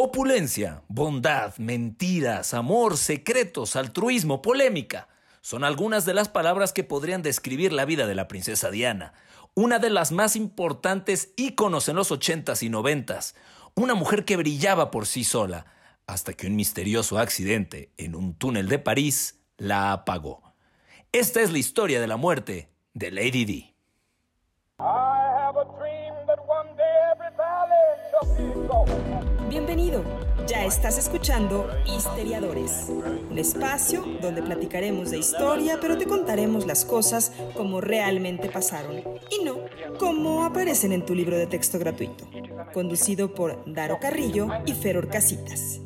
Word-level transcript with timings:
Opulencia, 0.00 0.84
bondad, 0.86 1.56
mentiras, 1.58 2.54
amor, 2.54 2.96
secretos, 2.96 3.74
altruismo, 3.74 4.42
polémica. 4.42 5.08
Son 5.40 5.64
algunas 5.64 6.04
de 6.04 6.14
las 6.14 6.28
palabras 6.28 6.72
que 6.72 6.84
podrían 6.84 7.20
describir 7.20 7.72
la 7.72 7.84
vida 7.84 8.06
de 8.06 8.14
la 8.14 8.28
princesa 8.28 8.70
Diana, 8.70 9.12
una 9.54 9.80
de 9.80 9.90
las 9.90 10.12
más 10.12 10.36
importantes 10.36 11.32
íconos 11.34 11.88
en 11.88 11.96
los 11.96 12.12
ochentas 12.12 12.62
y 12.62 12.68
noventas, 12.68 13.34
una 13.74 13.94
mujer 13.94 14.24
que 14.24 14.36
brillaba 14.36 14.92
por 14.92 15.04
sí 15.04 15.24
sola, 15.24 15.66
hasta 16.06 16.32
que 16.32 16.46
un 16.46 16.54
misterioso 16.54 17.18
accidente 17.18 17.90
en 17.96 18.14
un 18.14 18.34
túnel 18.34 18.68
de 18.68 18.78
París 18.78 19.40
la 19.56 19.90
apagó. 19.90 20.54
Esta 21.10 21.40
es 21.40 21.50
la 21.50 21.58
historia 21.58 22.00
de 22.00 22.06
la 22.06 22.16
muerte 22.16 22.70
de 22.94 23.10
Lady 23.10 23.44
Di. 23.44 23.77
Ya 30.48 30.64
estás 30.64 30.96
escuchando 30.96 31.68
Histeriadores, 31.84 32.86
un 32.88 33.36
espacio 33.36 34.02
donde 34.22 34.42
platicaremos 34.42 35.10
de 35.10 35.18
historia, 35.18 35.76
pero 35.78 35.98
te 35.98 36.06
contaremos 36.06 36.64
las 36.64 36.86
cosas 36.86 37.32
como 37.54 37.82
realmente 37.82 38.48
pasaron 38.48 39.04
y 39.30 39.44
no 39.44 39.58
como 39.98 40.46
aparecen 40.46 40.92
en 40.92 41.04
tu 41.04 41.14
libro 41.14 41.36
de 41.36 41.46
texto 41.46 41.78
gratuito. 41.78 42.26
Conducido 42.72 43.34
por 43.34 43.62
Daro 43.70 43.98
Carrillo 44.00 44.48
y 44.64 44.72
Feror 44.72 45.10
Casitas. 45.10 45.80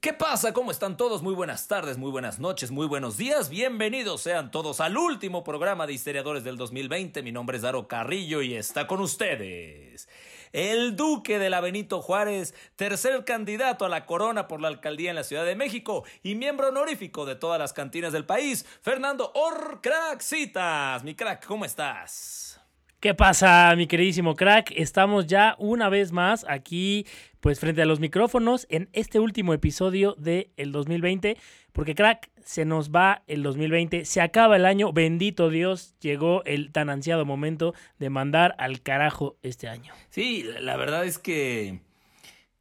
¿Qué 0.00 0.12
pasa? 0.12 0.52
¿Cómo 0.52 0.70
están 0.70 0.98
todos? 0.98 1.22
Muy 1.22 1.34
buenas 1.34 1.66
tardes, 1.66 1.96
muy 1.96 2.10
buenas 2.10 2.38
noches, 2.38 2.70
muy 2.70 2.86
buenos 2.86 3.16
días. 3.16 3.48
Bienvenidos 3.48 4.20
sean 4.20 4.50
todos 4.50 4.80
al 4.80 4.98
último 4.98 5.42
programa 5.42 5.86
de 5.86 5.94
Historiadores 5.94 6.44
del 6.44 6.58
2020. 6.58 7.22
Mi 7.22 7.32
nombre 7.32 7.56
es 7.56 7.62
Daro 7.62 7.88
Carrillo 7.88 8.42
y 8.42 8.54
está 8.54 8.86
con 8.86 9.00
ustedes 9.00 10.06
el 10.54 10.94
duque 10.94 11.40
de 11.40 11.50
la 11.50 11.60
Benito 11.60 12.00
Juárez, 12.00 12.54
tercer 12.76 13.24
candidato 13.24 13.84
a 13.84 13.88
la 13.88 14.06
corona 14.06 14.46
por 14.46 14.60
la 14.60 14.68
alcaldía 14.68 15.10
en 15.10 15.16
la 15.16 15.24
Ciudad 15.24 15.44
de 15.44 15.56
México 15.56 16.04
y 16.22 16.36
miembro 16.36 16.68
honorífico 16.68 17.26
de 17.26 17.34
todas 17.34 17.58
las 17.58 17.72
cantinas 17.72 18.12
del 18.12 18.24
país, 18.24 18.64
Fernando 18.80 19.32
Orcraxitas. 19.34 21.02
Mi 21.02 21.16
crack, 21.16 21.44
¿cómo 21.44 21.64
estás? 21.64 22.60
¿Qué 23.00 23.14
pasa, 23.14 23.74
mi 23.76 23.88
queridísimo 23.88 24.36
crack? 24.36 24.72
Estamos 24.76 25.26
ya 25.26 25.56
una 25.58 25.88
vez 25.88 26.12
más 26.12 26.46
aquí, 26.48 27.04
pues 27.40 27.58
frente 27.58 27.82
a 27.82 27.86
los 27.86 27.98
micrófonos, 27.98 28.66
en 28.70 28.88
este 28.92 29.18
último 29.18 29.52
episodio 29.54 30.14
del 30.16 30.52
el 30.56 30.70
2020, 30.70 31.36
porque 31.72 31.96
crack, 31.96 32.30
se 32.44 32.64
nos 32.64 32.90
va 32.90 33.22
el 33.26 33.42
2020, 33.42 34.04
se 34.04 34.20
acaba 34.20 34.56
el 34.56 34.66
año, 34.66 34.92
bendito 34.92 35.50
Dios, 35.50 35.94
llegó 36.00 36.44
el 36.44 36.72
tan 36.72 36.90
ansiado 36.90 37.24
momento 37.24 37.74
de 37.98 38.10
mandar 38.10 38.54
al 38.58 38.82
carajo 38.82 39.36
este 39.42 39.68
año. 39.68 39.92
Sí, 40.10 40.44
la 40.60 40.76
verdad 40.76 41.04
es 41.04 41.18
que 41.18 41.80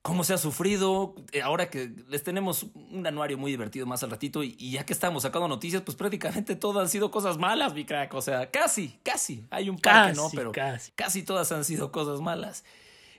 cómo 0.03 0.23
se 0.23 0.33
ha 0.33 0.37
sufrido. 0.37 1.15
Eh, 1.31 1.41
ahora 1.41 1.71
que 1.71 1.91
les 2.09 2.21
tenemos 2.23 2.67
un 2.91 3.07
anuario 3.07 3.39
muy 3.39 3.49
divertido 3.49 3.87
más 3.87 4.03
al 4.03 4.11
ratito 4.11 4.43
y, 4.43 4.71
ya 4.71 4.85
que 4.85 4.93
estamos 4.93 5.23
sacando 5.23 5.47
noticias, 5.47 5.81
pues 5.81 5.97
prácticamente 5.97 6.55
todas 6.55 6.83
han 6.83 6.89
sido 6.89 7.09
cosas 7.09 7.39
malas, 7.39 7.73
mi 7.73 7.85
crack. 7.85 8.13
O 8.13 8.21
sea, 8.21 8.51
casi, 8.51 8.99
casi. 9.01 9.47
Hay 9.49 9.69
un 9.69 9.79
par 9.79 10.11
que 10.11 10.15
no, 10.15 10.29
pero 10.35 10.51
casi. 10.51 10.91
casi 10.91 11.23
todas 11.23 11.51
han 11.51 11.65
sido 11.65 11.91
cosas 11.91 12.21
malas. 12.21 12.63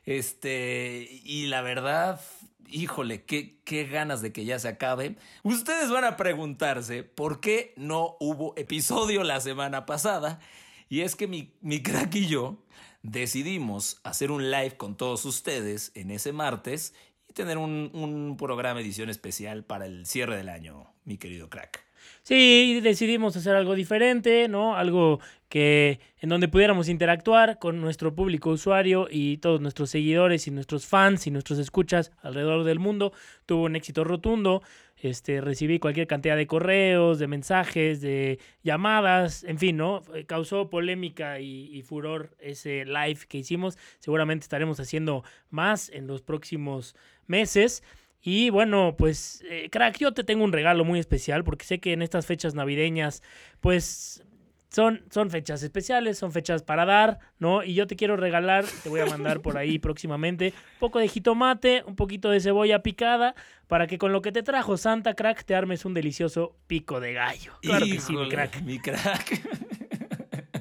Este, 0.04 1.08
y 1.24 1.46
la 1.46 1.62
verdad, 1.62 2.20
híjole, 2.68 3.24
qué, 3.24 3.58
qué 3.64 3.84
ganas 3.84 4.22
de 4.22 4.32
que 4.32 4.44
ya 4.44 4.58
se 4.58 4.68
acabe. 4.68 5.16
Ustedes 5.42 5.90
van 5.90 6.04
a 6.04 6.16
preguntarse 6.16 7.02
por 7.02 7.40
qué 7.40 7.72
no 7.76 8.16
hubo 8.20 8.54
episodio 8.56 9.24
la 9.24 9.40
semana 9.40 9.86
pasada. 9.86 10.40
Y 10.88 11.00
es 11.00 11.16
que 11.16 11.26
mi, 11.26 11.52
mi 11.60 11.82
crack 11.82 12.14
y 12.14 12.26
yo 12.26 12.58
decidimos 13.02 14.00
hacer 14.02 14.30
un 14.30 14.50
live 14.50 14.76
con 14.76 14.96
todos 14.96 15.24
ustedes 15.24 15.92
en 15.94 16.10
ese 16.10 16.32
martes 16.32 16.94
y 17.28 17.32
tener 17.32 17.58
un, 17.58 17.90
un 17.94 18.36
programa 18.36 18.80
edición 18.80 19.10
especial 19.10 19.64
para 19.64 19.86
el 19.86 20.06
cierre 20.06 20.36
del 20.36 20.48
año, 20.48 20.92
mi 21.04 21.18
querido 21.18 21.50
crack. 21.50 21.84
Sí, 22.26 22.80
decidimos 22.82 23.36
hacer 23.36 23.54
algo 23.54 23.74
diferente, 23.74 24.48
¿no? 24.48 24.76
Algo 24.76 25.20
que 25.50 26.00
en 26.20 26.30
donde 26.30 26.48
pudiéramos 26.48 26.88
interactuar 26.88 27.58
con 27.58 27.82
nuestro 27.82 28.14
público 28.14 28.48
usuario 28.48 29.08
y 29.10 29.36
todos 29.36 29.60
nuestros 29.60 29.90
seguidores 29.90 30.46
y 30.46 30.50
nuestros 30.50 30.86
fans 30.86 31.26
y 31.26 31.30
nuestros 31.30 31.58
escuchas 31.58 32.12
alrededor 32.22 32.64
del 32.64 32.78
mundo. 32.78 33.12
Tuvo 33.44 33.64
un 33.64 33.76
éxito 33.76 34.04
rotundo. 34.04 34.62
Este, 34.96 35.42
recibí 35.42 35.78
cualquier 35.78 36.06
cantidad 36.06 36.34
de 36.34 36.46
correos, 36.46 37.18
de 37.18 37.26
mensajes, 37.26 38.00
de 38.00 38.38
llamadas, 38.62 39.44
en 39.44 39.58
fin, 39.58 39.76
¿no? 39.76 40.02
Eh, 40.14 40.24
causó 40.24 40.70
polémica 40.70 41.40
y, 41.40 41.82
furor 41.82 42.34
ese 42.40 42.86
live 42.86 43.18
que 43.28 43.36
hicimos. 43.36 43.76
Seguramente 43.98 44.44
estaremos 44.44 44.80
haciendo 44.80 45.24
más 45.50 45.90
en 45.90 46.06
los 46.06 46.22
próximos 46.22 46.96
meses. 47.26 47.82
Y 48.26 48.48
bueno, 48.48 48.94
pues, 48.96 49.44
eh, 49.50 49.68
crack, 49.70 49.98
yo 49.98 50.14
te 50.14 50.24
tengo 50.24 50.44
un 50.44 50.52
regalo 50.52 50.82
muy 50.82 50.98
especial 50.98 51.44
porque 51.44 51.66
sé 51.66 51.78
que 51.78 51.92
en 51.92 52.00
estas 52.00 52.24
fechas 52.24 52.54
navideñas, 52.54 53.22
pues 53.60 54.24
son, 54.70 55.04
son 55.10 55.28
fechas 55.28 55.62
especiales, 55.62 56.16
son 56.16 56.32
fechas 56.32 56.62
para 56.62 56.86
dar, 56.86 57.18
¿no? 57.38 57.62
Y 57.62 57.74
yo 57.74 57.86
te 57.86 57.96
quiero 57.96 58.16
regalar, 58.16 58.64
te 58.82 58.88
voy 58.88 59.00
a 59.00 59.06
mandar 59.06 59.42
por 59.42 59.58
ahí 59.58 59.78
próximamente, 59.78 60.54
un 60.56 60.80
poco 60.80 61.00
de 61.00 61.08
jitomate, 61.08 61.84
un 61.86 61.96
poquito 61.96 62.30
de 62.30 62.40
cebolla 62.40 62.82
picada, 62.82 63.34
para 63.66 63.86
que 63.86 63.98
con 63.98 64.12
lo 64.12 64.22
que 64.22 64.32
te 64.32 64.42
trajo 64.42 64.78
Santa 64.78 65.12
Crack 65.12 65.44
te 65.44 65.54
armes 65.54 65.84
un 65.84 65.92
delicioso 65.92 66.56
pico 66.66 67.00
de 67.00 67.12
gallo. 67.12 67.52
Claro 67.60 67.84
que 67.84 68.00
sí, 68.00 68.16
mi 68.16 68.30
crack. 68.30 68.62
Mi 68.62 68.78
crack. 68.78 69.42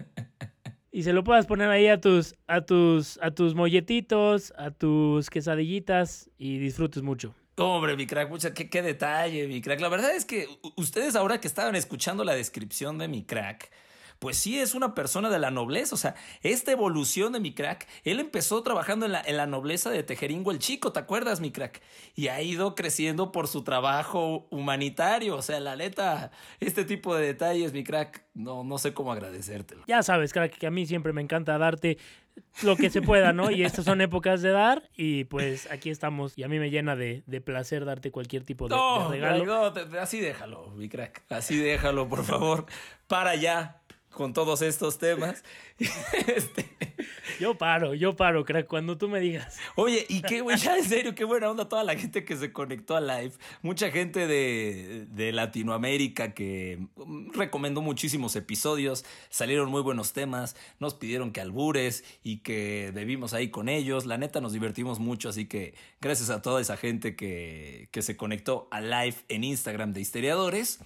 y 0.92 1.04
se 1.04 1.14
lo 1.14 1.24
puedas 1.24 1.46
poner 1.46 1.70
ahí 1.70 1.88
a 1.88 2.02
tus, 2.02 2.36
a 2.46 2.60
tus, 2.60 3.18
a 3.22 3.32
tus 3.32 3.56
molletitos, 3.56 4.52
a 4.58 4.72
tus 4.72 5.30
quesadillitas 5.30 6.30
y 6.38 6.58
disfrutes 6.58 7.04
mucho. 7.04 7.34
Hombre, 7.56 7.96
mi 7.96 8.08
crack, 8.08 8.30
mucha, 8.30 8.54
qué, 8.54 8.70
qué 8.70 8.82
detalle, 8.82 9.48
mi 9.48 9.62
crack. 9.62 9.80
La 9.80 9.90
verdad 9.90 10.16
es 10.16 10.26
que 10.26 10.48
ustedes 10.76 11.16
ahora 11.16 11.40
que 11.40 11.48
estaban 11.48 11.76
escuchando 11.76 12.24
la 12.24 12.34
descripción 12.34 12.98
de 12.98 13.08
mi 13.08 13.24
crack, 13.24 13.70
pues 14.18 14.38
sí 14.38 14.58
es 14.58 14.74
una 14.74 14.96
persona 14.96 15.30
de 15.30 15.38
la 15.38 15.52
nobleza. 15.52 15.94
O 15.94 15.98
sea, 15.98 16.16
esta 16.42 16.72
evolución 16.72 17.34
de 17.34 17.42
mi 17.42 17.54
crack, 17.54 17.88
él 18.06 18.20
empezó 18.20 18.64
trabajando 18.64 19.06
en 19.06 19.12
la, 19.12 19.22
en 19.22 19.38
la 19.38 19.48
nobleza 19.48 19.92
de 19.92 20.02
Tejeringo 20.02 20.52
el 20.52 20.60
Chico, 20.60 20.94
¿te 20.94 21.00
acuerdas, 21.00 21.42
mi 21.42 21.52
crack? 21.52 21.82
Y 22.16 22.30
ha 22.30 22.42
ido 22.42 22.74
creciendo 22.74 23.32
por 23.32 23.48
su 23.48 23.64
trabajo 23.64 24.48
humanitario. 24.50 25.36
O 25.36 25.42
sea, 25.42 25.60
la 25.60 25.76
neta, 25.76 26.32
este 26.60 26.86
tipo 26.86 27.16
de 27.16 27.26
detalles, 27.26 27.74
mi 27.74 27.84
crack, 27.84 28.24
no, 28.34 28.64
no 28.64 28.78
sé 28.78 28.94
cómo 28.94 29.12
agradecértelo. 29.12 29.84
Ya 29.88 30.02
sabes, 30.02 30.32
crack, 30.32 30.58
que 30.58 30.68
a 30.68 30.72
mí 30.72 30.86
siempre 30.86 31.12
me 31.12 31.22
encanta 31.22 31.58
darte 31.58 31.98
lo 32.62 32.76
que 32.76 32.90
se 32.90 33.02
pueda, 33.02 33.34
¿no? 33.34 33.52
Y 33.52 33.64
estas 33.64 33.86
son 33.86 34.02
épocas 34.02 34.42
de 34.42 34.52
dar 34.52 34.84
y 34.96 35.26
pues 35.26 35.70
aquí 35.72 35.90
estamos 35.90 36.38
y 36.38 36.44
a 36.44 36.48
mí 36.48 36.60
me 36.60 36.70
llena 36.70 36.96
de, 36.96 37.24
placer 37.44 37.86
darte 37.86 38.12
cualquier 38.12 38.44
tipo 38.44 38.68
de, 38.68 38.76
regalo. 39.10 39.46
No, 39.46 40.00
así 40.00 40.20
déjalo, 40.20 40.70
mi 40.72 40.90
crack, 40.90 41.24
así 41.30 41.58
déjalo, 41.58 42.08
por 42.08 42.24
favor, 42.24 42.66
para 43.08 43.32
allá 43.32 43.83
con 44.14 44.34
todos 44.34 44.62
estos 44.62 44.98
temas. 44.98 45.44
Este, 46.28 46.70
yo 47.40 47.58
paro, 47.58 47.94
yo 47.94 48.16
paro, 48.16 48.46
crack, 48.46 48.68
cuando 48.68 48.98
tú 48.98 49.10
me 49.10 49.20
digas. 49.20 49.58
Oye, 49.76 50.06
y 50.08 50.22
qué, 50.22 50.42
güey, 50.42 50.58
ya 50.58 50.78
en 50.78 50.86
serio, 50.86 51.16
qué 51.16 51.24
buena 51.24 51.50
onda 51.50 51.68
toda 51.68 51.84
la 51.84 51.96
gente 51.96 52.24
que 52.24 52.38
se 52.38 52.54
conectó 52.54 52.96
a 52.96 53.02
live. 53.02 53.34
Mucha 53.62 53.92
gente 53.92 54.28
de, 54.28 55.06
de 55.10 55.32
Latinoamérica 55.32 56.34
que 56.34 56.80
mm, 56.96 57.32
recomendó 57.34 57.82
muchísimos 57.82 58.36
episodios, 58.36 59.04
salieron 59.30 59.70
muy 59.70 59.82
buenos 59.82 60.14
temas, 60.14 60.56
nos 60.80 60.94
pidieron 60.94 61.32
que 61.32 61.42
albures 61.42 62.04
y 62.24 62.38
que 62.38 62.92
bebimos 62.94 63.34
ahí 63.34 63.50
con 63.50 63.68
ellos. 63.68 64.06
La 64.06 64.18
neta 64.18 64.40
nos 64.40 64.54
divertimos 64.54 65.00
mucho, 65.00 65.30
así 65.30 65.46
que 65.46 65.74
gracias 66.00 66.30
a 66.30 66.42
toda 66.42 66.62
esa 66.62 66.78
gente 66.78 67.16
que, 67.16 67.90
que 67.92 68.02
se 68.02 68.16
conectó 68.16 68.68
a 68.72 68.80
live 68.80 69.18
en 69.28 69.44
Instagram 69.44 69.94
de 69.94 70.02
Histeriadores. 70.02 70.80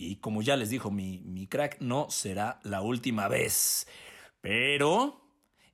Y 0.00 0.16
como 0.16 0.40
ya 0.40 0.56
les 0.56 0.70
dijo 0.70 0.90
mi, 0.90 1.20
mi 1.24 1.46
crack, 1.46 1.78
no 1.80 2.10
será 2.10 2.58
la 2.62 2.80
última 2.80 3.28
vez. 3.28 3.86
Pero 4.40 5.20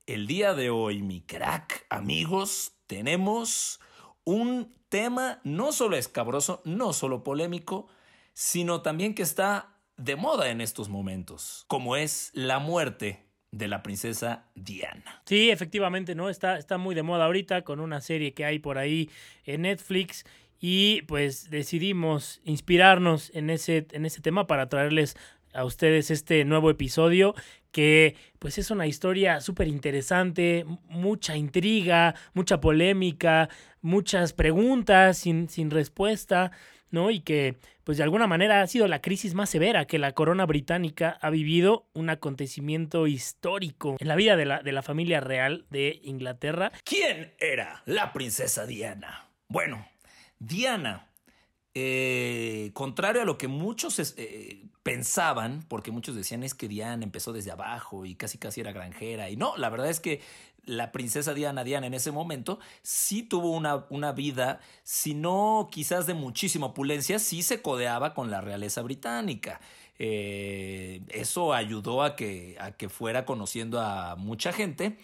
el 0.06 0.26
día 0.26 0.54
de 0.54 0.70
hoy, 0.70 1.00
mi 1.00 1.20
crack, 1.20 1.87
amigos, 1.91 2.72
tenemos 2.88 3.81
un 4.25 4.75
tema 4.88 5.40
no 5.44 5.70
solo 5.70 5.96
escabroso, 5.96 6.61
no 6.64 6.93
solo 6.93 7.23
polémico, 7.23 7.88
sino 8.32 8.82
también 8.82 9.14
que 9.14 9.23
está 9.23 9.76
de 9.96 10.17
moda 10.17 10.50
en 10.50 10.61
estos 10.61 10.88
momentos, 10.88 11.64
como 11.69 11.96
es 11.96 12.31
la 12.34 12.58
muerte 12.58 13.26
de 13.52 13.69
la 13.69 13.82
princesa 13.82 14.50
Diana. 14.55 15.23
Sí, 15.25 15.50
efectivamente, 15.50 16.14
¿no? 16.14 16.28
Está, 16.28 16.58
está 16.58 16.78
muy 16.78 16.94
de 16.94 17.02
moda 17.02 17.25
ahorita 17.25 17.62
con 17.62 17.81
una 17.81 18.00
serie 18.00 18.34
que 18.34 18.44
hay 18.44 18.58
por 18.58 18.76
ahí 18.76 19.08
en 19.44 19.62
Netflix 19.62 20.25
y 20.61 21.03
pues 21.03 21.50
decidimos 21.50 22.41
inspirarnos 22.44 23.31
en 23.35 23.50
ese, 23.50 23.87
en 23.93 24.06
ese 24.06 24.20
tema 24.20 24.47
para 24.47 24.69
traerles 24.69 25.17
a 25.53 25.64
ustedes 25.64 26.11
este 26.11 26.44
nuevo 26.44 26.70
episodio 26.70 27.35
que 27.73 28.17
pues 28.38 28.58
es 28.58 28.70
una 28.70 28.87
historia 28.87 29.41
súper 29.41 29.69
interesante, 29.69 30.64
mucha 30.88 31.37
intriga, 31.37 32.14
mucha 32.32 32.61
polémica, 32.61 33.49
muchas 33.82 34.32
preguntas 34.32 35.19
sin, 35.19 35.49
sin 35.49 35.70
respuesta. 35.70 36.53
¿no? 36.91 37.11
Y 37.11 37.20
que, 37.20 37.56
pues 37.85 37.99
de 37.99 38.05
alguna 38.05 38.26
manera 38.26 38.62
ha 38.62 38.67
sido 38.67 38.87
la 38.88 39.02
crisis 39.02 39.35
más 39.35 39.50
severa 39.50 39.87
que 39.87 39.99
la 39.99 40.12
corona 40.12 40.47
británica 40.47 41.19
ha 41.20 41.31
vivido, 41.31 41.87
un 41.93 42.11
acontecimiento 42.11 43.06
histórico 43.06 43.97
en 43.99 44.09
la 44.09 44.17
vida 44.17 44.37
de 44.37 44.47
la, 44.47 44.62
de 44.62 44.73
la 44.73 44.82
familia 44.82 45.20
real 45.20 45.67
de 45.69 46.00
Inglaterra. 46.02 46.73
¿Quién 46.85 47.35
era 47.38 47.82
la 47.87 48.12
princesa 48.12 48.67
Diana? 48.67 49.29
Bueno, 49.49 49.87
Diana 50.38 51.06
eh, 51.79 52.71
contrario 52.73 53.21
a 53.21 53.27
lo 53.27 53.37
que 53.37 53.49
muchos 53.49 53.99
eh, 54.17 54.65
pensaban, 54.83 55.62
porque 55.69 55.91
muchos 55.91 56.17
decían 56.17 56.43
es 56.43 56.55
que 56.55 56.69
Diana 56.69 57.05
empezó 57.05 57.35
desde 57.35 57.50
abajo 57.50 58.06
y 58.06 58.15
casi 58.15 58.38
casi 58.38 58.62
era 58.62 58.73
granjera. 58.73 59.29
Y 59.29 59.37
no, 59.37 59.59
la 59.59 59.69
verdad 59.69 59.91
es 59.91 60.00
que 60.00 60.23
la 60.65 60.91
princesa 60.91 61.35
Diana, 61.35 61.65
Diana 61.65 61.87
en 61.87 61.93
ese 61.93 62.12
momento, 62.12 62.59
sí 62.81 63.23
tuvo 63.23 63.50
una, 63.50 63.85
una 63.91 64.12
vida, 64.12 64.61
si 64.85 65.12
no 65.12 65.69
quizás 65.71 66.06
de 66.06 66.15
muchísima 66.15 66.69
opulencia, 66.69 67.19
sí 67.19 67.43
se 67.43 67.61
codeaba 67.61 68.15
con 68.15 68.31
la 68.31 68.41
realeza 68.41 68.81
británica. 68.81 69.61
Eh, 69.99 71.03
eso 71.11 71.53
ayudó 71.53 72.03
a 72.03 72.17
que, 72.17 72.56
a 72.59 72.73
que 72.73 72.88
fuera 72.88 73.27
conociendo 73.27 73.83
a 73.83 74.17
mucha 74.17 74.55
gente 74.55 74.97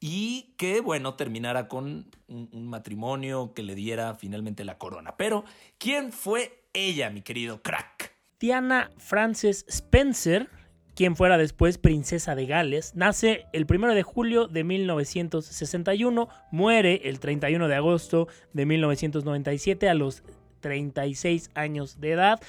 y 0.00 0.54
que, 0.56 0.80
bueno, 0.80 1.14
terminara 1.14 1.68
con 1.68 2.10
un, 2.28 2.68
matrimonio 2.68 3.52
que 3.54 3.62
le 3.62 3.74
diera 3.74 4.14
finalmente 4.14 4.64
la 4.64 4.78
corona. 4.78 5.16
Pero, 5.16 5.44
¿quién 5.78 6.12
fue 6.12 6.64
ella, 6.72 7.10
mi 7.10 7.22
querido 7.22 7.62
crack? 7.62 8.12
Diana 8.40 8.90
Frances 8.98 9.64
Spencer, 9.68 10.50
quien 10.94 11.16
fuera 11.16 11.38
después 11.38 11.78
princesa 11.78 12.34
de 12.34 12.46
Gales, 12.46 12.94
nace 12.94 13.46
el 13.52 13.66
1 13.68 13.94
de 13.94 14.02
julio 14.02 14.46
de 14.46 14.64
1961, 14.64 16.28
muere 16.50 17.08
el 17.08 17.20
31 17.20 17.68
de 17.68 17.74
agosto 17.74 18.28
de 18.52 18.66
1997 18.66 19.88
a 19.88 19.94
los 19.94 20.22
36 20.60 21.50
años 21.54 22.00
de 22.00 22.12
edad. 22.12 22.40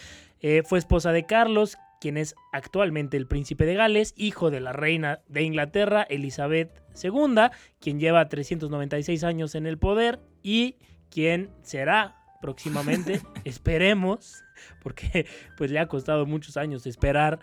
Eh, 0.41 0.63
fue 0.63 0.79
esposa 0.79 1.11
de 1.11 1.25
Carlos, 1.25 1.77
quien 2.05 2.17
es 2.17 2.35
actualmente 2.51 3.17
el 3.17 3.25
príncipe 3.25 3.65
de 3.65 3.73
Gales, 3.73 4.13
hijo 4.15 4.51
de 4.51 4.59
la 4.59 4.73
reina 4.73 5.21
de 5.27 5.41
Inglaterra, 5.41 6.03
Elizabeth 6.03 6.83
II, 7.03 7.49
quien 7.79 7.99
lleva 7.99 8.29
396 8.29 9.23
años 9.23 9.55
en 9.55 9.65
el 9.65 9.79
poder 9.79 10.19
y 10.43 10.75
quien 11.09 11.49
será 11.63 12.17
próximamente, 12.43 13.21
esperemos, 13.43 14.43
porque 14.83 15.25
pues 15.57 15.71
le 15.71 15.79
ha 15.79 15.87
costado 15.87 16.27
muchos 16.27 16.57
años 16.57 16.85
esperar 16.85 17.39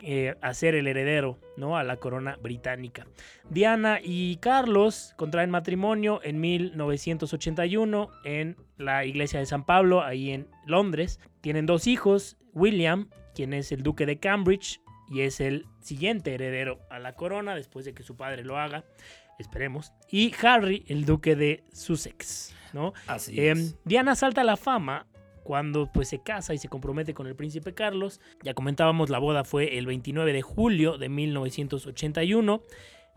eh, 0.00 0.34
a 0.40 0.54
ser 0.54 0.74
el 0.74 0.88
heredero 0.88 1.38
¿no? 1.56 1.76
a 1.76 1.84
la 1.84 1.98
corona 1.98 2.36
británica. 2.42 3.06
Diana 3.48 4.00
y 4.02 4.38
Carlos 4.38 5.14
contraen 5.16 5.50
matrimonio 5.50 6.18
en 6.24 6.40
1981 6.40 8.10
en 8.24 8.56
la 8.76 9.04
iglesia 9.04 9.38
de 9.38 9.46
San 9.46 9.64
Pablo, 9.64 10.02
ahí 10.02 10.32
en 10.32 10.48
Londres. 10.66 11.20
Tienen 11.40 11.66
dos 11.66 11.86
hijos, 11.86 12.36
William 12.54 13.08
quien 13.34 13.52
es 13.52 13.72
el 13.72 13.82
duque 13.82 14.06
de 14.06 14.18
Cambridge 14.18 14.80
y 15.08 15.20
es 15.22 15.40
el 15.40 15.66
siguiente 15.80 16.34
heredero 16.34 16.80
a 16.90 16.98
la 16.98 17.14
corona 17.14 17.54
después 17.54 17.84
de 17.84 17.94
que 17.94 18.02
su 18.02 18.16
padre 18.16 18.44
lo 18.44 18.58
haga, 18.58 18.84
esperemos, 19.38 19.92
y 20.10 20.32
Harry, 20.42 20.84
el 20.88 21.04
duque 21.04 21.36
de 21.36 21.64
Sussex, 21.72 22.54
¿no? 22.72 22.94
Así 23.06 23.38
em, 23.40 23.72
Diana 23.84 24.14
salta 24.14 24.40
a 24.40 24.44
la 24.44 24.56
fama 24.56 25.06
cuando 25.42 25.90
pues 25.92 26.08
se 26.08 26.20
casa 26.20 26.54
y 26.54 26.58
se 26.58 26.68
compromete 26.68 27.14
con 27.14 27.26
el 27.26 27.36
príncipe 27.36 27.74
Carlos. 27.74 28.20
Ya 28.42 28.54
comentábamos, 28.54 29.10
la 29.10 29.18
boda 29.18 29.44
fue 29.44 29.78
el 29.78 29.86
29 29.86 30.32
de 30.32 30.42
julio 30.42 30.98
de 30.98 31.08
1981. 31.08 32.62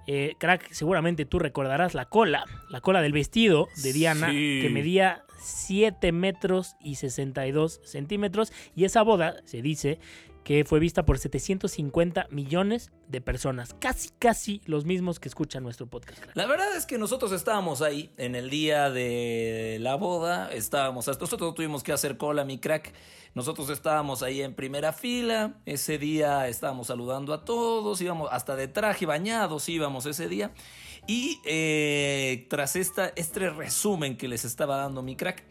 Eh, 0.09 0.35
crack, 0.37 0.71
seguramente 0.71 1.25
tú 1.25 1.39
recordarás 1.39 1.93
la 1.93 2.05
cola, 2.05 2.45
la 2.69 2.81
cola 2.81 3.01
del 3.01 3.11
vestido 3.13 3.67
de 3.83 3.93
Diana, 3.93 4.29
que 4.29 4.69
medía 4.71 5.23
7 5.39 6.11
metros 6.11 6.75
y 6.79 6.95
62 6.95 7.81
centímetros. 7.83 8.51
Y 8.75 8.85
esa 8.85 9.01
boda, 9.03 9.35
se 9.45 9.61
dice, 9.61 9.99
que 10.47 10.63
fue 10.63 10.79
vista 10.79 11.05
por 11.05 11.19
750 11.19 12.27
millones 12.29 12.93
de 13.09 13.19
personas. 13.19 13.73
Casi, 13.73 14.11
casi 14.17 14.61
los 14.65 14.85
mismos 14.85 15.19
que 15.19 15.27
escuchan 15.27 15.61
nuestro 15.61 15.87
podcast. 15.87 16.23
La 16.35 16.45
verdad 16.45 16.73
es 16.77 16.85
que 16.85 16.97
nosotros 16.97 17.33
estábamos 17.33 17.81
ahí 17.81 18.13
en 18.15 18.33
el 18.33 18.49
día 18.49 18.89
de 18.89 19.77
la 19.81 19.95
boda. 19.95 20.49
Estábamos, 20.53 21.05
nosotros 21.05 21.53
tuvimos 21.53 21.83
que 21.83 21.91
hacer 21.91 22.15
cola, 22.15 22.45
mi 22.45 22.59
crack. 22.59 22.93
Nosotros 23.35 23.69
estábamos 23.69 24.23
ahí 24.23 24.41
en 24.41 24.53
primera 24.53 24.93
fila. 24.93 25.57
Ese 25.65 25.97
día 25.97 26.47
estábamos 26.47 26.87
saludando 26.87 27.33
a 27.33 27.43
todos. 27.43 27.99
Íbamos 27.99 28.29
hasta 28.31 28.55
de 28.55 28.69
traje 28.69 29.05
bañados, 29.05 29.67
íbamos 29.67 30.05
ese 30.05 30.29
día. 30.29 30.53
Y 31.07 31.39
eh, 31.45 32.45
tras 32.49 32.75
esta, 32.75 33.13
este 33.15 33.49
resumen 33.49 34.17
que 34.17 34.27
les 34.27 34.45
estaba 34.45 34.77
dando 34.77 35.01
mi 35.01 35.15
crack 35.15 35.43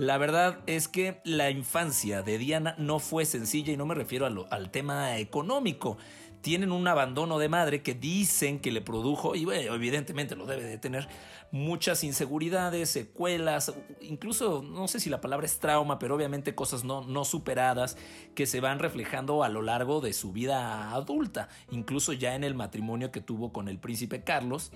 la 0.00 0.16
verdad 0.16 0.60
es 0.66 0.88
que 0.88 1.20
la 1.24 1.50
infancia 1.50 2.22
de 2.22 2.38
Diana 2.38 2.74
no 2.78 3.00
fue 3.00 3.26
sencilla 3.26 3.74
y 3.74 3.76
no 3.76 3.84
me 3.84 3.94
refiero 3.94 4.24
al 4.50 4.70
tema 4.70 5.18
económico. 5.18 5.98
Tienen 6.40 6.72
un 6.72 6.86
abandono 6.88 7.38
de 7.38 7.48
madre 7.48 7.82
que 7.82 7.94
dicen 7.94 8.60
que 8.60 8.72
le 8.72 8.80
produjo, 8.80 9.34
y 9.34 9.46
evidentemente 9.50 10.36
lo 10.36 10.46
debe 10.46 10.64
de 10.64 10.78
tener, 10.78 11.08
muchas 11.52 12.04
inseguridades, 12.04 12.90
secuelas, 12.90 13.74
incluso 14.00 14.62
no 14.62 14.86
sé 14.86 15.00
si 15.00 15.10
la 15.10 15.20
palabra 15.20 15.46
es 15.46 15.58
trauma, 15.58 15.98
pero 15.98 16.14
obviamente 16.14 16.54
cosas 16.54 16.84
no, 16.84 17.02
no 17.02 17.24
superadas 17.24 17.96
que 18.34 18.46
se 18.46 18.60
van 18.60 18.78
reflejando 18.78 19.42
a 19.42 19.48
lo 19.48 19.62
largo 19.62 20.00
de 20.00 20.12
su 20.12 20.32
vida 20.32 20.92
adulta, 20.92 21.48
incluso 21.70 22.12
ya 22.12 22.34
en 22.34 22.44
el 22.44 22.54
matrimonio 22.54 23.10
que 23.10 23.20
tuvo 23.20 23.52
con 23.52 23.68
el 23.68 23.78
príncipe 23.78 24.22
Carlos. 24.22 24.70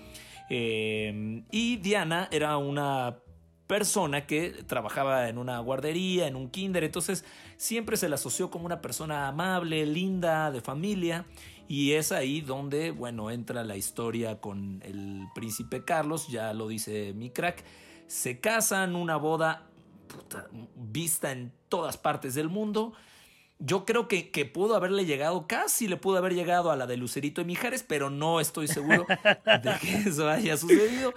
Eh, 0.49 1.43
y 1.51 1.77
Diana 1.77 2.27
era 2.31 2.57
una 2.57 3.19
persona 3.67 4.27
que 4.27 4.51
trabajaba 4.67 5.27
en 5.27 5.37
una 5.37 5.59
guardería, 5.59 6.27
en 6.27 6.35
un 6.35 6.49
kinder, 6.49 6.83
entonces 6.83 7.25
siempre 7.57 7.97
se 7.97 8.09
la 8.09 8.15
asoció 8.15 8.51
como 8.51 8.65
una 8.65 8.81
persona 8.81 9.27
amable, 9.27 9.85
linda, 9.85 10.51
de 10.51 10.61
familia, 10.61 11.25
y 11.67 11.93
es 11.93 12.11
ahí 12.11 12.41
donde, 12.41 12.91
bueno, 12.91 13.31
entra 13.31 13.63
la 13.63 13.75
historia 13.75 14.39
con 14.39 14.81
el 14.83 15.27
príncipe 15.33 15.83
Carlos, 15.83 16.27
ya 16.27 16.53
lo 16.53 16.67
dice 16.67 17.13
mi 17.13 17.29
crack, 17.29 17.63
se 18.07 18.39
casan, 18.39 18.95
una 18.95 19.17
boda 19.17 19.67
vista 20.75 21.31
en 21.31 21.51
todas 21.69 21.97
partes 21.97 22.35
del 22.35 22.49
mundo, 22.49 22.93
yo 23.59 23.85
creo 23.85 24.07
que, 24.07 24.31
que, 24.31 24.45
pudo 24.45 24.75
haberle 24.75 25.05
llegado, 25.05 25.47
casi 25.47 25.87
le 25.87 25.97
pudo 25.97 26.17
haber 26.17 26.33
llegado 26.33 26.71
a 26.71 26.75
la 26.75 26.87
de 26.87 26.97
Lucerito 26.97 27.41
y 27.41 27.45
Mijares, 27.45 27.83
pero 27.83 28.09
no 28.09 28.39
estoy 28.39 28.67
seguro 28.67 29.05
de 29.07 29.71
que 29.81 29.95
eso 30.09 30.29
haya 30.29 30.57
sucedido. 30.57 31.13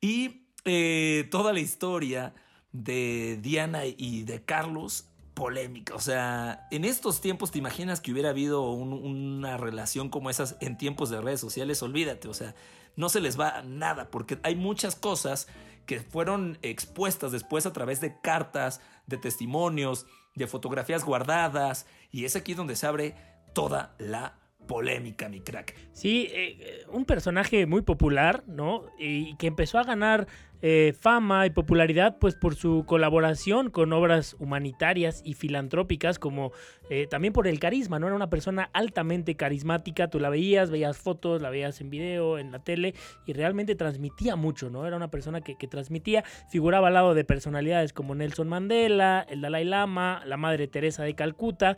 Y 0.00 0.46
eh, 0.64 1.28
toda 1.30 1.52
la 1.52 1.60
historia 1.60 2.34
de 2.72 3.38
Diana 3.40 3.84
y 3.84 4.24
de 4.24 4.42
Carlos 4.42 5.08
polémica. 5.34 5.94
O 5.94 6.00
sea, 6.00 6.66
en 6.70 6.84
estos 6.84 7.20
tiempos 7.20 7.50
te 7.50 7.58
imaginas 7.58 8.00
que 8.00 8.12
hubiera 8.12 8.30
habido 8.30 8.70
una 8.70 9.56
relación 9.56 10.08
como 10.08 10.30
esas 10.30 10.56
en 10.60 10.78
tiempos 10.78 11.10
de 11.10 11.20
redes 11.20 11.40
sociales, 11.40 11.82
olvídate, 11.82 12.28
o 12.28 12.34
sea, 12.34 12.54
no 12.96 13.08
se 13.08 13.20
les 13.20 13.38
va 13.38 13.62
nada, 13.62 14.10
porque 14.10 14.38
hay 14.42 14.54
muchas 14.54 14.94
cosas 14.94 15.48
que 15.86 16.00
fueron 16.00 16.58
expuestas 16.62 17.32
después 17.32 17.66
a 17.66 17.72
través 17.72 18.00
de 18.00 18.18
cartas, 18.20 18.80
de 19.06 19.18
testimonios, 19.18 20.06
de 20.34 20.46
fotografías 20.46 21.04
guardadas, 21.04 21.86
y 22.10 22.24
es 22.24 22.36
aquí 22.36 22.54
donde 22.54 22.76
se 22.76 22.86
abre 22.86 23.14
toda 23.52 23.94
la 23.98 24.38
polémica, 24.66 25.28
mi 25.28 25.40
crack. 25.40 25.74
Sí, 25.92 26.28
eh, 26.32 26.84
un 26.90 27.04
personaje 27.04 27.66
muy 27.66 27.82
popular, 27.82 28.44
¿no? 28.46 28.84
Y 28.98 29.36
que 29.36 29.46
empezó 29.46 29.78
a 29.78 29.84
ganar 29.84 30.26
eh, 30.66 30.94
fama 30.98 31.44
y 31.44 31.50
popularidad 31.50 32.16
pues 32.18 32.36
por 32.36 32.54
su 32.54 32.84
colaboración 32.86 33.68
con 33.68 33.92
obras 33.92 34.34
humanitarias 34.38 35.20
y 35.22 35.34
filantrópicas 35.34 36.18
como 36.18 36.52
eh, 36.88 37.06
también 37.06 37.34
por 37.34 37.46
el 37.46 37.58
carisma, 37.58 37.98
¿no? 37.98 38.06
Era 38.06 38.16
una 38.16 38.30
persona 38.30 38.70
altamente 38.72 39.34
carismática, 39.34 40.08
tú 40.08 40.20
la 40.20 40.30
veías, 40.30 40.70
veías 40.70 40.96
fotos, 40.96 41.42
la 41.42 41.50
veías 41.50 41.82
en 41.82 41.90
video, 41.90 42.38
en 42.38 42.50
la 42.50 42.60
tele 42.60 42.94
y 43.26 43.34
realmente 43.34 43.74
transmitía 43.74 44.36
mucho, 44.36 44.70
¿no? 44.70 44.86
Era 44.86 44.96
una 44.96 45.10
persona 45.10 45.42
que, 45.42 45.54
que 45.56 45.68
transmitía, 45.68 46.24
figuraba 46.48 46.88
al 46.88 46.94
lado 46.94 47.12
de 47.12 47.24
personalidades 47.24 47.92
como 47.92 48.14
Nelson 48.14 48.48
Mandela, 48.48 49.26
el 49.28 49.42
Dalai 49.42 49.66
Lama, 49.66 50.22
la 50.24 50.38
Madre 50.38 50.66
Teresa 50.66 51.02
de 51.02 51.14
Calcuta 51.14 51.76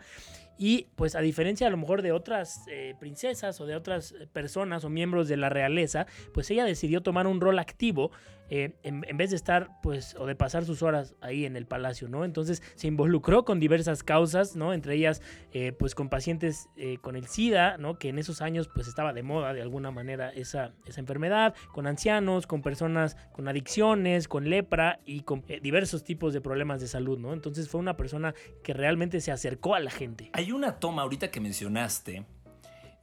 y 0.59 0.87
pues 0.97 1.15
a 1.15 1.21
diferencia 1.21 1.67
a 1.67 1.71
lo 1.71 1.77
mejor 1.77 2.03
de 2.03 2.13
otras 2.13 2.63
eh, 2.69 2.95
princesas 2.99 3.61
o 3.61 3.67
de 3.67 3.77
otras 3.77 4.15
personas 4.33 4.85
o 4.85 4.89
miembros 4.89 5.29
de 5.29 5.37
la 5.37 5.49
realeza, 5.49 6.07
pues 6.33 6.51
ella 6.51 6.65
decidió 6.65 7.03
tomar 7.03 7.27
un 7.27 7.41
rol 7.41 7.59
activo 7.59 8.11
eh, 8.51 8.77
en, 8.83 9.01
vez 9.17 9.31
de 9.31 9.37
estar 9.37 9.71
pues 9.83 10.15
o 10.19 10.27
de 10.27 10.35
pasar 10.35 10.65
sus 10.65 10.83
horas 10.83 11.15
ahí 11.21 11.45
en 11.45 11.57
el 11.57 11.67
palacio, 11.67 12.09
¿no? 12.09 12.25
Entonces 12.25 12.63
se 12.75 12.87
involucró 12.87 13.45
con 13.45 13.61
diversas 13.61 14.03
causas, 14.03 14.57
¿no? 14.57 14.73
Entre 14.73 14.95
ellas 14.95 15.23
eh, 15.53 15.73
pues 15.73 15.95
con 15.95 16.09
pacientes 16.09 16.69
con 17.01 17.17
el 17.17 17.27
SIDA, 17.27 17.79
¿no? 17.79 17.99
Que 17.99 18.09
en 18.09 18.19
esos 18.19 18.43
años 18.43 18.69
pues 18.73 18.89
estaba 18.89 19.13
de 19.13 19.23
moda 19.23 19.53
de 19.53 19.63
alguna 19.63 19.91
manera 19.91 20.31
esa, 20.31 20.73
esa 20.87 21.01
enfermedad, 21.01 21.55
con 21.73 21.87
ancianos, 21.87 22.47
con 22.47 22.63
personas 22.63 23.17
con 23.33 23.49
adicciones, 23.49 24.29
con 24.29 24.49
lepra 24.49 25.01
y 25.05 25.23
con 25.23 25.45
diversos 25.63 26.05
tipos 26.05 26.33
de 26.33 26.41
problemas 26.41 26.81
de 26.81 26.89
salud, 26.89 27.19
¿no? 27.19 27.33
Entonces 27.33 27.69
fue 27.69 27.81
una 27.81 27.97
persona 27.97 28.35
que 28.63 28.73
realmente 28.73 29.21
se 29.21 29.33
acercó 29.33 29.75
a 29.75 29.81
la 29.81 29.91
gente. 29.91 30.31
Hay 30.33 30.53
una 30.53 30.79
toma 30.79 31.03
ahorita 31.03 31.31
que 31.31 31.41
mencionaste. 31.41 32.25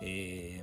Eh, 0.06 0.62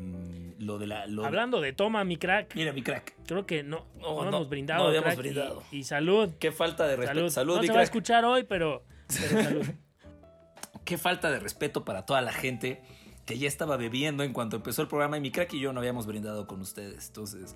lo 0.59 0.79
de 0.79 0.87
la. 0.87 1.05
Hablando 1.25 1.61
de 1.61 1.73
toma, 1.73 2.05
mi 2.05 2.17
crack. 2.17 2.55
Mira, 2.55 2.73
mi 2.73 2.83
crack. 2.83 3.15
Creo 3.27 3.47
que 3.47 3.63
no, 3.63 3.87
no, 3.99 4.29
hemos 4.29 4.49
brindado. 4.49 4.83
No 4.83 4.89
habíamos 4.89 5.17
brindado. 5.17 5.63
Y, 5.71 5.85
salud. 5.85 6.31
Qué 6.39 6.53
falta 6.53 6.87
de 6.87 6.97
respeto. 6.97 7.31
Salud, 7.31 7.57
no 7.57 7.63
se 7.63 7.73
va 7.73 7.81
a 7.81 7.85
escuchar 7.85 8.25
hoy, 8.25 8.45
pero 8.45 8.85
Qué 10.85 10.99
falta 10.99 11.31
de 11.31 11.39
respeto 11.39 11.85
para 11.85 12.05
toda 12.07 12.21
la 12.21 12.33
gente 12.33 12.83
que 13.27 13.39
ya 13.39 13.49
estaba 13.49 13.77
bebiendo 13.77 14.25
en 14.25 14.33
cuanto 14.33 14.57
empezó 14.57 14.83
el 14.83 14.89
programa 14.89 15.17
y 15.17 15.21
mi 15.21 15.31
crack 15.31 15.55
y 15.55 15.61
yo 15.61 15.73
no 15.73 15.81
habíamos 15.81 16.07
brindado 16.07 16.47
con 16.47 16.61
ustedes. 16.61 17.09
Entonces, 17.09 17.55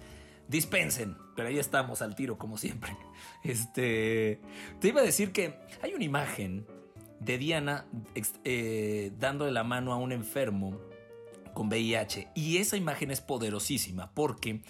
dispensen, 0.49 1.17
pero 1.35 1.49
ahí 1.49 1.59
estamos 1.59 2.03
al 2.03 2.15
tiro 2.15 2.39
como 2.39 2.57
siempre. 2.59 2.97
Este, 3.43 4.41
te 4.81 4.89
iba 4.89 5.03
a 5.03 5.05
decir 5.05 5.31
que 5.33 5.59
hay 5.83 5.93
una 5.93 6.05
imagen 6.05 6.67
de 7.21 7.37
Diana 7.37 7.85
eh, 8.45 9.13
dándole 9.19 9.53
la 9.53 9.65
mano 9.65 9.93
a 9.93 9.97
un 9.97 10.13
enfermo 10.13 10.81
con 11.55 11.69
VIH 11.69 12.29
y 12.35 12.59
esa 12.59 12.77
imagen 12.77 13.11
es 13.11 13.21
poderosísima 13.21 14.11
porque 14.13 14.61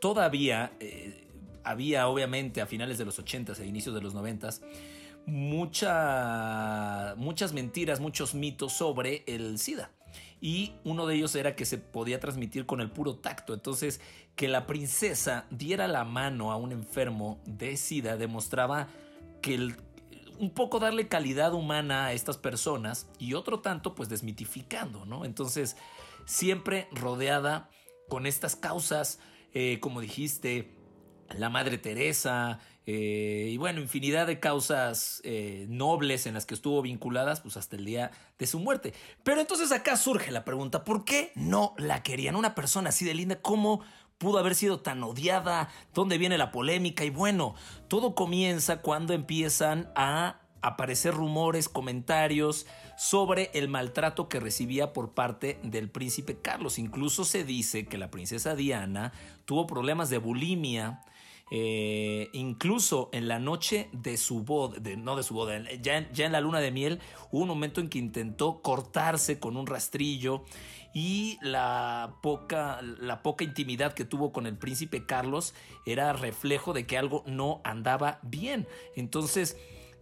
todavía 0.00 0.72
eh, 0.80 1.26
había 1.64 2.08
obviamente 2.08 2.60
a 2.60 2.66
finales 2.66 2.98
de 2.98 3.04
los 3.04 3.18
80s 3.18 3.58
e 3.60 3.66
inicios 3.66 3.94
de 3.94 4.00
los 4.00 4.14
90s 4.14 4.60
mucha, 5.26 7.14
muchas 7.16 7.52
mentiras, 7.52 7.98
muchos 7.98 8.34
mitos 8.34 8.72
sobre 8.72 9.24
el 9.26 9.58
SIDA 9.58 9.90
y 10.40 10.74
uno 10.84 11.06
de 11.06 11.16
ellos 11.16 11.34
era 11.34 11.56
que 11.56 11.64
se 11.64 11.78
podía 11.78 12.20
transmitir 12.20 12.66
con 12.66 12.80
el 12.80 12.90
puro 12.90 13.16
tacto. 13.16 13.54
Entonces, 13.54 14.00
que 14.34 14.48
la 14.48 14.66
princesa 14.66 15.46
diera 15.50 15.88
la 15.88 16.04
mano 16.04 16.52
a 16.52 16.56
un 16.56 16.72
enfermo 16.72 17.40
de 17.46 17.76
SIDA 17.76 18.16
demostraba 18.16 18.88
que 19.40 19.74
un 20.38 20.50
poco 20.50 20.78
darle 20.78 21.08
calidad 21.08 21.54
humana 21.54 22.06
a 22.06 22.12
estas 22.12 22.36
personas 22.36 23.08
y 23.18 23.32
otro 23.34 23.60
tanto 23.60 23.94
pues 23.94 24.08
desmitificando, 24.08 25.06
¿no? 25.06 25.24
Entonces, 25.24 25.76
siempre 26.26 26.88
rodeada 26.92 27.70
con 28.08 28.26
estas 28.26 28.54
causas, 28.56 29.18
eh, 29.54 29.78
como 29.80 30.02
dijiste, 30.02 30.76
la 31.34 31.48
Madre 31.48 31.78
Teresa, 31.78 32.60
eh, 32.88 33.48
y 33.50 33.56
bueno, 33.56 33.80
infinidad 33.80 34.28
de 34.28 34.38
causas 34.38 35.20
eh, 35.24 35.66
nobles 35.68 36.26
en 36.26 36.34
las 36.34 36.46
que 36.46 36.54
estuvo 36.54 36.82
vinculadas, 36.82 37.40
pues 37.40 37.56
hasta 37.56 37.74
el 37.74 37.84
día 37.84 38.12
de 38.38 38.46
su 38.46 38.60
muerte. 38.60 38.94
Pero 39.24 39.40
entonces 39.40 39.72
acá 39.72 39.96
surge 39.96 40.30
la 40.30 40.44
pregunta, 40.44 40.84
¿por 40.84 41.04
qué 41.04 41.32
no 41.34 41.74
la 41.78 42.04
querían? 42.04 42.36
Una 42.36 42.54
persona 42.54 42.90
así 42.90 43.04
de 43.04 43.14
linda, 43.14 43.40
¿cómo 43.42 43.80
pudo 44.18 44.38
haber 44.38 44.54
sido 44.54 44.80
tan 44.80 45.02
odiada? 45.02 45.68
¿Dónde 45.94 46.16
viene 46.16 46.38
la 46.38 46.52
polémica? 46.52 47.04
Y 47.04 47.10
bueno, 47.10 47.56
todo 47.88 48.14
comienza 48.14 48.82
cuando 48.82 49.14
empiezan 49.14 49.90
a 49.96 50.42
aparecer 50.62 51.14
rumores, 51.14 51.68
comentarios 51.68 52.66
sobre 52.96 53.50
el 53.54 53.68
maltrato 53.68 54.28
que 54.28 54.40
recibía 54.40 54.92
por 54.92 55.12
parte 55.12 55.58
del 55.62 55.90
príncipe 55.90 56.38
Carlos. 56.40 56.78
Incluso 56.78 57.24
se 57.24 57.44
dice 57.44 57.86
que 57.86 57.98
la 57.98 58.10
princesa 58.10 58.54
Diana 58.54 59.12
tuvo 59.44 59.66
problemas 59.66 60.10
de 60.10 60.18
bulimia, 60.18 61.02
eh, 61.50 62.28
incluso 62.32 63.08
en 63.12 63.28
la 63.28 63.38
noche 63.38 63.88
de 63.92 64.16
su 64.16 64.42
boda, 64.42 64.78
no 64.96 65.14
de 65.14 65.22
su 65.22 65.34
boda, 65.34 65.60
ya, 65.80 66.10
ya 66.10 66.26
en 66.26 66.32
la 66.32 66.40
luna 66.40 66.60
de 66.60 66.72
miel, 66.72 67.00
hubo 67.30 67.42
un 67.42 67.48
momento 67.48 67.80
en 67.80 67.88
que 67.88 67.98
intentó 67.98 68.62
cortarse 68.62 69.38
con 69.38 69.56
un 69.56 69.66
rastrillo 69.66 70.42
y 70.92 71.38
la 71.42 72.16
poca, 72.22 72.80
la 72.80 73.22
poca 73.22 73.44
intimidad 73.44 73.92
que 73.92 74.06
tuvo 74.06 74.32
con 74.32 74.46
el 74.46 74.56
príncipe 74.56 75.04
Carlos 75.04 75.54
era 75.84 76.14
reflejo 76.14 76.72
de 76.72 76.86
que 76.86 76.96
algo 76.96 77.22
no 77.26 77.60
andaba 77.64 78.18
bien. 78.22 78.66
Entonces, 78.96 79.58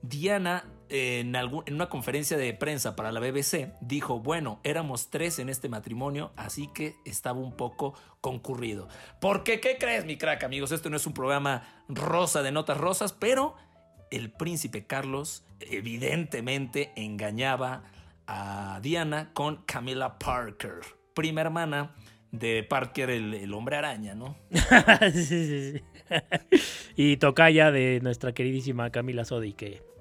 Diana 0.09 0.65
en, 0.91 1.35
una 1.73 1.89
conferencia 1.89 2.37
de 2.37 2.53
prensa 2.53 2.95
para 2.95 3.11
la 3.11 3.21
BBC 3.21 3.73
dijo, 3.81 4.21
bueno, 4.21 4.61
éramos 4.63 5.11
tres 5.11 5.39
en 5.39 5.49
este 5.49 5.69
matrimonio, 5.69 6.33
así 6.37 6.69
que 6.75 6.97
estaba 7.07 7.41
un 7.41 7.57
poco 7.57 7.95
concurrido. 8.21 8.89
Porque, 9.21 9.61
¿qué 9.61 9.79
crees, 9.79 10.05
mi 10.05 10.19
crack, 10.19 10.45
amigos? 10.45 10.73
Esto 10.73 10.91
no 10.91 10.97
es 10.97 11.07
un 11.07 11.15
programa 11.15 11.63
rosa 11.89 12.43
de 12.43 12.53
notas 12.53 12.77
rosas, 12.77 13.15
pero 13.15 13.57
el 14.11 14.31
príncipe 14.31 14.87
Carlos 14.87 15.47
evidentemente 15.61 16.93
engañaba 16.97 17.85
a 18.27 18.79
Diana 18.83 19.33
con 19.33 19.65
Camila 19.65 20.19
Parker, 20.19 20.81
prima 21.15 21.41
hermana 21.41 21.95
de 22.31 22.63
Parker, 22.63 23.11
el, 23.11 23.55
hombre 23.55 23.77
araña, 23.77 24.15
¿no? 24.15 24.37
sí, 25.13 25.25
sí, 25.25 25.73
sí. 25.73 25.85
y 26.97 27.17
tocaya 27.17 27.71
de 27.71 28.01
nuestra 28.03 28.33
queridísima 28.33 28.91
Camila 28.91 29.25
Sodi, 29.25 29.53
que 29.53 29.94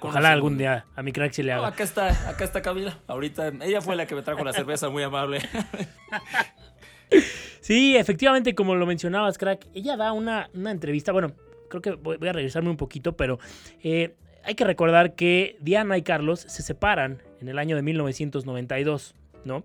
Ojalá 0.00 0.32
algún 0.32 0.58
día 0.58 0.86
a 0.94 1.02
mi 1.02 1.12
crack 1.12 1.32
se 1.32 1.42
le 1.42 1.52
haga. 1.52 1.66
acá 1.66 1.84
está, 1.84 2.28
acá 2.28 2.44
está 2.44 2.62
Camila. 2.62 2.98
Ahorita 3.06 3.52
ella 3.62 3.80
fue 3.80 3.96
la 3.96 4.06
que 4.06 4.14
me 4.14 4.22
trajo 4.22 4.44
la 4.44 4.52
cerveza, 4.52 4.88
muy 4.88 5.02
amable. 5.02 5.40
sí, 7.60 7.96
efectivamente, 7.96 8.54
como 8.54 8.74
lo 8.74 8.86
mencionabas, 8.86 9.38
crack, 9.38 9.66
ella 9.74 9.96
da 9.96 10.12
una, 10.12 10.48
entrevista. 10.54 11.12
Bueno, 11.12 11.32
creo 11.68 11.82
que 11.82 11.92
voy, 11.92 12.16
a 12.28 12.32
regresarme 12.32 12.70
un 12.70 12.76
poquito, 12.76 13.16
pero 13.16 13.38
eh, 13.82 14.14
hay 14.44 14.54
que 14.54 14.64
recordar 14.64 15.14
que 15.14 15.56
Diana 15.60 15.98
y 15.98 16.02
Carlos 16.02 16.40
se 16.40 16.62
separan 16.62 17.22
en 17.40 17.48
el 17.48 17.58
año 17.58 17.76
de 17.76 17.82
1992, 17.82 19.14
¿no? 19.44 19.64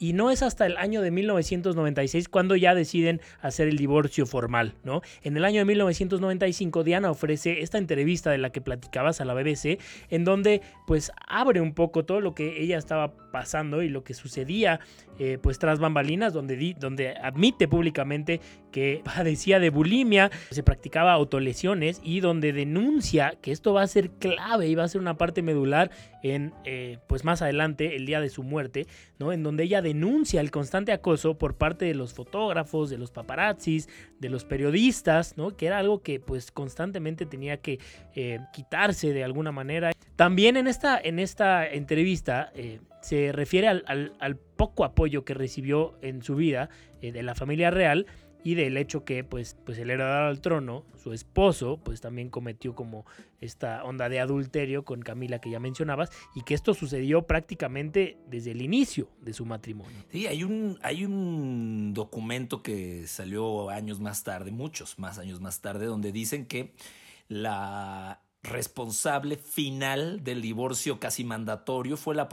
Y 0.00 0.14
no 0.14 0.30
es 0.30 0.42
hasta 0.42 0.66
el 0.66 0.78
año 0.78 1.02
de 1.02 1.12
1996 1.12 2.28
cuando 2.28 2.56
ya 2.56 2.74
deciden 2.74 3.20
hacer 3.42 3.68
el 3.68 3.76
divorcio 3.76 4.26
formal, 4.26 4.74
¿no? 4.82 5.02
En 5.22 5.36
el 5.36 5.44
año 5.44 5.58
de 5.60 5.66
1995 5.66 6.82
Diana 6.82 7.10
ofrece 7.10 7.60
esta 7.60 7.76
entrevista 7.76 8.30
de 8.30 8.38
la 8.38 8.50
que 8.50 8.62
platicabas 8.62 9.20
a 9.20 9.26
la 9.26 9.34
BBC 9.34 9.78
en 10.08 10.24
donde 10.24 10.62
pues 10.86 11.12
abre 11.28 11.60
un 11.60 11.74
poco 11.74 12.06
todo 12.06 12.22
lo 12.22 12.34
que 12.34 12.62
ella 12.62 12.78
estaba 12.78 13.12
pasando 13.30 13.82
y 13.82 13.88
lo 13.88 14.04
que 14.04 14.14
sucedía 14.14 14.80
eh, 15.18 15.38
pues 15.42 15.58
tras 15.58 15.78
bambalinas 15.78 16.32
donde, 16.32 16.74
donde 16.78 17.10
admite 17.10 17.68
públicamente 17.68 18.40
que 18.72 19.02
padecía 19.04 19.60
de 19.60 19.70
bulimia, 19.70 20.30
se 20.50 20.62
practicaba 20.62 21.12
autolesiones 21.12 22.00
y 22.02 22.20
donde 22.20 22.52
denuncia 22.52 23.34
que 23.42 23.52
esto 23.52 23.74
va 23.74 23.82
a 23.82 23.86
ser 23.86 24.10
clave 24.12 24.68
y 24.68 24.74
va 24.74 24.84
a 24.84 24.88
ser 24.88 25.00
una 25.00 25.18
parte 25.18 25.42
medular 25.42 25.90
en 26.22 26.52
eh, 26.64 26.98
pues 27.06 27.24
más 27.24 27.42
adelante 27.42 27.96
el 27.96 28.06
día 28.06 28.20
de 28.20 28.28
su 28.28 28.42
muerte, 28.42 28.86
¿no? 29.18 29.32
En 29.32 29.42
donde 29.42 29.64
ella 29.64 29.82
denuncia 29.82 30.40
el 30.40 30.50
constante 30.50 30.92
acoso 30.92 31.36
por 31.38 31.56
parte 31.56 31.84
de 31.84 31.94
los 31.94 32.14
fotógrafos, 32.14 32.90
de 32.90 32.98
los 32.98 33.10
paparazzis, 33.10 33.88
de 34.18 34.28
los 34.28 34.44
periodistas, 34.44 35.36
¿no? 35.36 35.56
Que 35.56 35.66
era 35.66 35.78
algo 35.78 36.02
que 36.02 36.20
pues 36.20 36.50
constantemente 36.50 37.26
tenía 37.26 37.58
que 37.58 37.78
eh, 38.14 38.40
quitarse 38.52 39.12
de 39.12 39.24
alguna 39.24 39.52
manera. 39.52 39.92
También 40.16 40.56
en 40.56 40.66
esta, 40.66 40.98
en 40.98 41.18
esta 41.18 41.66
entrevista 41.66 42.52
se 43.00 43.32
refiere 43.32 43.68
al, 43.68 44.38
poco 44.56 44.84
apoyo 44.84 45.24
que 45.24 45.34
recibió 45.34 45.96
en 46.02 46.22
su 46.22 46.36
vida 46.36 46.68
eh, 47.00 47.12
de 47.12 47.22
la 47.22 47.34
familia 47.34 47.70
real 47.70 48.06
y 48.42 48.54
del 48.54 48.76
hecho 48.76 49.04
que 49.04 49.24
pues, 49.24 49.56
pues 49.64 49.78
el 49.78 49.90
heredero 49.90 50.26
al 50.26 50.40
trono, 50.40 50.84
su 51.02 51.12
esposo, 51.12 51.78
pues 51.82 52.00
también 52.00 52.30
cometió 52.30 52.74
como 52.74 53.04
esta 53.40 53.84
onda 53.84 54.08
de 54.08 54.20
adulterio 54.20 54.84
con 54.84 55.00
Camila 55.00 55.40
que 55.40 55.50
ya 55.50 55.60
mencionabas 55.60 56.10
y 56.34 56.42
que 56.42 56.54
esto 56.54 56.74
sucedió 56.74 57.26
prácticamente 57.26 58.18
desde 58.28 58.52
el 58.52 58.62
inicio 58.62 59.08
de 59.20 59.32
su 59.32 59.44
matrimonio. 59.44 59.98
Sí, 60.10 60.26
hay 60.26 60.44
un, 60.44 60.78
hay 60.82 61.04
un 61.04 61.92
documento 61.94 62.62
que 62.62 63.06
salió 63.06 63.70
años 63.70 64.00
más 64.00 64.24
tarde, 64.24 64.50
muchos 64.50 64.98
más 64.98 65.18
años 65.18 65.40
más 65.40 65.60
tarde, 65.60 65.86
donde 65.86 66.12
dicen 66.12 66.46
que 66.46 66.72
la 67.28 68.22
responsable 68.42 69.36
final 69.36 70.24
del 70.24 70.40
divorcio 70.40 70.98
casi 70.98 71.24
mandatorio 71.24 71.96
fue 71.96 72.14
la, 72.14 72.28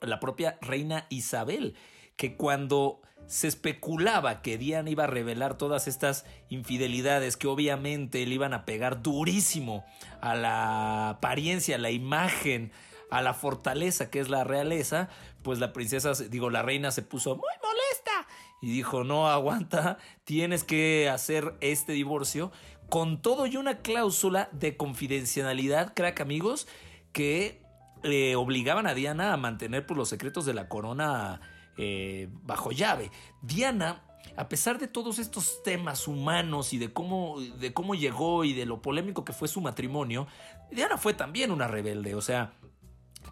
la 0.00 0.20
propia 0.20 0.58
reina 0.62 1.06
Isabel, 1.10 1.74
que 2.16 2.36
cuando 2.36 3.02
se 3.26 3.46
especulaba 3.46 4.42
que 4.42 4.58
Diana 4.58 4.90
iba 4.90 5.04
a 5.04 5.06
revelar 5.06 5.56
todas 5.56 5.86
estas 5.86 6.24
infidelidades 6.48 7.36
que 7.36 7.46
obviamente 7.46 8.24
le 8.26 8.34
iban 8.34 8.54
a 8.54 8.64
pegar 8.64 9.02
durísimo 9.02 9.84
a 10.20 10.34
la 10.34 11.10
apariencia, 11.10 11.76
a 11.76 11.78
la 11.78 11.90
imagen, 11.90 12.72
a 13.10 13.22
la 13.22 13.34
fortaleza 13.34 14.10
que 14.10 14.20
es 14.20 14.28
la 14.28 14.44
realeza, 14.44 15.08
pues 15.42 15.58
la 15.58 15.72
princesa, 15.72 16.12
digo, 16.28 16.50
la 16.50 16.62
reina 16.62 16.90
se 16.90 17.02
puso 17.02 17.36
muy 17.36 17.54
molesta 17.62 18.26
y 18.62 18.72
dijo, 18.72 19.04
no 19.04 19.28
aguanta, 19.28 19.98
tienes 20.24 20.64
que 20.64 21.08
hacer 21.08 21.54
este 21.60 21.92
divorcio 21.92 22.52
con 22.90 23.22
todo 23.22 23.46
y 23.46 23.56
una 23.56 23.78
cláusula 23.78 24.50
de 24.52 24.76
confidencialidad, 24.76 25.94
crack 25.94 26.20
amigos, 26.20 26.66
que 27.12 27.62
le 28.02 28.36
obligaban 28.36 28.86
a 28.86 28.94
Diana 28.94 29.32
a 29.32 29.36
mantener 29.36 29.82
por 29.82 29.88
pues, 29.88 29.98
los 29.98 30.08
secretos 30.08 30.44
de 30.44 30.54
la 30.54 30.68
corona 30.68 31.40
eh, 31.78 32.28
bajo 32.42 32.72
llave. 32.72 33.10
Diana, 33.42 34.02
a 34.36 34.48
pesar 34.48 34.78
de 34.78 34.88
todos 34.88 35.18
estos 35.18 35.62
temas 35.62 36.08
humanos 36.08 36.72
y 36.72 36.78
de 36.78 36.92
cómo, 36.92 37.40
de 37.40 37.72
cómo 37.72 37.94
llegó 37.94 38.44
y 38.44 38.52
de 38.52 38.66
lo 38.66 38.82
polémico 38.82 39.24
que 39.24 39.32
fue 39.32 39.46
su 39.46 39.60
matrimonio, 39.60 40.26
Diana 40.72 40.98
fue 40.98 41.14
también 41.14 41.52
una 41.52 41.68
rebelde, 41.68 42.16
o 42.16 42.20
sea, 42.20 42.54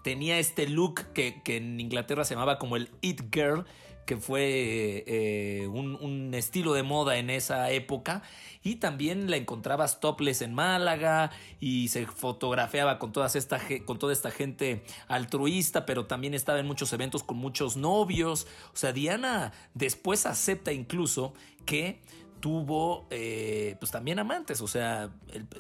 tenía 0.05 0.39
este 0.39 0.69
look 0.69 1.13
que, 1.13 1.43
que 1.43 1.57
en 1.57 1.81
Inglaterra 1.81 2.25
se 2.25 2.35
llamaba 2.35 2.59
como 2.59 2.77
el 2.77 2.91
It 3.01 3.35
Girl, 3.35 3.65
que 4.09 4.17
fue 4.17 5.05
eh, 5.07 5.69
un, 5.69 6.33
estilo 6.33 6.73
de 6.73 6.83
moda 6.83 7.19
en 7.19 7.29
esa 7.29 7.71
época. 7.71 8.23
Y 8.65 8.77
también 8.77 9.31
la 9.31 9.37
encontrabas 9.37 10.01
topless 10.01 10.41
en 10.41 10.55
Málaga 10.55 11.31
y 11.61 11.89
se 11.89 12.07
fotografiaba 12.07 12.99
con, 12.99 13.13
todas 13.13 13.37
esta, 13.37 13.61
con 13.85 13.99
toda 13.99 14.15
esta 14.15 14.31
gente 14.31 14.83
altruista, 15.09 15.85
pero 15.85 16.07
también 16.07 16.33
estaba 16.33 16.59
en 16.59 16.67
muchos 16.67 16.91
eventos 16.95 17.23
con 17.23 17.37
muchos 17.37 17.77
novios. 17.77 18.47
O 18.73 18.77
sea, 18.79 18.95
Diana 18.95 19.53
después 19.75 20.25
acepta 20.25 20.73
incluso 20.73 21.35
que 21.67 22.01
tuvo 22.41 23.07
eh, 23.11 23.77
pues 23.79 23.93
también 23.93 24.19
amantes, 24.19 24.63
o 24.63 24.69
sea, 24.69 25.11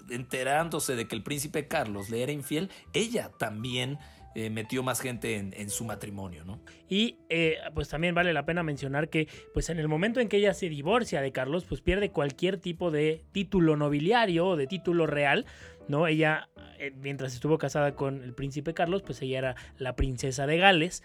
enterándose 0.08 0.96
de 0.96 1.06
que 1.06 1.16
el 1.16 1.22
príncipe 1.22 1.68
Carlos 1.68 2.08
le 2.08 2.22
era 2.22 2.32
infiel, 2.32 2.70
ella 2.94 3.30
también 3.38 3.98
eh, 4.38 4.50
metió 4.50 4.84
más 4.84 5.00
gente 5.00 5.34
en, 5.34 5.68
su 5.68 5.84
matrimonio, 5.84 6.44
¿no? 6.44 6.60
Y 6.88 7.16
eh, 7.28 7.56
pues 7.74 7.88
también 7.88 8.14
vale 8.14 8.32
la 8.32 8.46
pena 8.46 8.62
mencionar 8.62 9.08
que 9.08 9.26
pues 9.52 9.68
en 9.68 9.80
el 9.80 9.88
momento 9.88 10.20
en 10.20 10.28
que 10.28 10.36
ella 10.36 10.54
se 10.54 10.68
divorcia 10.68 11.20
de 11.20 11.32
Carlos, 11.32 11.64
pues 11.64 11.80
pierde 11.80 12.10
cualquier 12.10 12.58
tipo 12.58 12.92
de 12.92 13.24
título 13.32 13.76
nobiliario 13.76 14.46
o 14.46 14.56
de 14.56 14.68
título 14.68 15.08
real, 15.08 15.44
¿no? 15.88 16.06
Ella, 16.06 16.50
mientras 17.00 17.34
estuvo 17.34 17.58
casada 17.58 17.96
con 17.96 18.22
el 18.22 18.32
príncipe 18.32 18.74
Carlos, 18.74 19.02
pues 19.02 19.20
ella 19.22 19.38
era 19.38 19.56
la 19.76 19.96
princesa 19.96 20.46
de 20.46 20.56
Gales. 20.58 21.02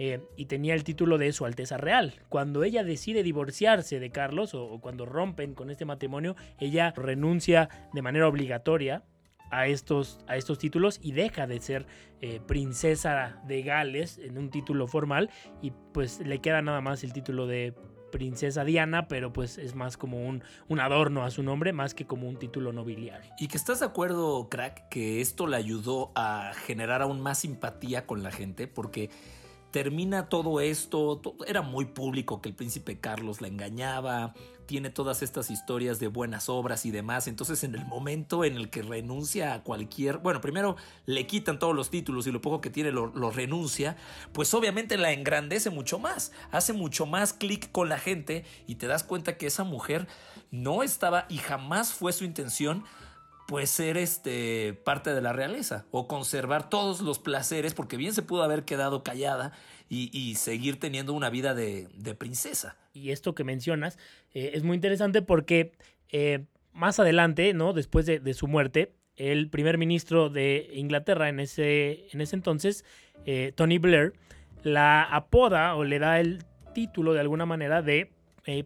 Eh, 0.00 0.20
y 0.36 0.44
tenía 0.44 0.74
el 0.74 0.84
título 0.84 1.18
de 1.18 1.32
Su 1.32 1.46
Alteza 1.46 1.78
Real. 1.78 2.14
Cuando 2.28 2.62
ella 2.62 2.84
decide 2.84 3.24
divorciarse 3.24 3.98
de 3.98 4.10
Carlos 4.10 4.54
o, 4.54 4.78
cuando 4.80 5.04
rompen 5.04 5.54
con 5.54 5.70
este 5.70 5.84
matrimonio, 5.84 6.36
ella 6.60 6.94
renuncia 6.96 7.68
de 7.92 8.02
manera 8.02 8.28
obligatoria 8.28 9.02
a 9.50 9.66
estos, 9.66 10.18
a 10.26 10.36
estos 10.36 10.58
títulos 10.58 11.00
y 11.02 11.12
deja 11.12 11.46
de 11.46 11.60
ser 11.60 11.86
eh, 12.20 12.40
princesa 12.46 13.40
de 13.46 13.62
Gales 13.62 14.18
en 14.18 14.38
un 14.38 14.50
título 14.50 14.86
formal 14.86 15.30
y 15.62 15.72
pues 15.92 16.20
le 16.20 16.40
queda 16.40 16.62
nada 16.62 16.80
más 16.80 17.04
el 17.04 17.12
título 17.12 17.46
de 17.46 17.74
princesa 18.10 18.64
Diana, 18.64 19.06
pero 19.06 19.32
pues 19.32 19.58
es 19.58 19.74
más 19.74 19.96
como 19.96 20.26
un, 20.26 20.42
un, 20.68 20.80
adorno 20.80 21.24
a 21.24 21.30
su 21.30 21.42
nombre, 21.42 21.72
más 21.72 21.94
que 21.94 22.06
como 22.06 22.28
un 22.28 22.38
título 22.38 22.72
nobiliario. 22.72 23.32
Y 23.38 23.48
que 23.48 23.56
estás 23.56 23.80
de 23.80 23.86
acuerdo, 23.86 24.48
crack, 24.48 24.88
que 24.88 25.20
esto 25.20 25.46
le 25.46 25.56
ayudó 25.56 26.10
a 26.14 26.52
generar 26.66 27.02
aún 27.02 27.20
más 27.20 27.40
simpatía 27.40 28.06
con 28.06 28.22
la 28.22 28.30
gente, 28.30 28.66
porque 28.66 29.10
termina 29.70 30.28
todo 30.28 30.60
esto, 30.60 31.20
era 31.46 31.62
muy 31.62 31.86
público 31.86 32.40
que 32.40 32.48
el 32.48 32.54
príncipe 32.54 32.98
Carlos 32.98 33.40
la 33.40 33.48
engañaba, 33.48 34.34
tiene 34.66 34.90
todas 34.90 35.22
estas 35.22 35.50
historias 35.50 35.98
de 35.98 36.08
buenas 36.08 36.48
obras 36.48 36.84
y 36.84 36.90
demás, 36.90 37.26
entonces 37.26 37.64
en 37.64 37.74
el 37.74 37.86
momento 37.86 38.44
en 38.44 38.56
el 38.56 38.68
que 38.68 38.82
renuncia 38.82 39.54
a 39.54 39.62
cualquier, 39.62 40.18
bueno, 40.18 40.40
primero 40.40 40.76
le 41.06 41.26
quitan 41.26 41.58
todos 41.58 41.74
los 41.74 41.88
títulos 41.90 42.26
y 42.26 42.32
lo 42.32 42.42
poco 42.42 42.60
que 42.60 42.70
tiene 42.70 42.92
lo, 42.92 43.06
lo 43.06 43.30
renuncia, 43.30 43.96
pues 44.32 44.52
obviamente 44.52 44.98
la 44.98 45.12
engrandece 45.12 45.70
mucho 45.70 45.98
más, 45.98 46.32
hace 46.50 46.72
mucho 46.74 47.06
más 47.06 47.32
clic 47.32 47.72
con 47.72 47.88
la 47.88 47.98
gente 47.98 48.44
y 48.66 48.74
te 48.74 48.86
das 48.86 49.04
cuenta 49.04 49.38
que 49.38 49.46
esa 49.46 49.64
mujer 49.64 50.06
no 50.50 50.82
estaba 50.82 51.26
y 51.28 51.38
jamás 51.38 51.92
fue 51.92 52.12
su 52.12 52.24
intención 52.24 52.84
pues 53.48 53.70
ser 53.70 53.96
este 53.96 54.74
parte 54.74 55.14
de 55.14 55.22
la 55.22 55.32
realeza 55.32 55.86
o 55.90 56.06
conservar 56.06 56.68
todos 56.68 57.00
los 57.00 57.18
placeres, 57.18 57.72
porque 57.72 57.96
bien 57.96 58.12
se 58.12 58.20
pudo 58.20 58.42
haber 58.42 58.66
quedado 58.66 59.02
callada 59.02 59.52
y, 59.88 60.34
seguir 60.34 60.78
teniendo 60.78 61.14
una 61.14 61.30
vida 61.30 61.54
de, 61.54 61.88
princesa. 62.18 62.76
Y 62.92 63.10
esto 63.10 63.34
que 63.34 63.44
mencionas 63.44 63.96
eh, 64.34 64.50
es 64.52 64.64
muy 64.64 64.74
interesante 64.74 65.22
porque 65.22 65.72
eh, 66.10 66.44
más 66.74 67.00
adelante, 67.00 67.54
¿no? 67.54 67.72
Después 67.72 68.04
de, 68.04 68.34
su 68.34 68.48
muerte, 68.48 68.92
el 69.16 69.48
primer 69.48 69.78
ministro 69.78 70.28
de 70.28 70.68
Inglaterra 70.74 71.30
en 71.30 71.40
ese, 71.40 72.06
en 72.12 72.20
ese 72.20 72.36
entonces, 72.36 72.84
eh, 73.24 73.52
Tony 73.54 73.78
Blair, 73.78 74.12
la 74.62 75.04
apoda 75.04 75.74
o 75.74 75.84
le 75.84 75.98
da 75.98 76.20
el 76.20 76.44
título 76.74 77.14
de 77.14 77.20
alguna 77.20 77.46
manera 77.46 77.80
de 77.80 78.12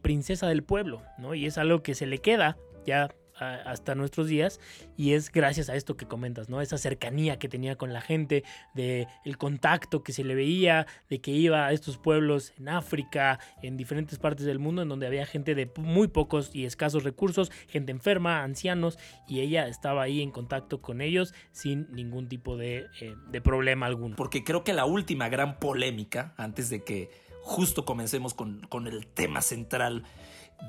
princesa 0.02 0.48
del 0.48 0.64
pueblo, 0.64 1.02
¿no? 1.18 1.36
Y 1.36 1.46
es 1.46 1.56
algo 1.56 1.84
que 1.84 1.94
se 1.94 2.06
le 2.06 2.18
queda 2.18 2.56
ya 2.84 3.08
hasta 3.50 3.94
nuestros 3.94 4.28
días 4.28 4.61
y 4.96 5.12
es 5.12 5.30
gracias 5.30 5.68
a 5.68 5.76
esto 5.76 5.96
que 5.96 6.06
comentas, 6.06 6.49
¿no? 6.49 6.61
Esa 6.61 6.78
cercanía 6.78 7.38
que 7.38 7.49
tenía 7.49 7.76
con 7.76 7.92
la 7.92 8.00
gente, 8.00 8.44
de 8.75 9.06
el 9.25 9.38
contacto 9.38 10.02
que 10.02 10.12
se 10.12 10.25
le 10.25 10.34
veía, 10.34 10.87
de 11.08 11.20
que 11.20 11.30
iba 11.30 11.66
a 11.66 11.72
estos 11.72 11.99
pueblos 11.99 12.52
en 12.58 12.68
África, 12.68 13.38
en 13.62 13.76
diferentes 13.76 14.18
partes 14.18 14.46
del 14.46 14.58
mundo 14.58 14.82
en 14.82 14.88
donde 14.88 15.06
había 15.06 15.26
gente 15.26 15.54
de 15.54 15.70
muy 15.76 16.08
pocos 16.08 16.50
y 16.54 16.64
escasos 16.64 17.04
recursos, 17.04 17.50
gente 17.68 17.92
enferma, 17.92 18.42
ancianos 18.42 18.99
y 19.28 19.40
ella 19.40 19.68
estaba 19.68 20.02
ahí 20.02 20.22
en 20.22 20.30
contacto 20.30 20.80
con 20.80 21.00
ellos 21.00 21.34
sin 21.50 21.90
ningún 21.92 22.28
tipo 22.28 22.56
de, 22.56 22.87
eh, 23.00 23.14
de 23.30 23.40
problema 23.40 23.87
alguno. 23.87 24.16
Porque 24.16 24.44
creo 24.44 24.64
que 24.64 24.72
la 24.72 24.84
última 24.84 25.28
gran 25.28 25.58
polémica, 25.58 26.34
antes 26.37 26.70
de 26.70 26.84
que 26.84 27.11
justo 27.42 27.84
comencemos 27.84 28.34
con, 28.34 28.61
con 28.68 28.87
el 28.87 29.06
tema 29.06 29.42
central, 29.42 30.04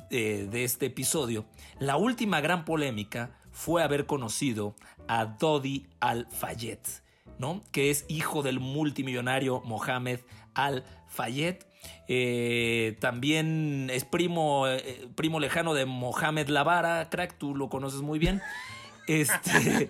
de, 0.10 0.64
este 0.64 0.88
episodio, 0.88 1.46
la 1.80 1.98
última 1.98 2.42
gran 2.42 2.66
polémica 2.66 3.32
fue 3.52 3.84
haber 3.84 4.06
conocido 4.06 4.76
a 5.08 5.26
Dodi 5.26 5.88
Al-Fayed, 6.00 6.80
¿no? 7.40 7.64
que 7.72 7.90
es 7.90 8.06
hijo 8.08 8.44
del 8.44 8.60
multimillonario 8.60 9.62
Mohamed 9.62 10.20
Al-Fayed. 10.54 11.58
Eh, 12.08 12.98
también 13.00 13.90
es 13.92 14.06
primo, 14.06 14.68
eh, 14.68 15.08
primo 15.16 15.40
lejano 15.40 15.74
de 15.74 15.86
Mohamed 15.86 16.48
Lavara, 16.48 17.10
crack, 17.10 17.38
tú 17.38 17.56
lo 17.56 17.70
conoces 17.70 18.02
muy 18.02 18.20
bien. 18.20 18.42
Este, 19.06 19.90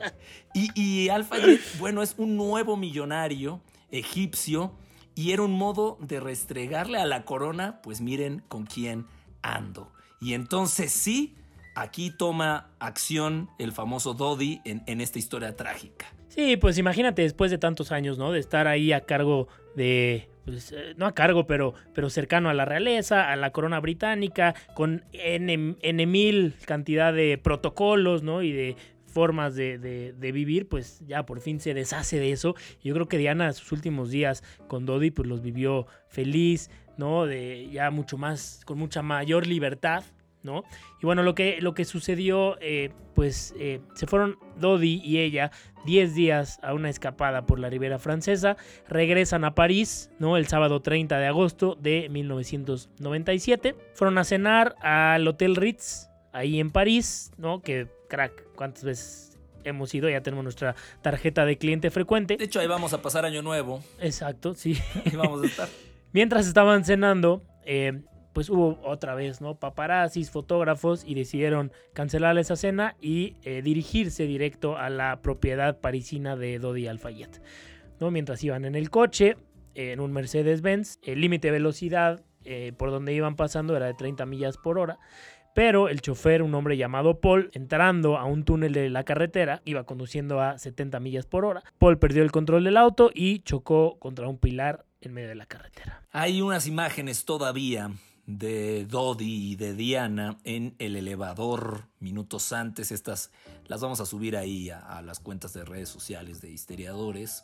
y, 0.55 0.71
y 0.73 1.09
Al-Fayed, 1.09 1.59
bueno, 1.77 2.01
es 2.01 2.15
un 2.17 2.35
nuevo 2.35 2.77
millonario 2.77 3.61
egipcio 3.91 4.73
y 5.15 5.31
era 5.31 5.43
un 5.43 5.53
modo 5.53 5.97
de 6.01 6.19
restregarle 6.19 6.97
a 6.97 7.05
la 7.05 7.23
corona, 7.23 7.79
pues 7.83 8.01
miren 8.01 8.43
con 8.47 8.65
quién 8.65 9.05
ando. 9.41 9.91
Y 10.23 10.35
entonces 10.35 10.91
sí, 10.93 11.35
aquí 11.75 12.09
toma 12.09 12.69
acción 12.79 13.49
el 13.59 13.73
famoso 13.73 14.13
Dodi 14.13 14.61
en, 14.63 15.01
esta 15.01 15.19
historia 15.19 15.55
trágica. 15.55 16.13
Sí, 16.29 16.55
pues 16.55 16.77
imagínate 16.77 17.23
después 17.23 17.51
de 17.51 17.57
tantos 17.57 17.91
años, 17.91 18.17
¿no? 18.17 18.31
De 18.31 18.39
estar 18.39 18.67
ahí 18.67 18.93
a 18.93 19.01
cargo 19.01 19.49
de, 19.75 20.29
pues, 20.45 20.71
eh, 20.71 20.93
no 20.95 21.07
a 21.07 21.13
cargo, 21.13 21.45
pero, 21.45 21.73
pero 21.93 22.09
cercano 22.09 22.49
a 22.49 22.53
la 22.53 22.63
realeza, 22.63 23.31
a 23.31 23.35
la 23.35 23.51
corona 23.51 23.81
británica, 23.81 24.55
con 24.73 25.03
N, 25.11 26.05
mil 26.07 26.53
cantidad 26.65 27.13
de 27.13 27.37
protocolos, 27.37 28.23
¿no? 28.23 28.41
Y 28.43 28.53
de 28.53 28.77
formas 29.05 29.55
de, 29.55 29.77
de, 29.77 30.31
vivir, 30.31 30.67
pues 30.67 31.03
ya 31.05 31.23
por 31.23 31.39
fin 31.39 31.59
se 31.59 31.75
deshace 31.75 32.17
de 32.17 32.31
eso. 32.31 32.55
Yo 32.81 32.95
creo 32.95 33.07
que 33.07 33.19
Diana 33.19 33.53
sus 33.53 33.71
últimos 33.71 34.09
días 34.09 34.43
con 34.67 34.87
Dodi 34.87 35.11
pues 35.11 35.27
los 35.27 35.41
vivió 35.41 35.85
feliz, 36.07 36.71
¿no? 36.97 37.25
De 37.25 37.69
ya 37.71 37.91
mucho 37.91 38.17
más, 38.17 38.61
con 38.65 38.77
mucha 38.77 39.01
mayor 39.01 39.47
libertad, 39.47 40.03
¿no? 40.43 40.63
Y 41.01 41.05
bueno, 41.05 41.23
lo 41.23 41.35
que, 41.35 41.59
lo 41.61 41.73
que 41.73 41.85
sucedió, 41.85 42.57
eh, 42.61 42.91
pues 43.15 43.53
eh, 43.57 43.81
se 43.95 44.07
fueron 44.07 44.37
Dodi 44.57 45.01
y 45.03 45.19
ella 45.19 45.51
10 45.85 46.15
días 46.15 46.59
a 46.61 46.73
una 46.73 46.89
escapada 46.89 47.45
por 47.45 47.59
la 47.59 47.69
Ribera 47.69 47.99
Francesa, 47.99 48.57
regresan 48.87 49.45
a 49.45 49.55
París, 49.55 50.11
¿no? 50.19 50.37
El 50.37 50.47
sábado 50.47 50.81
30 50.81 51.17
de 51.17 51.27
agosto 51.27 51.75
de 51.79 52.07
1997, 52.09 53.75
fueron 53.93 54.17
a 54.17 54.23
cenar 54.23 54.75
al 54.81 55.27
Hotel 55.27 55.55
Ritz, 55.55 56.09
ahí 56.31 56.59
en 56.59 56.71
París, 56.71 57.31
¿no? 57.37 57.61
Que 57.61 57.87
crack, 58.09 58.53
¿cuántas 58.55 58.83
veces 58.83 59.33
hemos 59.65 59.93
ido, 59.93 60.09
ya 60.09 60.21
tenemos 60.21 60.43
nuestra 60.43 60.75
tarjeta 61.01 61.45
de 61.45 61.57
cliente 61.57 61.89
frecuente. 61.89 62.37
De 62.37 62.43
hecho, 62.43 62.59
ahí 62.59 62.67
vamos 62.67 62.93
a 62.93 63.01
pasar 63.01 63.25
año 63.25 63.41
nuevo. 63.41 63.81
Exacto, 63.99 64.53
sí. 64.55 64.77
Ahí 65.05 65.15
vamos 65.15 65.41
a 65.41 65.45
estar. 65.45 65.69
Mientras 66.13 66.47
estaban 66.47 66.85
cenando, 66.85 67.43
eh, 67.65 68.03
pues 68.33 68.49
hubo 68.49 68.79
otra 68.83 69.15
vez, 69.15 69.41
¿no? 69.41 69.59
Paparazzis, 69.59 70.29
fotógrafos 70.29 71.03
y 71.05 71.15
decidieron 71.15 71.71
cancelar 71.93 72.37
esa 72.37 72.55
cena 72.55 72.95
y 73.01 73.37
eh, 73.43 73.63
dirigirse 73.63 74.27
directo 74.27 74.77
a 74.77 74.91
la 74.91 75.21
propiedad 75.21 75.79
parisina 75.79 76.35
de 76.35 76.59
Dodi 76.59 76.87
Alfayet, 76.87 77.41
¿no? 77.99 78.11
Mientras 78.11 78.43
iban 78.43 78.65
en 78.65 78.75
el 78.75 78.91
coche, 78.91 79.37
en 79.73 79.99
un 79.99 80.11
Mercedes-Benz, 80.11 80.99
el 81.01 81.19
límite 81.19 81.47
de 81.47 81.53
velocidad 81.53 82.23
eh, 82.45 82.73
por 82.77 82.91
donde 82.91 83.13
iban 83.13 83.35
pasando 83.35 83.75
era 83.75 83.87
de 83.87 83.95
30 83.95 84.25
millas 84.27 84.57
por 84.57 84.77
hora. 84.77 84.99
Pero 85.55 85.87
el 85.87 86.01
chofer, 86.01 86.41
un 86.41 86.55
hombre 86.55 86.77
llamado 86.77 87.19
Paul, 87.21 87.49
entrando 87.53 88.17
a 88.17 88.25
un 88.25 88.43
túnel 88.43 88.73
de 88.73 88.89
la 88.89 89.03
carretera, 89.03 89.61
iba 89.65 89.83
conduciendo 89.83 90.41
a 90.41 90.57
70 90.57 90.99
millas 90.99 91.27
por 91.27 91.45
hora. 91.45 91.63
Paul 91.77 91.99
perdió 91.99 92.23
el 92.23 92.31
control 92.31 92.63
del 92.63 92.77
auto 92.77 93.11
y 93.13 93.39
chocó 93.39 93.97
contra 93.99 94.27
un 94.27 94.39
pilar 94.39 94.85
en 95.05 95.13
medio 95.13 95.29
de 95.29 95.35
la 95.35 95.45
carretera. 95.45 96.01
Hay 96.11 96.41
unas 96.41 96.67
imágenes 96.67 97.25
todavía 97.25 97.91
de 98.25 98.85
Dodi 98.85 99.51
y 99.51 99.55
de 99.55 99.73
Diana 99.73 100.37
en 100.43 100.75
el 100.79 100.95
elevador 100.95 101.87
minutos 101.99 102.53
antes. 102.53 102.91
Estas 102.91 103.31
las 103.67 103.81
vamos 103.81 103.99
a 103.99 104.05
subir 104.05 104.37
ahí 104.37 104.69
a, 104.69 105.01
las 105.01 105.19
cuentas 105.19 105.53
de 105.53 105.65
redes 105.65 105.89
sociales 105.89 106.41
de 106.41 106.51
historiadores. 106.51 107.43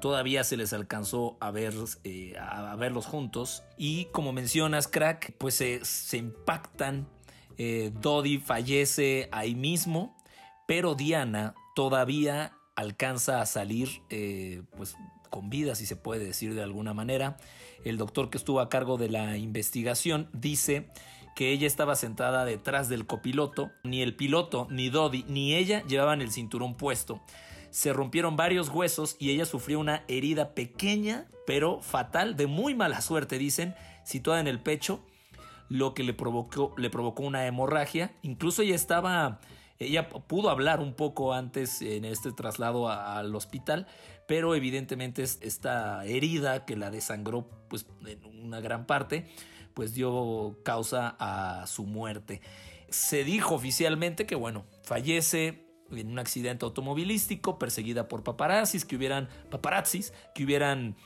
Todavía 0.00 0.44
se 0.44 0.56
les 0.56 0.72
alcanzó 0.72 1.36
a, 1.40 1.50
ver, 1.50 1.74
eh, 2.04 2.34
a, 2.38 2.74
verlos 2.76 3.06
juntos. 3.06 3.62
Y 3.78 4.06
como 4.06 4.32
mencionas, 4.32 4.88
crack, 4.88 5.34
pues 5.38 5.54
se, 5.54 6.16
impactan. 6.16 7.08
Eh, 7.58 7.92
Dodi 8.02 8.38
fallece 8.38 9.28
ahí 9.32 9.54
mismo, 9.54 10.16
pero 10.66 10.94
Diana 10.94 11.54
todavía 11.74 12.52
alcanza 12.74 13.40
a 13.40 13.46
salir 13.46 14.02
eh, 14.10 14.62
pues 14.76 14.96
con 15.28 15.50
vida, 15.50 15.74
si 15.74 15.86
se 15.86 15.96
puede 15.96 16.24
decir 16.24 16.54
de 16.54 16.62
alguna 16.62 16.94
manera. 16.94 17.36
El 17.84 17.98
doctor 17.98 18.30
que 18.30 18.38
estuvo 18.38 18.60
a 18.60 18.68
cargo 18.68 18.96
de 18.96 19.08
la 19.08 19.36
investigación 19.36 20.28
dice 20.32 20.88
que 21.34 21.52
ella 21.52 21.66
estaba 21.66 21.96
sentada 21.96 22.44
detrás 22.44 22.88
del 22.88 23.06
copiloto. 23.06 23.70
Ni 23.84 24.02
el 24.02 24.16
piloto, 24.16 24.66
ni 24.70 24.88
Dodi, 24.88 25.24
ni 25.28 25.54
ella 25.54 25.82
llevaban 25.86 26.22
el 26.22 26.30
cinturón 26.30 26.76
puesto. 26.76 27.20
Se 27.70 27.92
rompieron 27.92 28.36
varios 28.36 28.70
huesos 28.70 29.16
y 29.18 29.30
ella 29.30 29.44
sufrió 29.44 29.78
una 29.78 30.02
herida 30.08 30.54
pequeña, 30.54 31.26
pero 31.46 31.82
fatal, 31.82 32.34
de 32.36 32.46
muy 32.46 32.74
mala 32.74 33.02
suerte, 33.02 33.36
dicen, 33.36 33.74
situada 34.02 34.40
en 34.40 34.46
el 34.46 34.60
pecho. 34.60 35.04
lo 35.68 35.94
que 35.94 36.04
le 36.04 36.14
provocó, 36.14 36.74
le 36.76 36.90
provocó 36.90 37.22
una 37.22 37.46
hemorragia. 37.46 38.12
Incluso 38.22 38.62
ella 38.62 38.74
estaba, 38.74 39.40
ella 39.78 40.08
pudo 40.08 40.50
hablar 40.50 40.80
un 40.80 40.94
poco 40.94 41.32
antes 41.32 41.82
en 41.82 42.04
este 42.04 42.32
traslado 42.32 42.88
al 42.88 43.34
hospital, 43.34 43.86
pero 44.26 44.54
evidentemente 44.54 45.22
esta 45.22 46.04
herida 46.04 46.64
que 46.64 46.76
la 46.76 46.90
desangró 46.90 47.48
pues, 47.68 47.86
en 48.06 48.24
una 48.44 48.60
gran 48.60 48.86
parte, 48.86 49.26
pues 49.74 49.94
dio 49.94 50.58
causa 50.64 51.16
a 51.18 51.66
su 51.66 51.84
muerte. 51.84 52.40
Se 52.88 53.24
dijo 53.24 53.54
oficialmente 53.54 54.26
que, 54.26 54.34
bueno, 54.34 54.64
fallece 54.82 55.66
en 55.90 56.10
un 56.10 56.18
accidente 56.18 56.64
automovilístico, 56.64 57.58
perseguida 57.58 58.08
por 58.08 58.24
paparazzis 58.24 58.84
que 58.84 58.96
hubieran, 58.96 59.28
paparazzis 59.50 60.12
que 60.34 60.44
hubieran 60.44 60.96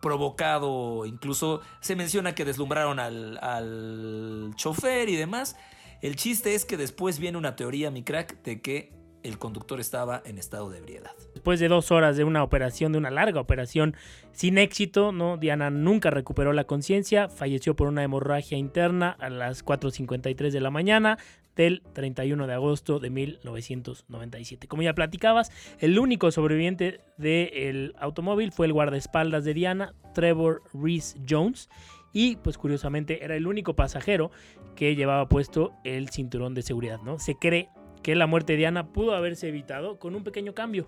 provocado, 0.00 1.04
incluso 1.04 1.60
se 1.80 1.94
menciona 1.94 2.34
que 2.34 2.44
deslumbraron 2.44 2.98
al, 2.98 3.38
al 3.38 4.52
chofer 4.56 5.08
y 5.08 5.16
demás. 5.16 5.56
El 6.00 6.16
chiste 6.16 6.54
es 6.54 6.64
que 6.64 6.78
después 6.78 7.18
viene 7.18 7.36
una 7.36 7.56
teoría, 7.56 7.90
mi 7.90 8.02
crack, 8.02 8.42
de 8.42 8.62
que 8.62 8.94
el 9.22 9.38
conductor 9.38 9.80
estaba 9.80 10.22
en 10.24 10.38
estado 10.38 10.70
de 10.70 10.78
ebriedad. 10.78 11.14
Después 11.40 11.58
de 11.58 11.68
dos 11.68 11.90
horas 11.90 12.18
de 12.18 12.24
una 12.24 12.42
operación, 12.42 12.92
de 12.92 12.98
una 12.98 13.10
larga 13.10 13.40
operación 13.40 13.96
sin 14.30 14.58
éxito, 14.58 15.10
¿no? 15.10 15.38
Diana 15.38 15.70
nunca 15.70 16.10
recuperó 16.10 16.52
la 16.52 16.64
conciencia, 16.64 17.30
falleció 17.30 17.74
por 17.74 17.88
una 17.88 18.02
hemorragia 18.02 18.58
interna 18.58 19.16
a 19.18 19.30
las 19.30 19.64
4.53 19.64 20.50
de 20.50 20.60
la 20.60 20.70
mañana 20.70 21.16
del 21.56 21.80
31 21.94 22.46
de 22.46 22.52
agosto 22.52 22.98
de 22.98 23.08
1997. 23.08 24.68
Como 24.68 24.82
ya 24.82 24.92
platicabas, 24.92 25.50
el 25.78 25.98
único 25.98 26.30
sobreviviente 26.30 27.00
del 27.16 27.94
automóvil 27.98 28.52
fue 28.52 28.66
el 28.66 28.74
guardaespaldas 28.74 29.42
de 29.46 29.54
Diana, 29.54 29.94
Trevor 30.12 30.60
Reese 30.74 31.18
Jones, 31.26 31.70
y 32.12 32.36
pues 32.36 32.58
curiosamente 32.58 33.24
era 33.24 33.34
el 33.34 33.46
único 33.46 33.74
pasajero 33.74 34.30
que 34.76 34.94
llevaba 34.94 35.26
puesto 35.26 35.72
el 35.84 36.10
cinturón 36.10 36.52
de 36.52 36.60
seguridad, 36.60 37.00
¿no? 37.02 37.18
Se 37.18 37.36
cree 37.36 37.70
que 38.02 38.14
la 38.14 38.26
muerte 38.26 38.52
de 38.52 38.58
Diana 38.58 38.88
pudo 38.88 39.14
haberse 39.14 39.48
evitado 39.48 39.98
con 39.98 40.14
un 40.14 40.22
pequeño 40.22 40.54
cambio, 40.54 40.86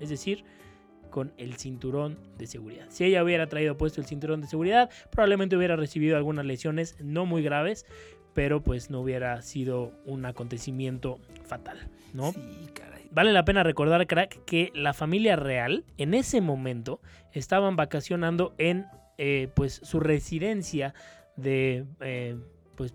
es 0.00 0.08
decir, 0.08 0.44
con 1.10 1.32
el 1.36 1.54
cinturón 1.54 2.18
de 2.38 2.46
seguridad. 2.46 2.86
Si 2.88 3.04
ella 3.04 3.22
hubiera 3.22 3.48
traído 3.48 3.76
puesto 3.76 4.00
el 4.00 4.06
cinturón 4.06 4.40
de 4.40 4.46
seguridad, 4.46 4.90
probablemente 5.10 5.56
hubiera 5.56 5.76
recibido 5.76 6.16
algunas 6.16 6.46
lesiones 6.46 6.96
no 7.00 7.26
muy 7.26 7.42
graves, 7.42 7.84
pero 8.32 8.62
pues 8.62 8.90
no 8.90 9.00
hubiera 9.00 9.42
sido 9.42 9.92
un 10.04 10.24
acontecimiento 10.24 11.18
fatal, 11.44 11.78
¿no? 12.14 12.32
Sí, 12.32 12.70
caray. 12.72 13.08
Vale 13.10 13.32
la 13.32 13.44
pena 13.44 13.64
recordar, 13.64 14.06
crack, 14.06 14.44
que 14.44 14.70
la 14.74 14.94
familia 14.94 15.34
real 15.36 15.84
en 15.98 16.14
ese 16.14 16.40
momento 16.40 17.00
estaban 17.32 17.74
vacacionando 17.74 18.54
en 18.56 18.86
eh, 19.18 19.48
pues 19.54 19.80
su 19.82 20.00
residencia 20.00 20.94
de 21.36 21.84
eh, 22.00 22.36
pues 22.76 22.94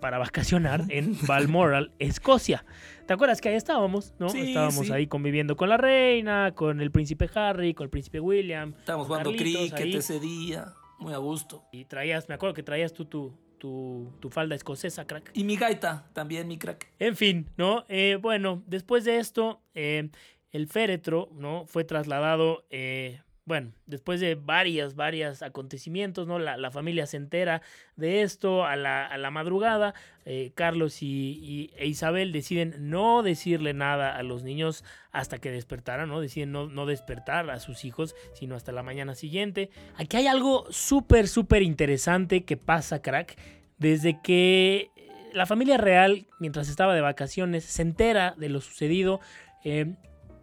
para 0.00 0.18
vacacionar 0.18 0.84
en 0.88 1.16
Balmoral, 1.26 1.92
Escocia. 1.98 2.64
¿Te 3.06 3.12
acuerdas 3.14 3.40
que 3.40 3.48
ahí 3.48 3.56
estábamos, 3.56 4.14
no? 4.18 4.28
Sí, 4.28 4.48
estábamos 4.48 4.86
sí. 4.86 4.92
ahí 4.92 5.06
conviviendo 5.06 5.56
con 5.56 5.68
la 5.68 5.76
reina, 5.76 6.52
con 6.54 6.80
el 6.80 6.90
príncipe 6.90 7.28
Harry, 7.34 7.74
con 7.74 7.84
el 7.84 7.90
príncipe 7.90 8.20
William. 8.20 8.74
Estábamos 8.78 9.06
jugando 9.06 9.32
cricket 9.32 9.94
ese 9.94 10.20
día, 10.20 10.72
muy 10.98 11.12
a 11.12 11.18
gusto. 11.18 11.64
Y 11.72 11.84
traías, 11.84 12.28
me 12.28 12.34
acuerdo 12.34 12.54
que 12.54 12.62
traías 12.62 12.92
tú 12.92 13.04
tu, 13.06 13.32
tu, 13.58 14.12
tu 14.20 14.30
falda 14.30 14.54
escocesa, 14.54 15.06
crack. 15.06 15.30
Y 15.34 15.44
mi 15.44 15.56
gaita, 15.56 16.08
también 16.12 16.48
mi 16.48 16.58
crack. 16.58 16.92
En 16.98 17.16
fin, 17.16 17.50
¿no? 17.56 17.84
Eh, 17.88 18.18
bueno, 18.20 18.62
después 18.66 19.04
de 19.04 19.18
esto, 19.18 19.62
eh, 19.74 20.10
el 20.50 20.68
féretro, 20.68 21.30
¿no? 21.34 21.66
Fue 21.66 21.84
trasladado, 21.84 22.66
eh, 22.70 23.20
bueno, 23.44 23.72
después 23.86 24.20
de 24.20 24.36
varias, 24.36 24.94
varias 24.94 25.42
acontecimientos, 25.42 26.28
¿no? 26.28 26.38
La, 26.38 26.70
familia 26.70 27.06
se 27.06 27.16
entera 27.16 27.60
de 27.96 28.22
esto 28.22 28.64
a 28.64 28.76
la, 28.76 29.04
a 29.04 29.18
la 29.18 29.30
madrugada. 29.32 29.94
eh, 30.24 30.52
Carlos 30.54 31.02
y, 31.02 31.40
y- 31.42 31.70
e 31.76 31.86
Isabel 31.88 32.30
deciden 32.30 32.88
no 32.90 33.24
decirle 33.24 33.74
nada 33.74 34.16
a 34.16 34.22
los 34.22 34.44
niños 34.44 34.84
hasta 35.10 35.38
que 35.38 35.50
despertaran, 35.50 36.08
¿no? 36.08 36.20
Deciden 36.20 36.52
no, 36.52 36.68
no 36.68 36.86
despertar 36.86 37.50
a 37.50 37.58
sus 37.58 37.84
hijos, 37.84 38.14
sino 38.34 38.54
hasta 38.54 38.70
la 38.70 38.84
mañana 38.84 39.16
siguiente. 39.16 39.70
Aquí 39.96 40.16
hay 40.18 40.28
algo 40.28 40.66
súper, 40.70 41.26
súper 41.26 41.62
interesante 41.62 42.44
que 42.44 42.56
pasa, 42.56 43.02
crack. 43.02 43.36
Desde 43.78 44.20
que 44.22 44.90
la 45.32 45.46
familia 45.46 45.78
real, 45.78 46.26
mientras 46.38 46.68
estaba 46.68 46.94
de 46.94 47.00
vacaciones, 47.00 47.64
se 47.64 47.82
entera 47.82 48.34
de 48.38 48.48
lo 48.48 48.60
sucedido. 48.60 49.18
eh, 49.64 49.94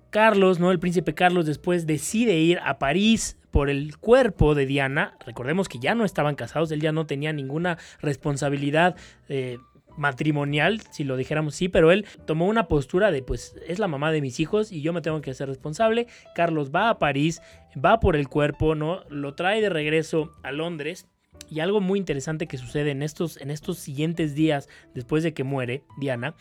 Carlos, 0.09 0.59
¿no? 0.59 0.71
El 0.71 0.79
príncipe 0.79 1.13
Carlos 1.13 1.45
después 1.45 1.85
decide 1.85 2.37
ir 2.37 2.59
a 2.63 2.79
París 2.79 3.37
por 3.51 3.69
el 3.69 3.97
cuerpo 3.97 4.55
de 4.55 4.65
Diana. 4.65 5.15
Recordemos 5.25 5.67
que 5.67 5.79
ya 5.79 5.95
no 5.95 6.05
estaban 6.05 6.35
casados, 6.35 6.71
él 6.71 6.81
ya 6.81 6.91
no 6.91 7.05
tenía 7.05 7.33
ninguna 7.33 7.77
responsabilidad 8.01 8.95
eh, 9.27 9.57
matrimonial, 9.97 10.81
si 10.91 11.03
lo 11.03 11.17
dijéramos 11.17 11.55
sí, 11.55 11.67
pero 11.67 11.91
él 11.91 12.05
tomó 12.25 12.47
una 12.47 12.67
postura 12.67 13.11
de 13.11 13.21
pues 13.21 13.55
es 13.67 13.79
la 13.79 13.87
mamá 13.87 14.11
de 14.11 14.21
mis 14.21 14.39
hijos 14.39 14.71
y 14.71 14.81
yo 14.81 14.93
me 14.93 15.01
tengo 15.01 15.21
que 15.21 15.31
hacer 15.31 15.47
responsable. 15.47 16.07
Carlos 16.35 16.71
va 16.73 16.89
a 16.89 16.99
París, 16.99 17.41
va 17.73 17.99
por 17.99 18.15
el 18.15 18.27
cuerpo, 18.27 18.75
¿no? 18.75 19.03
Lo 19.09 19.35
trae 19.35 19.61
de 19.61 19.69
regreso 19.69 20.33
a 20.43 20.51
Londres. 20.51 21.07
Y 21.49 21.61
algo 21.61 21.81
muy 21.81 21.97
interesante 21.97 22.47
que 22.47 22.57
sucede 22.57 22.91
en 22.91 23.01
estos, 23.01 23.37
en 23.37 23.49
estos 23.49 23.79
siguientes 23.79 24.35
días 24.35 24.67
después 24.93 25.23
de 25.23 25.33
que 25.33 25.43
muere 25.43 25.83
Diana, 25.97 26.35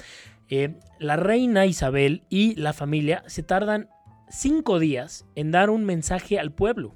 eh, 0.51 0.75
la 0.99 1.17
reina 1.17 1.67
Isabel 1.67 2.23
y 2.29 2.55
la 2.57 2.73
familia 2.73 3.23
se 3.27 3.43
tardan 3.43 3.89
cinco 4.29 4.79
días 4.79 5.27
en 5.35 5.51
dar 5.51 5.71
un 5.71 5.85
mensaje 5.85 6.39
al 6.39 6.53
pueblo, 6.53 6.95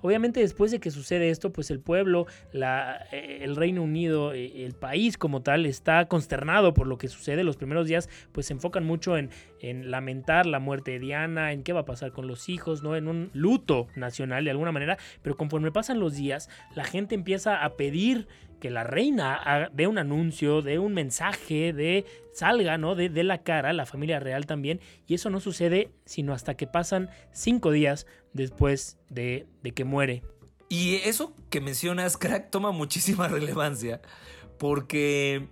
Obviamente 0.00 0.40
después 0.40 0.70
de 0.70 0.80
que 0.80 0.90
sucede 0.90 1.30
esto, 1.30 1.52
pues 1.52 1.70
el 1.70 1.80
pueblo, 1.80 2.26
eh, 2.52 3.38
el 3.42 3.56
Reino 3.56 3.82
Unido, 3.82 4.32
eh, 4.32 4.64
el 4.64 4.74
país 4.74 5.18
como 5.18 5.42
tal, 5.42 5.66
está 5.66 6.06
consternado 6.06 6.74
por 6.74 6.86
lo 6.86 6.98
que 6.98 7.08
sucede. 7.08 7.44
Los 7.44 7.56
primeros 7.56 7.86
días, 7.86 8.08
pues 8.32 8.46
se 8.46 8.52
enfocan 8.52 8.84
mucho 8.84 9.16
en, 9.16 9.30
en 9.60 9.90
lamentar 9.90 10.46
la 10.46 10.58
muerte 10.58 10.92
de 10.92 10.98
Diana, 10.98 11.52
en 11.52 11.62
qué 11.62 11.72
va 11.72 11.80
a 11.80 11.84
pasar 11.84 12.12
con 12.12 12.26
los 12.26 12.48
hijos, 12.48 12.82
¿no? 12.82 12.96
En 12.96 13.08
un 13.08 13.30
luto 13.32 13.88
nacional 13.96 14.44
de 14.44 14.50
alguna 14.50 14.72
manera, 14.72 14.98
pero 15.22 15.36
conforme 15.36 15.72
pasan 15.72 16.00
los 16.00 16.14
días, 16.14 16.48
la 16.74 16.84
gente 16.84 17.14
empieza 17.14 17.64
a 17.64 17.76
pedir 17.76 18.28
que 18.60 18.70
la 18.70 18.82
reina 18.82 19.70
dé 19.74 19.86
un 19.86 19.98
anuncio, 19.98 20.62
dé 20.62 20.78
un 20.78 20.94
mensaje, 20.94 21.74
de 21.74 22.06
salga, 22.32 22.78
¿no? 22.78 22.94
De, 22.94 23.10
de 23.10 23.22
la 23.22 23.42
cara, 23.42 23.74
la 23.74 23.84
familia 23.84 24.20
real 24.20 24.46
también. 24.46 24.80
Y 25.06 25.14
eso 25.14 25.28
no 25.28 25.40
sucede 25.40 25.90
sino 26.06 26.32
hasta 26.32 26.54
que 26.54 26.66
pasan 26.66 27.10
cinco 27.30 27.70
días 27.72 28.06
después 28.34 28.98
de, 29.08 29.46
de 29.62 29.72
que 29.72 29.84
muere. 29.84 30.22
Y 30.68 30.96
eso 30.96 31.34
que 31.48 31.60
mencionas, 31.60 32.18
crack, 32.18 32.50
toma 32.50 32.70
muchísima 32.72 33.28
relevancia 33.28 34.02
porque 34.58 35.48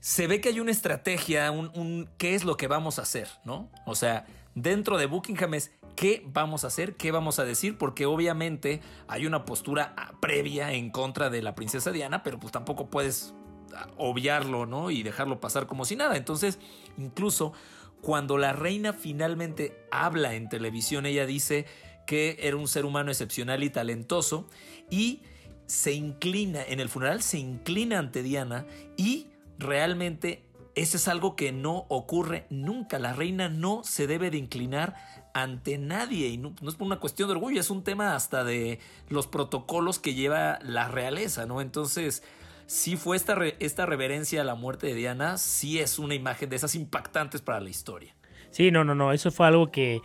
se 0.00 0.26
ve 0.26 0.40
que 0.40 0.50
hay 0.50 0.60
una 0.60 0.70
estrategia, 0.70 1.50
un, 1.50 1.70
un 1.74 2.10
qué 2.18 2.34
es 2.34 2.44
lo 2.44 2.56
que 2.56 2.68
vamos 2.68 2.98
a 2.98 3.02
hacer, 3.02 3.28
¿no? 3.44 3.70
O 3.86 3.94
sea, 3.94 4.26
dentro 4.54 4.98
de 4.98 5.06
Buckingham 5.06 5.54
es 5.54 5.72
qué 5.96 6.22
vamos 6.26 6.64
a 6.64 6.66
hacer, 6.66 6.96
qué 6.96 7.10
vamos 7.10 7.38
a 7.38 7.44
decir, 7.44 7.78
porque 7.78 8.06
obviamente 8.06 8.80
hay 9.08 9.26
una 9.26 9.44
postura 9.44 9.94
ah, 9.96 10.12
previa 10.20 10.72
en 10.72 10.90
contra 10.90 11.30
de 11.30 11.42
la 11.42 11.54
princesa 11.54 11.92
Diana, 11.92 12.22
pero 12.22 12.38
pues 12.38 12.52
tampoco 12.52 12.90
puedes 12.90 13.34
ah, 13.74 13.88
obviarlo, 13.96 14.66
¿no? 14.66 14.90
Y 14.90 15.02
dejarlo 15.02 15.40
pasar 15.40 15.66
como 15.66 15.84
si 15.84 15.96
nada. 15.96 16.16
Entonces, 16.16 16.58
incluso 16.98 17.52
cuando 18.00 18.36
la 18.36 18.52
reina 18.52 18.92
finalmente 18.92 19.86
habla 19.90 20.34
en 20.34 20.48
televisión, 20.48 21.06
ella 21.06 21.24
dice 21.24 21.66
que 22.06 22.36
era 22.40 22.56
un 22.56 22.68
ser 22.68 22.84
humano 22.84 23.10
excepcional 23.10 23.62
y 23.62 23.70
talentoso 23.70 24.48
y 24.90 25.22
se 25.66 25.92
inclina, 25.92 26.62
en 26.62 26.80
el 26.80 26.88
funeral 26.88 27.22
se 27.22 27.38
inclina 27.38 27.98
ante 27.98 28.22
Diana 28.22 28.66
y 28.96 29.28
realmente 29.58 30.44
eso 30.74 30.96
es 30.96 31.08
algo 31.08 31.36
que 31.36 31.52
no 31.52 31.86
ocurre 31.88 32.46
nunca. 32.50 32.98
La 32.98 33.12
reina 33.12 33.48
no 33.48 33.82
se 33.84 34.06
debe 34.06 34.30
de 34.30 34.38
inclinar 34.38 34.96
ante 35.32 35.78
nadie 35.78 36.28
y 36.28 36.36
no, 36.36 36.54
no 36.60 36.68
es 36.68 36.76
por 36.76 36.86
una 36.86 37.00
cuestión 37.00 37.28
de 37.28 37.34
orgullo, 37.34 37.60
es 37.60 37.70
un 37.70 37.84
tema 37.84 38.14
hasta 38.14 38.44
de 38.44 38.80
los 39.08 39.26
protocolos 39.26 39.98
que 39.98 40.14
lleva 40.14 40.58
la 40.62 40.88
realeza, 40.88 41.46
¿no? 41.46 41.60
Entonces, 41.60 42.22
sí 42.66 42.96
fue 42.96 43.16
esta, 43.16 43.36
esta 43.60 43.86
reverencia 43.86 44.40
a 44.40 44.44
la 44.44 44.54
muerte 44.54 44.88
de 44.88 44.94
Diana, 44.94 45.38
sí 45.38 45.78
es 45.78 45.98
una 45.98 46.14
imagen 46.14 46.48
de 46.48 46.56
esas 46.56 46.74
impactantes 46.74 47.40
para 47.40 47.60
la 47.60 47.70
historia. 47.70 48.14
Sí, 48.50 48.70
no, 48.70 48.84
no, 48.84 48.94
no, 48.94 49.12
eso 49.12 49.30
fue 49.30 49.46
algo 49.46 49.70
que... 49.70 50.00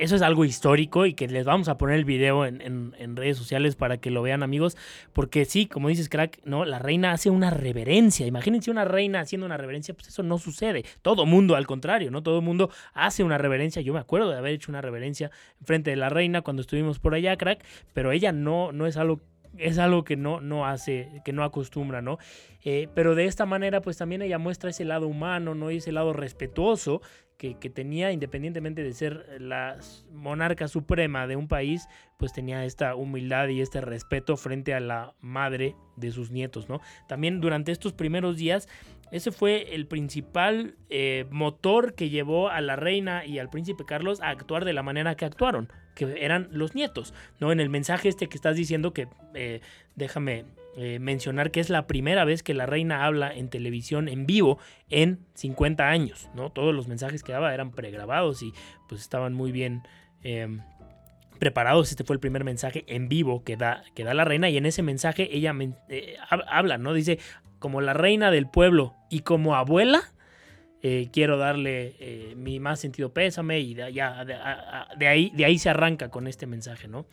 Eso 0.00 0.16
es 0.16 0.22
algo 0.22 0.46
histórico 0.46 1.04
y 1.04 1.12
que 1.12 1.28
les 1.28 1.44
vamos 1.44 1.68
a 1.68 1.76
poner 1.76 1.96
el 1.96 2.06
video 2.06 2.46
en, 2.46 2.62
en- 2.62 3.16
redes 3.16 3.36
sociales 3.36 3.76
para 3.76 3.98
que 3.98 4.10
lo 4.10 4.22
vean 4.22 4.42
amigos, 4.42 4.74
porque 5.12 5.44
sí, 5.44 5.66
como 5.66 5.88
dices 5.88 6.08
crack, 6.08 6.40
¿no? 6.46 6.64
La 6.64 6.78
reina 6.78 7.12
hace 7.12 7.28
una 7.28 7.50
reverencia, 7.50 8.26
imagínense 8.26 8.70
una 8.70 8.86
reina 8.86 9.20
haciendo 9.20 9.44
una 9.44 9.58
reverencia, 9.58 9.92
pues 9.92 10.08
eso 10.08 10.22
no 10.22 10.38
sucede, 10.38 10.86
todo 11.02 11.26
mundo 11.26 11.54
al 11.54 11.66
contrario, 11.66 12.10
¿no? 12.10 12.22
Todo 12.22 12.40
mundo 12.40 12.70
hace 12.94 13.22
una 13.24 13.36
reverencia, 13.36 13.82
yo 13.82 13.92
me 13.92 14.00
acuerdo 14.00 14.30
de 14.30 14.38
haber 14.38 14.54
hecho 14.54 14.72
una 14.72 14.80
reverencia 14.80 15.30
frente 15.62 15.90
de 15.90 15.96
la 15.96 16.08
reina 16.08 16.40
cuando 16.40 16.62
estuvimos 16.62 16.98
por 16.98 17.14
allá, 17.14 17.36
crack, 17.36 17.62
pero 17.92 18.10
ella 18.10 18.32
no, 18.32 18.72
no 18.72 18.86
es 18.86 18.96
algo 18.96 19.20
es 19.58 19.78
algo 19.78 20.04
que 20.04 20.16
no, 20.16 20.40
no 20.40 20.64
hace, 20.64 21.20
que 21.24 21.32
no 21.32 21.42
acostumbra, 21.42 22.00
¿no? 22.00 22.18
Eh, 22.64 22.88
pero 22.94 23.14
de 23.16 23.24
esta 23.26 23.46
manera, 23.46 23.80
pues 23.80 23.96
también 23.96 24.22
ella 24.22 24.38
muestra 24.38 24.70
ese 24.70 24.84
lado 24.84 25.08
humano, 25.08 25.54
¿no? 25.56 25.70
Y 25.72 25.78
ese 25.78 25.90
lado 25.92 26.12
respetuoso 26.12 27.02
que, 27.40 27.70
tenía, 27.70 28.12
independientemente 28.12 28.82
de 28.82 28.92
ser 28.92 29.38
la 29.40 29.78
monarca 30.12 30.68
suprema 30.68 31.26
de 31.26 31.36
un 31.36 31.48
país, 31.48 31.88
pues 32.18 32.34
tenía 32.34 32.66
esta 32.66 32.94
humildad 32.94 33.48
y 33.48 33.62
este 33.62 33.80
respeto 33.80 34.36
frente 34.36 34.74
a 34.74 34.80
la 34.80 35.14
madre 35.22 35.74
de 35.96 36.10
sus 36.10 36.30
nietos, 36.30 36.68
¿no? 36.68 36.82
También 37.08 37.40
durante 37.40 37.72
estos 37.72 37.94
primeros 37.94 38.36
días, 38.36 38.68
ese 39.10 39.32
fue 39.32 39.74
el 39.74 39.86
principal 39.86 40.74
eh, 40.90 41.24
motor 41.30 41.94
que 41.94 42.10
llevó 42.10 42.50
a 42.50 42.60
la 42.60 42.76
reina 42.76 43.24
y 43.24 43.38
al 43.38 43.48
príncipe 43.48 43.86
Carlos 43.86 44.20
a 44.20 44.28
actuar 44.28 44.66
de 44.66 44.74
la 44.74 44.82
manera 44.82 45.14
que 45.14 45.24
actuaron, 45.24 45.72
que 45.94 46.22
eran 46.22 46.48
los 46.52 46.74
nietos, 46.74 47.14
¿no? 47.40 47.52
En 47.52 47.60
el 47.60 47.70
mensaje 47.70 48.10
este 48.10 48.28
que 48.28 48.36
estás 48.36 48.54
diciendo 48.54 48.92
que, 48.92 49.08
eh, 49.32 49.62
déjame 49.96 50.44
eh, 50.76 51.00
mencionar 51.00 51.50
que 51.50 51.58
es 51.58 51.68
la 51.68 51.88
primera 51.88 52.24
vez 52.24 52.44
que 52.44 52.54
la 52.54 52.64
reina 52.64 53.04
habla 53.04 53.34
en 53.34 53.48
televisión 53.48 54.08
en 54.08 54.24
vivo 54.24 54.58
en 54.88 55.18
50 55.34 55.88
años, 55.88 56.30
¿no? 56.32 56.50
Todos 56.50 56.72
los 56.72 56.86
mensajes 56.86 57.24
que 57.24 57.32
daba 57.32 57.52
eran 57.52 57.72
pregrabados 57.72 58.40
y 58.42 58.52
pues 58.88 59.00
estaban 59.00 59.34
muy 59.34 59.50
bien 59.50 59.82
em, 60.22 60.60
preparados. 61.40 61.90
Este 61.90 62.04
fue 62.04 62.14
el 62.14 62.20
primer 62.20 62.44
mensaje 62.44 62.84
en 62.86 63.08
vivo 63.08 63.42
que 63.42 63.56
da, 63.56 63.82
que 63.96 64.04
da 64.04 64.14
la 64.14 64.24
reina 64.24 64.48
y 64.48 64.58
en 64.58 64.66
ese 64.66 64.82
mensaje 64.82 65.36
ella 65.36 65.52
eh, 65.88 66.16
habla, 66.28 66.78
¿no? 66.78 66.94
Dice, 66.94 67.18
como 67.58 67.80
la 67.80 67.92
reina 67.92 68.30
del 68.30 68.48
pueblo 68.48 68.94
y 69.10 69.20
como 69.20 69.56
abuela, 69.56 70.12
eh, 70.82 71.08
quiero 71.12 71.36
darle 71.36 72.34
mi 72.36 72.60
más 72.60 72.78
sentido 72.78 73.12
pésame 73.12 73.58
y 73.58 73.74
de, 73.74 73.92
de, 73.92 75.08
ahí, 75.08 75.32
de 75.34 75.44
ahí 75.44 75.58
se 75.58 75.68
arranca 75.68 76.10
con 76.10 76.28
este 76.28 76.46
mensaje, 76.46 76.86
¿no? 76.86 77.06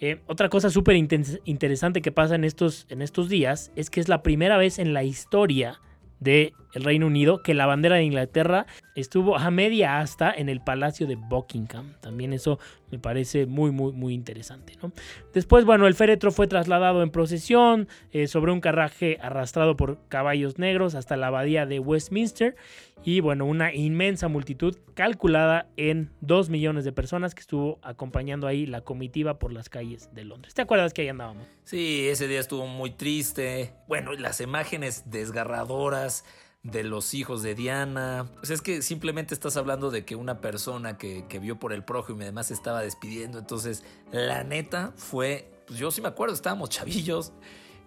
Eh, 0.00 0.20
otra 0.26 0.48
cosa 0.48 0.70
súper 0.70 0.96
interesante 0.96 2.02
que 2.02 2.12
pasa 2.12 2.36
en 2.36 2.44
estos, 2.44 2.86
en 2.88 3.02
estos 3.02 3.28
días 3.28 3.72
es 3.74 3.90
que 3.90 4.00
es 4.00 4.08
la 4.08 4.22
primera 4.22 4.56
vez 4.56 4.78
en 4.78 4.94
la 4.94 5.02
historia 5.02 5.80
del 6.20 6.52
Reino 6.72 7.06
Unido 7.06 7.42
que 7.42 7.54
la 7.54 7.66
bandera 7.66 7.96
de 7.96 8.04
Inglaterra 8.04 8.66
estuvo 8.94 9.36
a 9.36 9.50
media 9.50 10.00
asta 10.00 10.32
en 10.36 10.48
el 10.48 10.60
Palacio 10.60 11.06
de 11.06 11.16
Buckingham. 11.16 11.94
También 12.00 12.32
eso 12.32 12.58
me 12.90 12.98
parece 12.98 13.46
muy, 13.46 13.70
muy, 13.70 13.92
muy 13.92 14.14
interesante. 14.14 14.74
¿no? 14.82 14.92
Después, 15.32 15.64
bueno, 15.64 15.86
el 15.86 15.94
féretro 15.94 16.32
fue 16.32 16.46
trasladado 16.46 17.02
en 17.02 17.10
procesión 17.10 17.88
eh, 18.12 18.26
sobre 18.26 18.52
un 18.52 18.60
carraje 18.60 19.18
arrastrado 19.20 19.76
por 19.76 19.98
caballos 20.08 20.58
negros 20.58 20.94
hasta 20.94 21.16
la 21.16 21.28
abadía 21.28 21.66
de 21.66 21.78
Westminster 21.78 22.56
y, 23.04 23.20
bueno, 23.20 23.46
una 23.46 23.74
inmensa 23.74 24.28
multitud 24.28 24.76
calculada 24.94 25.68
en 25.76 26.10
2 26.20 26.50
millones 26.50 26.84
de 26.84 26.92
personas 26.92 27.34
que 27.34 27.40
estuvo 27.40 27.78
acompañando 27.82 28.46
ahí 28.46 28.66
la 28.66 28.82
comitiva 28.82 29.38
por 29.38 29.52
las 29.52 29.68
calles 29.68 30.10
de 30.14 30.24
Londres. 30.24 30.54
¿Te 30.54 30.62
acuerdas 30.62 30.92
que 30.92 31.02
ahí 31.02 31.08
andábamos? 31.08 31.46
Sí, 31.64 32.08
ese 32.08 32.28
día 32.28 32.40
estuvo 32.40 32.66
muy 32.66 32.90
triste. 32.90 33.72
Bueno, 33.86 34.12
las 34.12 34.40
imágenes 34.40 35.10
desgarradoras 35.10 36.24
de 36.62 36.84
los 36.84 37.14
hijos 37.14 37.42
de 37.42 37.54
Diana. 37.54 38.30
Pues 38.36 38.50
es 38.50 38.62
que 38.62 38.82
simplemente 38.82 39.34
estás 39.34 39.56
hablando 39.56 39.90
de 39.90 40.04
que 40.04 40.16
una 40.16 40.40
persona 40.40 40.98
que, 40.98 41.24
vio 41.40 41.58
por 41.58 41.72
el 41.72 41.84
prójimo 41.84 42.20
y 42.20 42.22
además 42.22 42.48
se 42.48 42.54
estaba 42.54 42.82
despidiendo. 42.82 43.38
Entonces, 43.38 43.84
la 44.12 44.44
neta 44.44 44.92
fue, 44.96 45.50
pues 45.66 45.78
yo 45.78 45.90
sí 45.90 46.00
me 46.00 46.08
acuerdo, 46.08 46.34
estábamos 46.34 46.70
chavillos. 46.70 47.32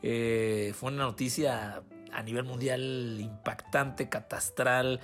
Eh, 0.03 0.73
fue 0.75 0.91
una 0.91 1.03
noticia 1.03 1.83
a 2.13 2.23
nivel 2.23 2.43
mundial 2.43 3.17
impactante, 3.19 4.09
catastral. 4.09 4.99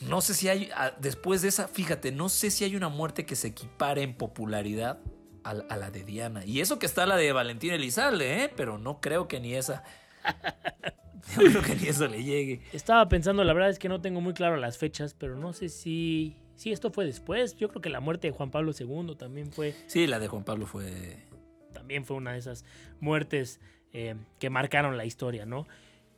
No 0.00 0.20
sé 0.20 0.34
si 0.34 0.48
hay, 0.48 0.70
después 0.98 1.42
de 1.42 1.48
esa, 1.48 1.68
fíjate, 1.68 2.12
no 2.12 2.28
sé 2.28 2.50
si 2.50 2.64
hay 2.64 2.76
una 2.76 2.88
muerte 2.88 3.24
que 3.26 3.36
se 3.36 3.48
equipare 3.48 4.02
en 4.02 4.14
popularidad 4.14 4.98
a, 5.44 5.76
la 5.76 5.90
de 5.90 6.04
Diana. 6.04 6.44
Y 6.44 6.60
eso 6.60 6.78
que 6.78 6.86
está 6.86 7.06
la 7.06 7.16
de 7.16 7.32
Valentín 7.32 7.72
Elizalde, 7.72 8.44
¿eh? 8.44 8.52
pero 8.54 8.78
no 8.78 9.00
creo 9.00 9.28
que 9.28 9.40
ni 9.40 9.54
esa. 9.54 9.84
Yo 11.38 11.50
creo 11.50 11.62
que 11.62 11.74
ni 11.76 11.88
eso 11.88 12.06
le 12.06 12.22
llegue. 12.22 12.62
Estaba 12.72 13.08
pensando, 13.08 13.44
la 13.44 13.52
verdad 13.52 13.70
es 13.70 13.78
que 13.78 13.88
no 13.88 14.00
tengo 14.00 14.20
muy 14.20 14.34
claro 14.34 14.56
las 14.56 14.78
fechas, 14.78 15.14
pero 15.14 15.36
no 15.36 15.52
sé 15.52 15.68
si. 15.68 16.36
Si 16.56 16.70
esto 16.70 16.90
fue 16.92 17.04
después. 17.04 17.56
Yo 17.56 17.68
creo 17.68 17.82
que 17.82 17.90
la 17.90 18.00
muerte 18.00 18.28
de 18.28 18.32
Juan 18.32 18.50
Pablo 18.50 18.72
II 18.78 19.16
también 19.16 19.50
fue. 19.52 19.74
Sí, 19.86 20.06
la 20.06 20.18
de 20.18 20.28
Juan 20.28 20.44
Pablo 20.44 20.66
fue. 20.66 21.26
También 21.72 22.04
fue 22.04 22.16
una 22.16 22.32
de 22.32 22.38
esas 22.38 22.64
muertes 23.00 23.60
eh, 23.92 24.14
que 24.38 24.50
marcaron 24.50 24.96
la 24.96 25.04
historia, 25.04 25.46
¿no? 25.46 25.66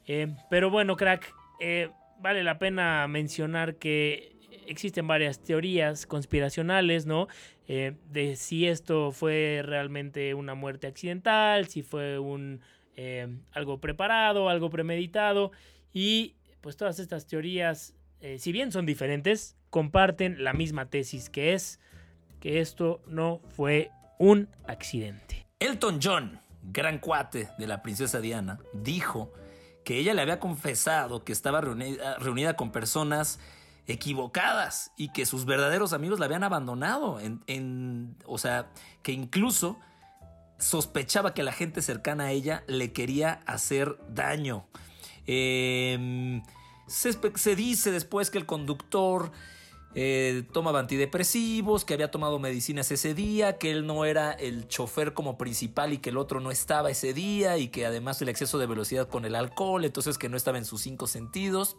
Eh, 0.06 0.34
pero 0.50 0.70
bueno, 0.70 0.96
crack, 0.96 1.32
eh, 1.60 1.90
vale 2.20 2.44
la 2.44 2.58
pena 2.58 3.06
mencionar 3.08 3.76
que 3.76 4.36
existen 4.66 5.06
varias 5.06 5.42
teorías 5.42 6.06
conspiracionales, 6.06 7.06
¿no? 7.06 7.28
de 7.66 8.36
si 8.36 8.68
esto 8.68 9.10
fue 9.10 9.60
realmente 9.64 10.34
una 10.34 10.54
muerte 10.54 10.86
accidental, 10.86 11.66
si 11.66 11.82
fue 11.82 12.16
un 12.16 12.60
eh, 12.98 13.28
algo 13.52 13.78
preparado, 13.78 14.48
algo 14.48 14.70
premeditado 14.70 15.52
y 15.92 16.34
pues 16.62 16.78
todas 16.78 16.98
estas 16.98 17.26
teorías, 17.26 17.94
eh, 18.22 18.38
si 18.38 18.52
bien 18.52 18.72
son 18.72 18.86
diferentes, 18.86 19.54
comparten 19.68 20.42
la 20.42 20.54
misma 20.54 20.88
tesis 20.88 21.28
que 21.28 21.52
es 21.52 21.78
que 22.40 22.60
esto 22.60 23.02
no 23.06 23.42
fue 23.54 23.90
un 24.18 24.48
accidente. 24.66 25.46
Elton 25.60 25.98
John, 26.02 26.40
gran 26.62 26.98
cuate 26.98 27.50
de 27.58 27.66
la 27.66 27.82
princesa 27.82 28.18
Diana, 28.18 28.60
dijo 28.72 29.30
que 29.86 29.98
ella 29.98 30.14
le 30.14 30.22
había 30.22 30.40
confesado 30.40 31.22
que 31.22 31.30
estaba 31.32 31.60
reunida, 31.60 32.56
con 32.56 32.72
personas 32.72 33.38
equivocadas 33.86 34.90
y 34.96 35.12
que 35.12 35.24
sus 35.26 35.44
verdaderos 35.44 35.92
amigos 35.92 36.18
la 36.18 36.24
habían 36.26 36.42
abandonado. 36.42 37.20
En, 37.20 38.16
o 38.24 38.36
sea, 38.36 38.66
que 39.04 39.12
incluso 39.12 39.78
sospechaba 40.58 41.34
que 41.34 41.44
la 41.44 41.52
gente 41.52 41.82
cercana 41.82 42.24
a 42.24 42.30
ella 42.32 42.64
le 42.66 42.92
quería 42.92 43.42
hacer 43.46 43.96
daño. 44.08 44.66
Em, 45.24 46.42
se, 46.88 47.54
dice 47.54 47.92
después 47.92 48.30
que 48.30 48.38
el 48.38 48.46
conductor 48.46 49.30
eh, 49.98 50.42
tomaba 50.52 50.78
antidepresivos, 50.78 51.86
que 51.86 51.94
había 51.94 52.10
tomado 52.10 52.38
medicinas 52.38 52.92
ese 52.92 53.14
día, 53.14 53.56
que 53.56 53.70
él 53.70 53.86
no 53.86 54.04
era 54.04 54.30
el 54.30 54.68
chofer 54.68 55.14
como 55.14 55.38
principal 55.38 55.94
y 55.94 55.98
que 55.98 56.10
el 56.10 56.18
otro 56.18 56.38
no 56.38 56.50
estaba 56.50 56.90
ese 56.90 57.14
día 57.14 57.56
y 57.56 57.68
que 57.68 57.86
además 57.86 58.20
el 58.20 58.28
exceso 58.28 58.58
de 58.58 58.66
velocidad 58.66 59.08
con 59.08 59.24
el 59.24 59.34
alcohol, 59.34 59.86
entonces 59.86 60.18
que 60.18 60.28
no 60.28 60.36
estaba 60.36 60.58
en 60.58 60.66
sus 60.66 60.82
cinco 60.82 61.06
sentidos. 61.06 61.78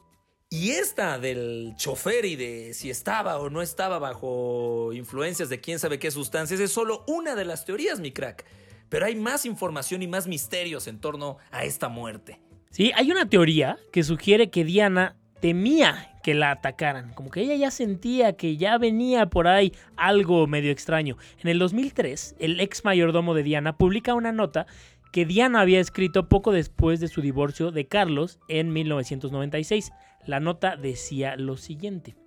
Y 0.49 0.71
esta 0.71 1.19
del 1.19 1.75
chofer 1.77 2.25
y 2.25 2.35
de 2.35 2.73
si 2.73 2.89
estaba 2.89 3.37
o 3.37 3.51
no 3.51 3.61
estaba 3.61 3.99
bajo 3.99 4.93
influencias 4.93 5.49
de 5.49 5.61
quién 5.61 5.77
sabe 5.77 5.99
qué 5.99 6.09
sustancias 6.09 6.59
es 6.59 6.71
solo 6.71 7.05
una 7.07 7.35
de 7.35 7.45
las 7.45 7.65
teorías, 7.65 7.99
mi 7.99 8.11
crack. 8.11 8.45
Pero 8.89 9.05
hay 9.05 9.15
más 9.15 9.45
información 9.45 10.01
y 10.01 10.07
más 10.07 10.25
misterios 10.25 10.87
en 10.87 10.99
torno 10.99 11.37
a 11.51 11.65
esta 11.65 11.87
muerte. 11.87 12.41
Sí, 12.71 12.91
hay 12.95 13.11
una 13.11 13.29
teoría 13.29 13.77
que 13.91 14.01
sugiere 14.01 14.49
que 14.49 14.63
Diana 14.63 15.17
temía 15.39 16.16
que 16.27 16.33
la 16.33 16.51
atacaran, 16.51 17.13
como 17.13 17.31
que 17.31 17.39
ella 17.39 17.55
ya 17.55 17.71
sentía 17.71 18.33
que 18.33 18.57
ya 18.57 18.77
venía 18.77 19.27
por 19.27 19.47
ahí 19.47 19.71
algo 19.95 20.45
medio 20.45 20.73
extraño. 20.73 21.15
En 21.41 21.47
el 21.47 21.57
2003, 21.57 22.35
el 22.39 22.59
ex 22.59 22.83
mayordomo 22.83 23.33
de 23.33 23.43
Diana 23.43 23.77
publica 23.77 24.13
una 24.13 24.33
nota 24.33 24.67
que 25.13 25.23
Diana 25.23 25.61
había 25.61 25.79
escrito 25.79 26.27
poco 26.27 26.51
después 26.51 26.99
de 26.99 27.07
su 27.07 27.21
divorcio 27.21 27.71
de 27.71 27.87
Carlos 27.87 28.41
en 28.49 28.73
1996. 28.73 29.93
La 30.25 30.41
nota 30.41 30.75
decía 30.75 31.37
lo 31.37 31.55
siguiente. 31.55 32.17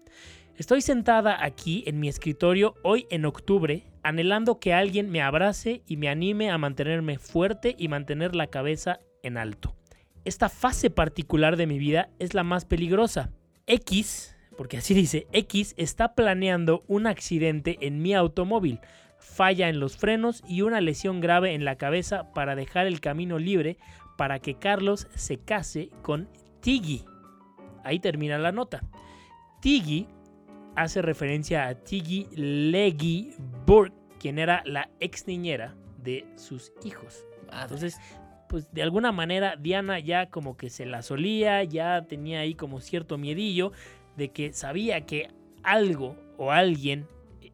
Estoy 0.56 0.80
sentada 0.80 1.44
aquí 1.44 1.84
en 1.86 2.00
mi 2.00 2.08
escritorio 2.08 2.76
hoy 2.82 3.06
en 3.10 3.26
octubre, 3.26 3.84
anhelando 4.02 4.60
que 4.60 4.72
alguien 4.72 5.10
me 5.10 5.20
abrace 5.20 5.82
y 5.86 5.98
me 5.98 6.08
anime 6.08 6.50
a 6.50 6.56
mantenerme 6.56 7.18
fuerte 7.18 7.76
y 7.78 7.88
mantener 7.88 8.34
la 8.34 8.46
cabeza 8.46 8.98
en 9.22 9.36
alto. 9.36 9.76
Esta 10.24 10.48
fase 10.48 10.88
particular 10.88 11.58
de 11.58 11.66
mi 11.66 11.78
vida 11.78 12.08
es 12.18 12.32
la 12.32 12.44
más 12.44 12.64
peligrosa. 12.64 13.30
X, 13.70 14.36
porque 14.56 14.78
así 14.78 14.94
dice, 14.94 15.28
X 15.30 15.74
está 15.76 16.16
planeando 16.16 16.82
un 16.88 17.06
accidente 17.06 17.78
en 17.82 18.02
mi 18.02 18.14
automóvil, 18.14 18.80
falla 19.16 19.68
en 19.68 19.78
los 19.78 19.96
frenos 19.96 20.42
y 20.48 20.62
una 20.62 20.80
lesión 20.80 21.20
grave 21.20 21.54
en 21.54 21.64
la 21.64 21.76
cabeza 21.76 22.32
para 22.32 22.56
dejar 22.56 22.88
el 22.88 23.00
camino 23.00 23.38
libre 23.38 23.78
para 24.18 24.40
que 24.40 24.54
Carlos 24.54 25.06
se 25.14 25.38
case 25.38 25.90
con 26.02 26.28
Tiggy. 26.60 27.04
Ahí 27.84 28.00
termina 28.00 28.38
la 28.38 28.50
nota. 28.50 28.82
Tiggy 29.60 30.08
hace 30.74 31.00
referencia 31.00 31.68
a 31.68 31.76
Tiggy 31.76 32.26
Leggy 32.34 33.34
Burke, 33.66 33.94
quien 34.18 34.40
era 34.40 34.64
la 34.66 34.90
ex 34.98 35.28
niñera 35.28 35.76
de 35.96 36.26
sus 36.34 36.72
hijos. 36.84 37.24
Entonces, 37.52 38.00
pues 38.50 38.66
de 38.72 38.82
alguna 38.82 39.12
manera 39.12 39.54
Diana 39.54 40.00
ya 40.00 40.28
como 40.28 40.56
que 40.56 40.70
se 40.70 40.84
la 40.84 41.02
solía, 41.02 41.62
ya 41.62 42.04
tenía 42.08 42.40
ahí 42.40 42.56
como 42.56 42.80
cierto 42.80 43.16
miedillo 43.16 43.70
de 44.16 44.32
que 44.32 44.52
sabía 44.52 45.06
que 45.06 45.28
algo 45.62 46.16
o 46.36 46.50
alguien 46.50 47.06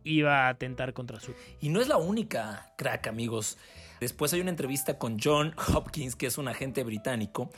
iba 0.05 0.47
a 0.47 0.49
atentar 0.49 0.95
contra 0.95 1.21
su. 1.21 1.35
Y 1.61 1.69
no 1.69 1.83
es 1.83 1.89
la 1.89 1.99
única, 1.99 2.73
crack, 2.79 3.09
amigos. 3.09 3.59
Después 4.01 4.33
hay 4.33 4.41
una 4.41 4.49
entrevista 4.49 4.99
con 4.99 5.19
John 5.23 5.55
Hopkins, 5.75 6.17
que 6.17 6.27
es 6.29 6.39
un 6.39 6.49
agente 6.49 6.83
británico, 6.83 7.51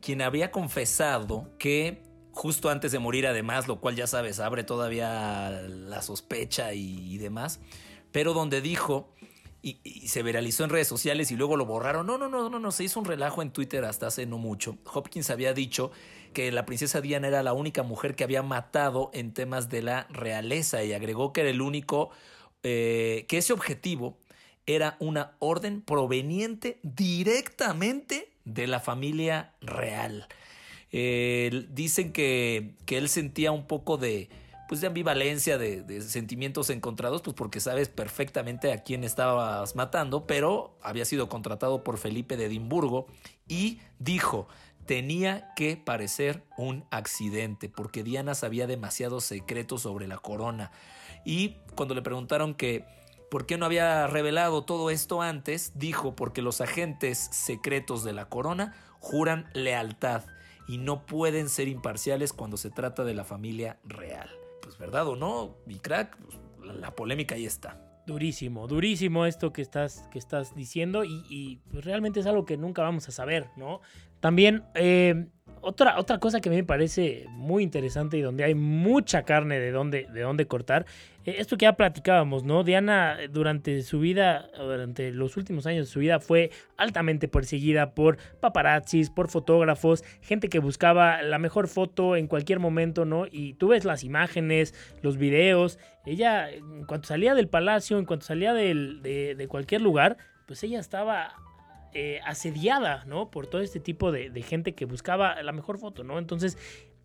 quien 0.00 0.22
había 0.22 0.52
confesado 0.52 1.50
que 1.58 2.00
justo 2.30 2.70
antes 2.70 2.92
de 2.92 3.00
morir 3.00 3.26
además, 3.26 3.66
lo 3.66 3.80
cual 3.80 3.96
ya 3.96 4.06
sabes, 4.06 4.38
abre 4.38 4.62
todavía 4.62 5.50
la 5.68 6.00
sospecha 6.00 6.74
y, 6.74 7.18
demás, 7.18 7.58
pero 8.12 8.34
donde 8.34 8.60
dijo 8.60 9.12
y, 9.64 10.08
se 10.08 10.22
viralizó 10.22 10.64
en 10.64 10.70
redes 10.70 10.86
sociales 10.86 11.30
y 11.30 11.36
luego 11.36 11.56
lo 11.56 11.64
borraron. 11.64 12.06
No, 12.06 12.18
no, 12.18 12.28
no, 12.28 12.50
no, 12.50 12.58
no, 12.58 12.70
se 12.70 12.84
hizo 12.84 13.00
un 13.00 13.06
relajo 13.06 13.40
en 13.40 13.50
Twitter 13.50 13.84
hasta 13.84 14.08
hace 14.08 14.26
no 14.26 14.36
mucho. 14.36 14.76
Hopkins 14.92 15.30
había 15.30 15.54
dicho 15.54 15.90
que 16.34 16.52
la 16.52 16.66
princesa 16.66 17.00
Diana 17.00 17.28
era 17.28 17.42
la 17.42 17.54
única 17.54 17.82
mujer 17.82 18.14
que 18.14 18.24
había 18.24 18.42
matado 18.42 19.10
en 19.14 19.32
temas 19.32 19.70
de 19.70 19.82
la 19.82 20.06
realeza 20.10 20.84
y 20.84 20.92
agregó 20.92 21.32
que 21.32 21.40
era 21.40 21.50
el 21.50 21.62
único, 21.62 22.10
eh, 22.62 23.24
que 23.26 23.38
ese 23.38 23.54
objetivo 23.54 24.18
era 24.66 24.96
una 24.98 25.32
orden 25.38 25.80
proveniente 25.80 26.78
directamente 26.82 28.28
de 28.44 28.66
la 28.66 28.80
familia 28.80 29.54
real. 29.62 30.28
Eh, 30.92 31.66
dicen 31.70 32.12
que, 32.12 32.74
que 32.84 32.98
él 32.98 33.08
sentía 33.08 33.50
un 33.50 33.66
poco 33.66 33.96
de, 33.96 34.28
pues 34.68 34.80
de 34.80 34.86
ambivalencia, 34.86 35.58
de, 35.58 35.82
de, 35.82 36.00
sentimientos 36.02 36.70
encontrados, 36.70 37.22
pues 37.22 37.34
porque 37.34 37.60
sabes 37.60 37.88
perfectamente 37.88 38.72
a 38.72 38.82
quién 38.82 39.04
estabas 39.04 39.76
matando, 39.76 40.26
pero 40.26 40.76
había 40.82 41.04
sido 41.04 41.28
contratado 41.28 41.84
por 41.84 41.98
Felipe 41.98 42.36
de 42.36 42.46
Edimburgo 42.46 43.06
y 43.46 43.80
dijo, 43.98 44.48
tenía 44.86 45.52
que 45.54 45.76
parecer 45.76 46.44
un 46.56 46.84
accidente, 46.90 47.68
porque 47.68 48.02
Diana 48.02 48.34
sabía 48.34 48.66
demasiados 48.66 49.24
secretos 49.24 49.82
sobre 49.82 50.06
la 50.06 50.18
corona. 50.18 50.70
Y 51.24 51.56
cuando 51.74 51.94
le 51.94 52.02
preguntaron 52.02 52.54
que 52.54 52.84
por 53.30 53.46
qué 53.46 53.58
no 53.58 53.66
había 53.66 54.06
revelado 54.06 54.64
todo 54.64 54.90
esto 54.90 55.22
antes, 55.22 55.72
dijo, 55.74 56.14
porque 56.14 56.42
los 56.42 56.60
agentes 56.60 57.28
secretos 57.32 58.04
de 58.04 58.12
la 58.12 58.28
corona 58.28 58.74
juran 59.00 59.48
lealtad 59.54 60.24
y 60.68 60.78
no 60.78 61.04
pueden 61.04 61.48
ser 61.48 61.68
imparciales 61.68 62.32
cuando 62.32 62.56
se 62.56 62.70
trata 62.70 63.04
de 63.04 63.14
la 63.14 63.24
familia 63.24 63.78
real 63.84 64.43
pues 64.64 64.78
verdad 64.78 65.06
o 65.06 65.14
no, 65.14 65.58
mi 65.66 65.78
crack, 65.78 66.16
pues, 66.16 66.38
la, 66.64 66.72
la, 66.72 66.94
polémica 66.94 67.34
ahí 67.34 67.44
está. 67.44 67.80
Durísimo, 68.06 68.66
durísimo 68.66 69.26
esto 69.26 69.52
que 69.52 69.62
estás, 69.62 70.08
que 70.10 70.18
estás 70.18 70.54
diciendo 70.54 71.04
y, 71.04 71.24
y 71.28 71.56
pues 71.70 71.84
realmente 71.84 72.20
es 72.20 72.26
algo 72.26 72.44
que 72.44 72.56
nunca 72.56 72.82
vamos 72.82 73.08
a 73.08 73.12
saber, 73.12 73.48
¿no? 73.56 73.80
También 74.20 74.64
eh, 74.74 75.28
otra, 75.64 75.98
otra 75.98 76.18
cosa 76.18 76.40
que 76.40 76.50
me 76.50 76.62
parece 76.64 77.26
muy 77.30 77.62
interesante 77.62 78.18
y 78.18 78.20
donde 78.20 78.44
hay 78.44 78.54
mucha 78.54 79.22
carne 79.22 79.58
de 79.58 79.70
donde, 79.70 80.06
de 80.12 80.20
dónde 80.20 80.46
cortar, 80.46 80.86
eh, 81.24 81.36
esto 81.38 81.56
que 81.56 81.64
ya 81.64 81.72
platicábamos, 81.72 82.44
¿no? 82.44 82.64
Diana 82.64 83.16
durante 83.30 83.82
su 83.82 84.00
vida, 84.00 84.50
durante 84.56 85.10
los 85.10 85.36
últimos 85.36 85.66
años 85.66 85.86
de 85.86 85.92
su 85.92 86.00
vida, 86.00 86.20
fue 86.20 86.50
altamente 86.76 87.28
perseguida 87.28 87.94
por 87.94 88.18
paparazzis, 88.40 89.10
por 89.10 89.28
fotógrafos, 89.28 90.04
gente 90.20 90.48
que 90.48 90.58
buscaba 90.58 91.22
la 91.22 91.38
mejor 91.38 91.68
foto 91.68 92.16
en 92.16 92.26
cualquier 92.26 92.60
momento, 92.60 93.04
¿no? 93.04 93.26
Y 93.30 93.54
tú 93.54 93.68
ves 93.68 93.84
las 93.84 94.04
imágenes, 94.04 94.74
los 95.02 95.16
videos, 95.16 95.78
ella, 96.04 96.50
en 96.50 96.84
cuanto 96.84 97.08
salía 97.08 97.34
del 97.34 97.48
palacio, 97.48 97.98
en 97.98 98.04
cuanto 98.04 98.26
salía 98.26 98.52
de, 98.52 99.34
de 99.36 99.48
cualquier 99.48 99.80
lugar, 99.80 100.18
pues 100.46 100.62
ella 100.62 100.78
estaba 100.78 101.34
eh, 101.94 102.20
asediada, 102.24 103.04
¿no? 103.06 103.30
Por 103.30 103.46
todo 103.46 103.60
este 103.60 103.80
tipo 103.80 104.12
de, 104.12 104.30
gente 104.42 104.74
que 104.74 104.84
buscaba 104.84 105.40
la 105.42 105.52
mejor 105.52 105.78
foto, 105.78 106.02
¿no? 106.04 106.18
Entonces, 106.18 106.58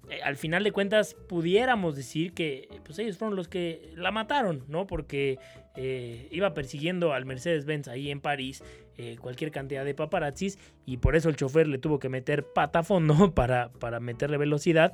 eh, 0.09 0.21
al 0.23 0.35
final 0.35 0.63
de 0.63 0.71
cuentas, 0.71 1.15
pudiéramos 1.27 1.95
decir 1.95 2.33
que 2.33 2.67
pues 2.83 2.97
ellos 2.99 3.17
fueron 3.17 3.35
los 3.35 3.47
que 3.47 3.91
la 3.95 4.11
mataron, 4.11 4.63
¿no? 4.67 4.87
Porque 4.87 5.37
eh, 5.75 6.27
iba 6.31 6.53
persiguiendo 6.53 7.13
al 7.13 7.25
Mercedes-Benz 7.25 7.87
ahí 7.87 8.09
en 8.09 8.19
París 8.19 8.63
eh, 8.97 9.17
cualquier 9.21 9.51
cantidad 9.51 9.85
de 9.85 9.93
paparazzis 9.93 10.57
y 10.85 10.97
por 10.97 11.15
eso 11.15 11.29
el 11.29 11.35
chofer 11.35 11.67
le 11.67 11.77
tuvo 11.77 11.99
que 11.99 12.09
meter 12.09 12.43
pata 12.43 12.79
a 12.79 12.83
fondo 12.83 13.31
para, 13.35 13.69
para 13.79 13.99
meterle 13.99 14.37
velocidad 14.37 14.91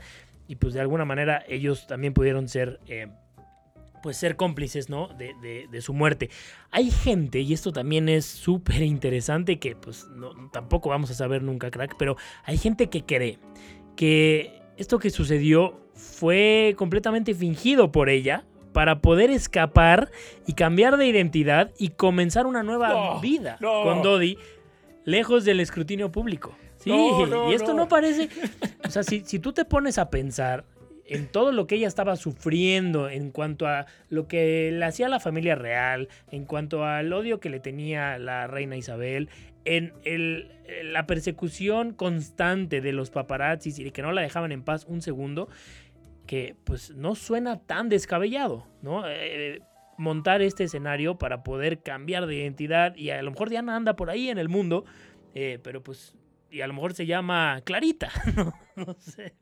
y 0.48 0.58
pues 0.58 0.74
de 0.74 0.82
alguna 0.82 1.06
manera 1.06 1.44
ellos 1.48 1.88
también 1.88 2.14
pudieron 2.14 2.48
ser 2.50 2.80
pues 4.06 4.18
ser 4.18 4.36
cómplices, 4.36 4.88
¿no? 4.88 5.08
De, 5.08 5.34
de, 5.42 5.68
de, 5.68 5.82
su 5.82 5.92
muerte. 5.92 6.30
Hay 6.70 6.92
gente, 6.92 7.40
y 7.40 7.54
esto 7.54 7.72
también 7.72 8.08
es 8.08 8.24
súper 8.24 8.84
interesante, 8.84 9.58
que 9.58 9.76
pues 9.76 10.06
no, 10.10 10.30
tampoco 10.52 10.90
vamos 10.90 11.10
a 11.10 11.16
saber 11.16 11.42
nunca, 11.42 11.72
crack, 11.72 11.96
pero 11.98 12.16
hay 12.44 12.60
gente 12.60 12.88
que 12.88 13.04
cree 13.04 13.40
que 13.96 14.62
esto 14.78 15.00
que 15.00 15.10
sucedió 15.10 15.80
fue 15.96 16.76
completamente 16.78 17.34
fingido 17.34 17.92
por 17.92 18.10
ella 18.10 18.46
para 18.74 19.02
poder 19.02 19.32
escapar 19.32 20.12
y 20.46 20.54
cambiar 20.54 20.98
de 20.98 21.08
identidad 21.08 21.72
y 21.80 21.90
comenzar 21.90 22.46
una 22.46 22.62
nueva 22.62 22.90
no, 22.90 23.22
vida 23.22 23.58
no. 23.60 23.82
con 23.82 24.04
Dodi, 24.04 24.38
lejos 25.04 25.46
del 25.46 25.62
escrutinio 25.62 26.12
público. 26.12 26.56
Sí, 26.78 26.92
no, 26.92 27.50
y 27.50 27.56
esto 27.56 27.74
no. 27.74 27.88
parece... 27.88 28.30
O 28.86 28.92
sea, 28.92 29.02
si, 29.02 29.22
si 29.22 29.40
tú 29.40 29.52
te 29.52 29.66
pones 29.66 29.98
a 29.98 30.12
pensar 30.12 30.64
en 31.08 31.28
todo 31.28 31.52
lo 31.52 31.68
que 31.68 31.76
ella 31.76 31.88
estaba 31.88 32.16
sufriendo, 32.16 33.10
en 33.10 33.32
cuanto 33.32 33.68
a 33.68 33.86
lo 34.10 34.28
que 34.28 34.72
le 34.72 34.86
hacía 34.86 35.08
la 35.08 35.20
familia 35.20 35.56
real, 35.56 36.10
en 36.32 36.46
cuanto 36.46 36.84
al 36.84 37.14
odio 37.14 37.40
que 37.40 37.50
le 37.50 37.60
tenía 37.60 38.18
la 38.18 38.48
reina 38.48 38.76
Isabel, 38.76 39.30
en 39.66 39.94
el, 40.04 40.52
la 40.84 41.06
persecución 41.06 41.94
constante 41.94 42.82
de 42.82 42.92
los 42.92 43.12
paparazzis 43.12 43.80
y 43.80 43.84
de 43.84 43.92
que 43.92 44.02
no 44.02 44.12
la 44.12 44.22
dejaban 44.22 44.52
en 44.52 44.64
paz 44.64 44.86
un 44.88 45.02
segundo, 45.02 45.48
que 46.26 46.56
pues 46.64 46.96
no 46.96 47.16
suena 47.16 47.60
tan 47.60 47.90
descabellado, 47.90 48.66
¿no? 48.82 49.04
Eh, 49.08 49.62
montar 49.98 50.42
este 50.42 50.66
escenario 50.66 51.18
para 51.18 51.44
poder 51.44 51.82
cambiar 51.82 52.26
de 52.26 52.36
identidad 52.36 52.96
y 52.96 53.12
a 53.12 53.22
lo 53.22 53.32
mejor 53.32 53.50
Diana 53.50 53.76
anda 53.76 53.96
por 53.96 54.10
ahí 54.10 54.30
en 54.30 54.38
el 54.38 54.50
mundo, 54.50 54.86
eh, 55.34 55.60
pero 55.64 55.84
pues, 55.84 56.16
y 56.50 56.62
a 56.62 56.68
lo 56.68 56.74
mejor 56.74 56.94
se 56.94 57.06
llama 57.06 57.62
Clarita, 57.64 58.10
no, 58.36 58.54
no 58.76 58.94
sé. 58.96 59.36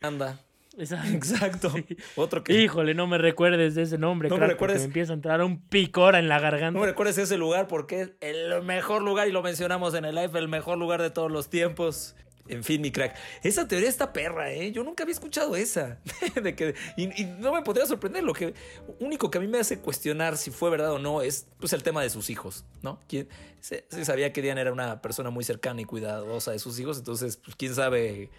Anda. 0.00 0.45
Exacto. 0.78 1.70
Sí. 1.70 1.96
Otro 2.16 2.44
que. 2.44 2.52
Híjole, 2.52 2.94
no 2.94 3.06
me 3.06 3.18
recuerdes 3.18 3.74
de 3.74 3.82
ese 3.82 3.98
nombre, 3.98 4.28
No 4.28 4.36
me 4.36 4.40
crack, 4.40 4.50
recuerdes- 4.52 4.58
porque 4.76 4.78
me 4.80 4.84
empieza 4.86 5.12
a 5.12 5.16
entrar 5.16 5.42
un 5.42 5.60
picor 5.68 6.14
en 6.16 6.28
la 6.28 6.38
garganta. 6.38 6.72
No 6.72 6.80
me 6.80 6.86
recuerdes 6.86 7.18
ese 7.18 7.36
lugar 7.38 7.66
porque 7.68 8.00
es 8.02 8.10
el 8.20 8.62
mejor 8.62 9.02
lugar 9.02 9.28
y 9.28 9.32
lo 9.32 9.42
mencionamos 9.42 9.94
en 9.94 10.04
el 10.04 10.14
live, 10.14 10.38
el 10.38 10.48
mejor 10.48 10.78
lugar 10.78 11.00
de 11.02 11.10
todos 11.10 11.30
los 11.30 11.48
tiempos. 11.48 12.14
En 12.48 12.62
fin, 12.62 12.80
mi 12.80 12.92
crack. 12.92 13.16
Esa 13.42 13.66
teoría 13.66 13.88
está 13.88 14.12
perra, 14.12 14.52
¿eh? 14.52 14.70
Yo 14.70 14.84
nunca 14.84 15.02
había 15.02 15.14
escuchado 15.14 15.56
esa. 15.56 15.98
de 16.40 16.54
que, 16.54 16.76
y, 16.96 17.22
y 17.22 17.24
no 17.24 17.52
me 17.52 17.62
podría 17.62 17.86
sorprender. 17.86 18.22
Lo 18.22 18.32
que 18.34 18.54
único 19.00 19.32
que 19.32 19.38
a 19.38 19.40
mí 19.40 19.48
me 19.48 19.58
hace 19.58 19.80
cuestionar 19.80 20.36
si 20.36 20.52
fue 20.52 20.70
verdad 20.70 20.92
o 20.92 21.00
no 21.00 21.22
es 21.22 21.48
pues, 21.58 21.72
el 21.72 21.82
tema 21.82 22.02
de 22.02 22.10
sus 22.10 22.30
hijos, 22.30 22.64
¿no? 22.82 23.00
¿Quién, 23.08 23.28
se, 23.58 23.84
se 23.90 24.04
sabía 24.04 24.32
que 24.32 24.42
Diana 24.42 24.60
era 24.60 24.72
una 24.72 25.02
persona 25.02 25.30
muy 25.30 25.42
cercana 25.42 25.80
y 25.80 25.84
cuidadosa 25.86 26.52
de 26.52 26.60
sus 26.60 26.78
hijos, 26.78 26.98
entonces, 26.98 27.36
pues, 27.36 27.56
quién 27.56 27.74
sabe 27.74 28.30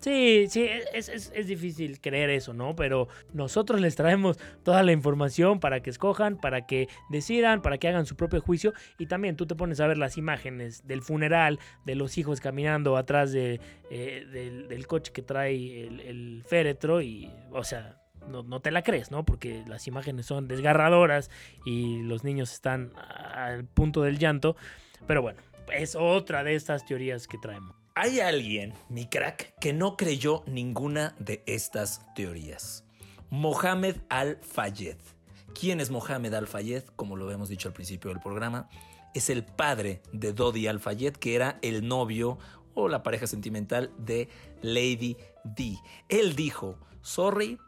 Sí, 0.00 0.46
sí, 0.48 0.64
es, 0.92 1.08
es, 1.08 1.32
es, 1.34 1.46
difícil 1.48 2.00
creer 2.00 2.30
eso, 2.30 2.54
¿no? 2.54 2.76
Pero 2.76 3.08
nosotros 3.32 3.80
les 3.80 3.96
traemos 3.96 4.38
toda 4.62 4.84
la 4.84 4.92
información 4.92 5.58
para 5.58 5.80
que 5.80 5.90
escojan, 5.90 6.36
para 6.36 6.66
que 6.66 6.88
decidan, 7.10 7.62
para 7.62 7.78
que 7.78 7.88
hagan 7.88 8.06
su 8.06 8.14
propio 8.14 8.40
juicio. 8.40 8.72
Y 8.96 9.06
también 9.06 9.34
tú 9.34 9.46
te 9.46 9.56
pones 9.56 9.80
a 9.80 9.88
ver 9.88 9.98
las 9.98 10.16
imágenes 10.16 10.86
del 10.86 11.02
funeral, 11.02 11.58
de 11.84 11.96
los 11.96 12.16
hijos 12.16 12.40
caminando 12.40 12.96
atrás 12.96 13.32
de, 13.32 13.60
eh, 13.90 14.24
del, 14.30 14.68
del, 14.68 14.86
coche 14.86 15.12
que 15.12 15.22
trae 15.22 15.86
el, 15.86 16.00
el 16.00 16.42
féretro 16.44 17.02
y, 17.02 17.30
o 17.50 17.64
sea... 17.64 17.96
No, 18.28 18.42
no, 18.42 18.60
te 18.60 18.70
la 18.70 18.82
crees, 18.82 19.10
¿no? 19.10 19.24
Porque 19.24 19.64
las 19.66 19.86
imágenes 19.86 20.26
son 20.26 20.48
desgarradoras 20.48 21.30
y 21.64 22.02
los 22.02 22.24
niños 22.24 22.52
están 22.52 22.92
al 22.98 23.64
punto 23.64 24.02
del 24.02 24.18
llanto. 24.18 24.54
Pero 25.06 25.22
bueno, 25.22 25.40
es 25.72 25.96
otra 25.96 26.44
de 26.44 26.54
estas 26.54 26.84
teorías 26.84 27.26
que 27.26 27.38
traemos. 27.38 27.77
Hay 28.00 28.20
alguien, 28.20 28.74
mi 28.88 29.06
crack, 29.06 29.58
que 29.58 29.72
no 29.72 29.96
creyó 29.96 30.44
ninguna 30.46 31.16
de 31.18 31.42
estas 31.46 32.00
teorías. 32.14 32.84
Mohamed 33.28 33.96
Al-Fayed. 34.08 34.98
¿Quién 35.52 35.80
es 35.80 35.90
Mohamed 35.90 36.32
Al-Fayed? 36.32 36.84
Como 36.94 37.16
lo 37.16 37.28
hemos 37.32 37.48
dicho 37.48 37.66
al 37.66 37.74
principio 37.74 38.10
del 38.12 38.20
programa, 38.20 38.68
es 39.14 39.30
el 39.30 39.44
padre 39.44 40.00
de 40.12 40.32
Dodi 40.32 40.68
Al-Fayed, 40.68 41.14
que 41.14 41.34
era 41.34 41.58
el 41.60 41.88
novio 41.88 42.38
o 42.74 42.86
la 42.86 43.02
pareja 43.02 43.26
sentimental 43.26 43.90
de 43.98 44.28
Lady 44.62 45.16
D. 45.42 45.76
Él 46.08 46.36
dijo, 46.36 46.78
sorry, 47.02 47.58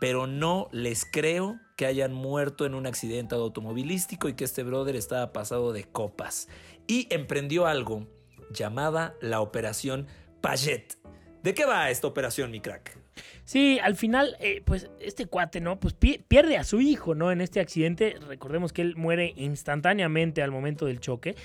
pero 0.00 0.28
no 0.28 0.68
les 0.70 1.04
creo 1.04 1.58
que 1.74 1.86
hayan 1.86 2.12
muerto 2.12 2.64
en 2.64 2.76
un 2.76 2.86
accidente 2.86 3.34
automovilístico 3.34 4.28
y 4.28 4.34
que 4.34 4.44
este 4.44 4.62
brother 4.62 4.94
estaba 4.94 5.32
pasado 5.32 5.72
de 5.72 5.82
copas. 5.82 6.46
Y 6.86 7.12
emprendió 7.12 7.66
algo 7.66 8.06
llamada 8.54 9.14
la 9.20 9.42
Operación 9.42 10.06
Paget. 10.40 10.96
¿De 11.42 11.52
qué 11.52 11.66
va 11.66 11.90
esta 11.90 12.06
operación, 12.06 12.50
mi 12.50 12.60
crack? 12.60 12.96
Sí, 13.44 13.78
al 13.78 13.96
final, 13.96 14.36
eh, 14.40 14.62
pues 14.64 14.90
este 14.98 15.26
cuate, 15.26 15.60
¿no? 15.60 15.78
Pues 15.78 15.92
pi 15.92 16.24
pierde 16.26 16.56
a 16.56 16.64
su 16.64 16.80
hijo, 16.80 17.14
¿no? 17.14 17.30
En 17.30 17.42
este 17.42 17.60
accidente, 17.60 18.16
recordemos 18.26 18.72
que 18.72 18.82
él 18.82 18.96
muere 18.96 19.34
instantáneamente 19.36 20.42
al 20.42 20.50
momento 20.50 20.86
del 20.86 21.00
choque. 21.00 21.36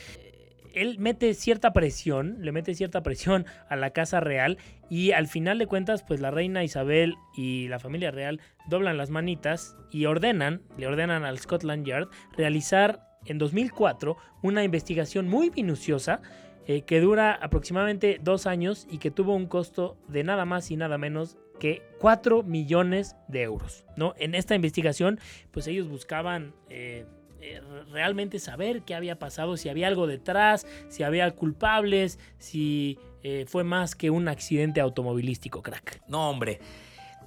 Él 0.74 0.98
mete 1.00 1.34
cierta 1.34 1.74
presión, 1.74 2.38
le 2.40 2.52
mete 2.52 2.76
cierta 2.76 3.04
presión 3.04 3.46
a 3.70 3.76
la 3.76 3.90
casa 3.90 4.20
real 4.20 4.58
y 4.90 5.12
al 5.12 5.28
final 5.28 5.58
de 5.58 5.68
cuentas, 5.68 6.04
pues 6.04 6.22
la 6.22 6.32
reina 6.32 6.64
Isabel 6.64 7.16
y 7.36 7.68
la 7.68 7.80
familia 7.80 8.12
real 8.12 8.40
doblan 8.70 8.98
las 8.98 9.10
manitas 9.10 9.76
y 9.92 10.06
ordenan, 10.06 10.62
le 10.78 10.88
ordenan 10.88 11.26
al 11.26 11.40
Scotland 11.40 11.86
Yard 11.86 12.08
realizar 12.38 13.10
en 13.26 13.40
2004 13.40 14.16
una 14.44 14.64
investigación 14.64 15.28
muy 15.28 15.50
minuciosa 15.50 16.22
eh, 16.70 16.84
que 16.84 17.02
dura 17.02 17.34
aproximadamente 17.34 18.20
dos 18.22 18.46
años 18.46 18.86
y 18.92 19.00
que 19.00 19.10
tuvo 19.10 19.34
un 19.34 19.48
costo 19.48 19.98
de 20.08 20.24
nada 20.24 20.46
más 20.46 20.70
y 20.70 20.76
nada 20.76 21.00
menos 21.00 21.36
que 21.60 21.82
4 21.98 22.44
millones 22.44 23.16
de 23.28 23.42
euros. 23.42 23.86
¿no? 23.96 24.14
En 24.20 24.36
esta 24.36 24.54
investigación, 24.54 25.20
pues 25.50 25.66
ellos 25.66 25.88
buscaban 25.88 26.54
eh, 26.70 27.08
eh, 27.42 27.60
realmente 27.92 28.38
saber 28.38 28.84
qué 28.84 28.94
había 28.94 29.18
pasado, 29.18 29.58
si 29.58 29.68
había 29.68 29.88
algo 29.88 30.06
detrás, 30.06 30.68
si 30.90 31.02
había 31.02 31.32
culpables, 31.32 32.20
si 32.38 33.00
fue 33.48 33.64
más 33.64 33.96
que 33.96 34.12
un 34.12 34.28
accidente 34.28 34.80
automovilístico, 34.80 35.64
crack. 35.64 36.04
No, 36.08 36.30
hombre. 36.30 36.60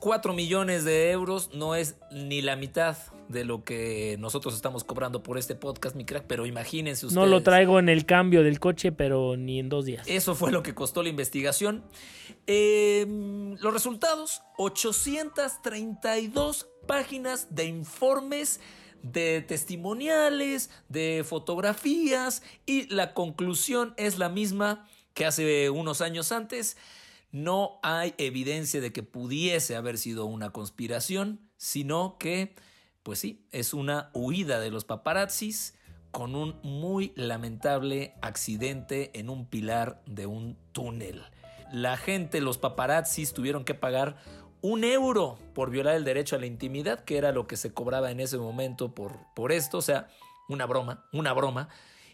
4 0.03 0.35
millones 0.35 0.85
de 0.85 1.11
euros 1.13 1.51
no 1.55 1.77
es 1.77 1.95
ni 2.11 2.43
la 2.43 2.57
mitad 2.57 2.97
de 3.29 3.45
lo 3.45 3.63
que 3.63 4.17
nosotros 4.19 4.57
estamos 4.57 4.83
cobrando 4.83 5.23
por 5.23 5.39
este 5.39 5.55
podcast, 5.55 5.95
mi 5.95 6.05
crack, 6.05 6.25
pero 6.27 6.45
imagínense 6.45 7.07
ustedes. 7.07 7.25
No 7.25 7.27
lo 7.27 7.45
traigo 7.45 7.79
en 7.79 7.89
el 7.89 8.05
cambio 8.05 8.43
del 8.43 8.59
coche, 8.59 8.91
pero 8.91 9.37
ni 9.37 9.61
en 9.61 9.69
dos 9.69 9.85
días. 9.85 10.05
Eso 10.09 10.35
fue 10.35 10.51
lo 10.51 10.65
que 10.65 10.75
costó 10.75 11.05
la 11.05 11.09
investigación. 11.09 11.85
Eh, 12.49 13.07
los 13.61 13.73
resultados, 13.73 14.43
832 14.59 16.67
páginas 16.89 17.55
de 17.55 17.67
informes 17.67 18.59
de 19.05 19.41
testimoniales, 19.43 20.71
de 20.89 21.25
fotografías 21.25 22.43
y 22.67 22.93
la 22.93 23.15
conclusión 23.15 23.95
es 23.97 24.19
la 24.19 24.29
misma 24.29 24.89
que 25.15 25.27
hace 25.27 25.71
unos 25.71 26.01
años 26.01 26.33
antes. 26.33 26.77
No 27.33 27.81
hay 27.83 28.15
evidencia 28.19 28.81
de 28.83 28.93
que 28.93 29.03
pudiese 29.03 29.75
haber 29.75 29.97
sido 29.97 30.27
una 30.27 30.51
conspiración, 30.51 31.41
sino 31.57 32.19
que, 32.19 32.55
pues 33.03 33.19
sí, 33.21 33.47
es 33.53 33.73
una 33.73 34.11
huida 34.13 34.61
de 34.61 34.71
los 34.71 34.85
paparazzis 34.85 35.75
con 36.11 36.35
un 36.35 36.61
muy 36.63 37.13
lamentable 37.17 38.15
accidente 38.21 39.19
en 39.19 39.31
un 39.31 39.47
pilar 39.47 40.03
de 40.05 40.27
un 40.27 40.59
túnel. 40.73 41.23
La 41.73 41.97
gente, 41.97 42.43
los 42.43 42.59
paparazzis, 42.59 43.33
tuvieron 43.33 43.65
que 43.65 43.75
pagar 43.75 44.19
un 44.61 44.85
euro 44.85 45.39
por 45.55 45.71
violar 45.71 45.97
el 45.97 46.05
derecho 46.05 46.37
a 46.37 46.39
la 46.39 46.45
intimidad, 46.45 47.03
que 47.03 47.17
era 47.17 47.33
lo 47.33 47.47
que 47.47 47.57
se 47.57 47.73
cobraba 47.73 48.11
en 48.11 48.21
ese 48.21 48.37
momento 48.37 48.95
por, 48.95 49.19
por 49.35 49.53
esto, 49.53 49.79
o 49.79 49.83
sea, 49.83 50.09
una 50.51 50.67
broma, 50.67 51.07
una 51.15 51.33
broma. 51.33 51.71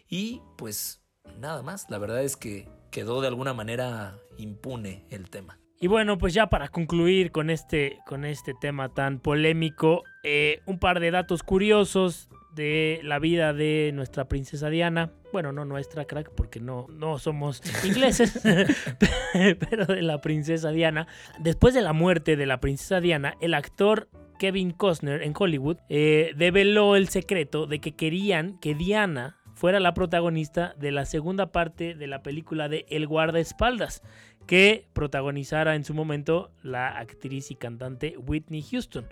Y 0.07 0.41
pues 0.57 1.01
nada 1.37 1.61
más, 1.61 1.89
la 1.89 1.97
verdad 1.97 2.23
es 2.23 2.37
que 2.37 2.69
quedó 2.89 3.21
de 3.21 3.27
alguna 3.27 3.53
manera 3.53 4.17
impune 4.37 5.05
el 5.09 5.29
tema. 5.29 5.59
Y 5.81 5.87
bueno, 5.87 6.17
pues 6.17 6.33
ya 6.33 6.47
para 6.47 6.67
concluir 6.67 7.31
con 7.31 7.49
este, 7.49 7.99
con 8.05 8.25
este 8.25 8.53
tema 8.53 8.89
tan 8.89 9.19
polémico, 9.19 10.03
eh, 10.23 10.59
un 10.65 10.77
par 10.77 10.99
de 10.99 11.09
datos 11.09 11.41
curiosos 11.41 12.27
de 12.53 12.99
la 13.03 13.19
vida 13.19 13.53
de 13.53 13.91
nuestra 13.93 14.27
princesa 14.27 14.69
Diana. 14.69 15.13
Bueno, 15.31 15.53
no 15.53 15.63
nuestra 15.63 16.03
crack, 16.03 16.31
porque 16.35 16.59
no, 16.59 16.87
no 16.89 17.17
somos 17.17 17.61
ingleses, 17.85 18.41
pero 19.33 19.85
de 19.85 20.01
la 20.01 20.19
princesa 20.19 20.71
Diana. 20.71 21.07
Después 21.39 21.73
de 21.73 21.81
la 21.81 21.93
muerte 21.93 22.35
de 22.35 22.45
la 22.45 22.59
princesa 22.59 22.99
Diana, 22.99 23.35
el 23.39 23.53
actor 23.53 24.09
Kevin 24.37 24.71
Costner 24.71 25.21
en 25.21 25.33
Hollywood 25.37 25.77
eh, 25.89 26.33
develó 26.35 26.95
el 26.95 27.09
secreto 27.09 27.67
de 27.67 27.79
que 27.79 27.95
querían 27.95 28.57
que 28.59 28.73
Diana 28.73 29.38
fuera 29.59 29.81
la 29.81 29.93
protagonista 29.93 30.73
de 30.77 30.93
la 30.93 31.05
segunda 31.05 31.51
parte 31.51 31.93
de 31.93 32.07
la 32.07 32.23
película 32.23 32.69
de 32.69 32.85
El 32.87 33.07
guardaespaldas, 33.07 34.01
que 34.47 34.87
protagonizara 34.93 35.75
en 35.75 35.83
su 35.83 35.93
momento 35.93 36.49
la 36.63 36.97
actriz 36.97 37.51
y 37.51 37.55
cantante 37.55 38.15
Whitney 38.17 38.61
Houston. 38.61 39.05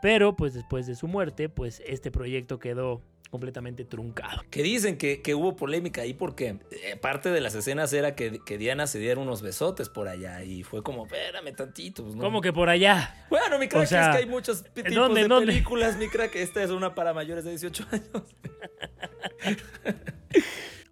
Pero 0.00 0.36
pues 0.36 0.54
después 0.54 0.86
de 0.86 0.94
su 0.94 1.06
muerte, 1.06 1.50
pues 1.50 1.82
este 1.86 2.10
proyecto 2.10 2.58
quedó 2.58 3.02
completamente 3.30 3.84
truncado. 3.84 4.42
Que 4.48 4.62
dicen 4.62 4.96
que, 4.96 5.20
que 5.20 5.34
hubo 5.34 5.54
polémica 5.54 6.00
ahí 6.00 6.14
porque 6.14 6.56
eh, 6.70 6.96
parte 6.96 7.28
de 7.28 7.42
las 7.42 7.54
escenas 7.54 7.92
era 7.92 8.14
que, 8.14 8.40
que, 8.42 8.56
Diana 8.56 8.86
se 8.86 8.98
diera 9.00 9.20
unos 9.20 9.42
besotes 9.42 9.90
por 9.90 10.08
allá 10.08 10.42
y 10.42 10.62
fue 10.62 10.82
como, 10.82 11.04
espérame 11.04 11.54
tantito. 11.54 12.04
Pues, 12.04 12.16
¿no? 12.16 12.22
¿Cómo 12.22 12.40
que 12.40 12.54
por 12.54 12.70
allá? 12.70 13.26
Bueno, 13.28 13.58
mi 13.58 13.68
crack, 13.68 13.82
o 13.82 13.86
sea, 13.86 14.06
es 14.06 14.16
que 14.16 14.22
hay 14.22 14.26
muchos 14.26 14.64
tipos 14.64 14.94
¿dónde, 14.94 15.22
de 15.24 15.28
dónde? 15.28 15.52
películas, 15.52 15.98
mi 15.98 16.08
crack. 16.08 16.36
Esta 16.36 16.62
es 16.62 16.70
una 16.70 16.94
para 16.94 17.12
mayores 17.12 17.44
de 17.44 17.50
18 17.50 17.86
años. 17.92 18.34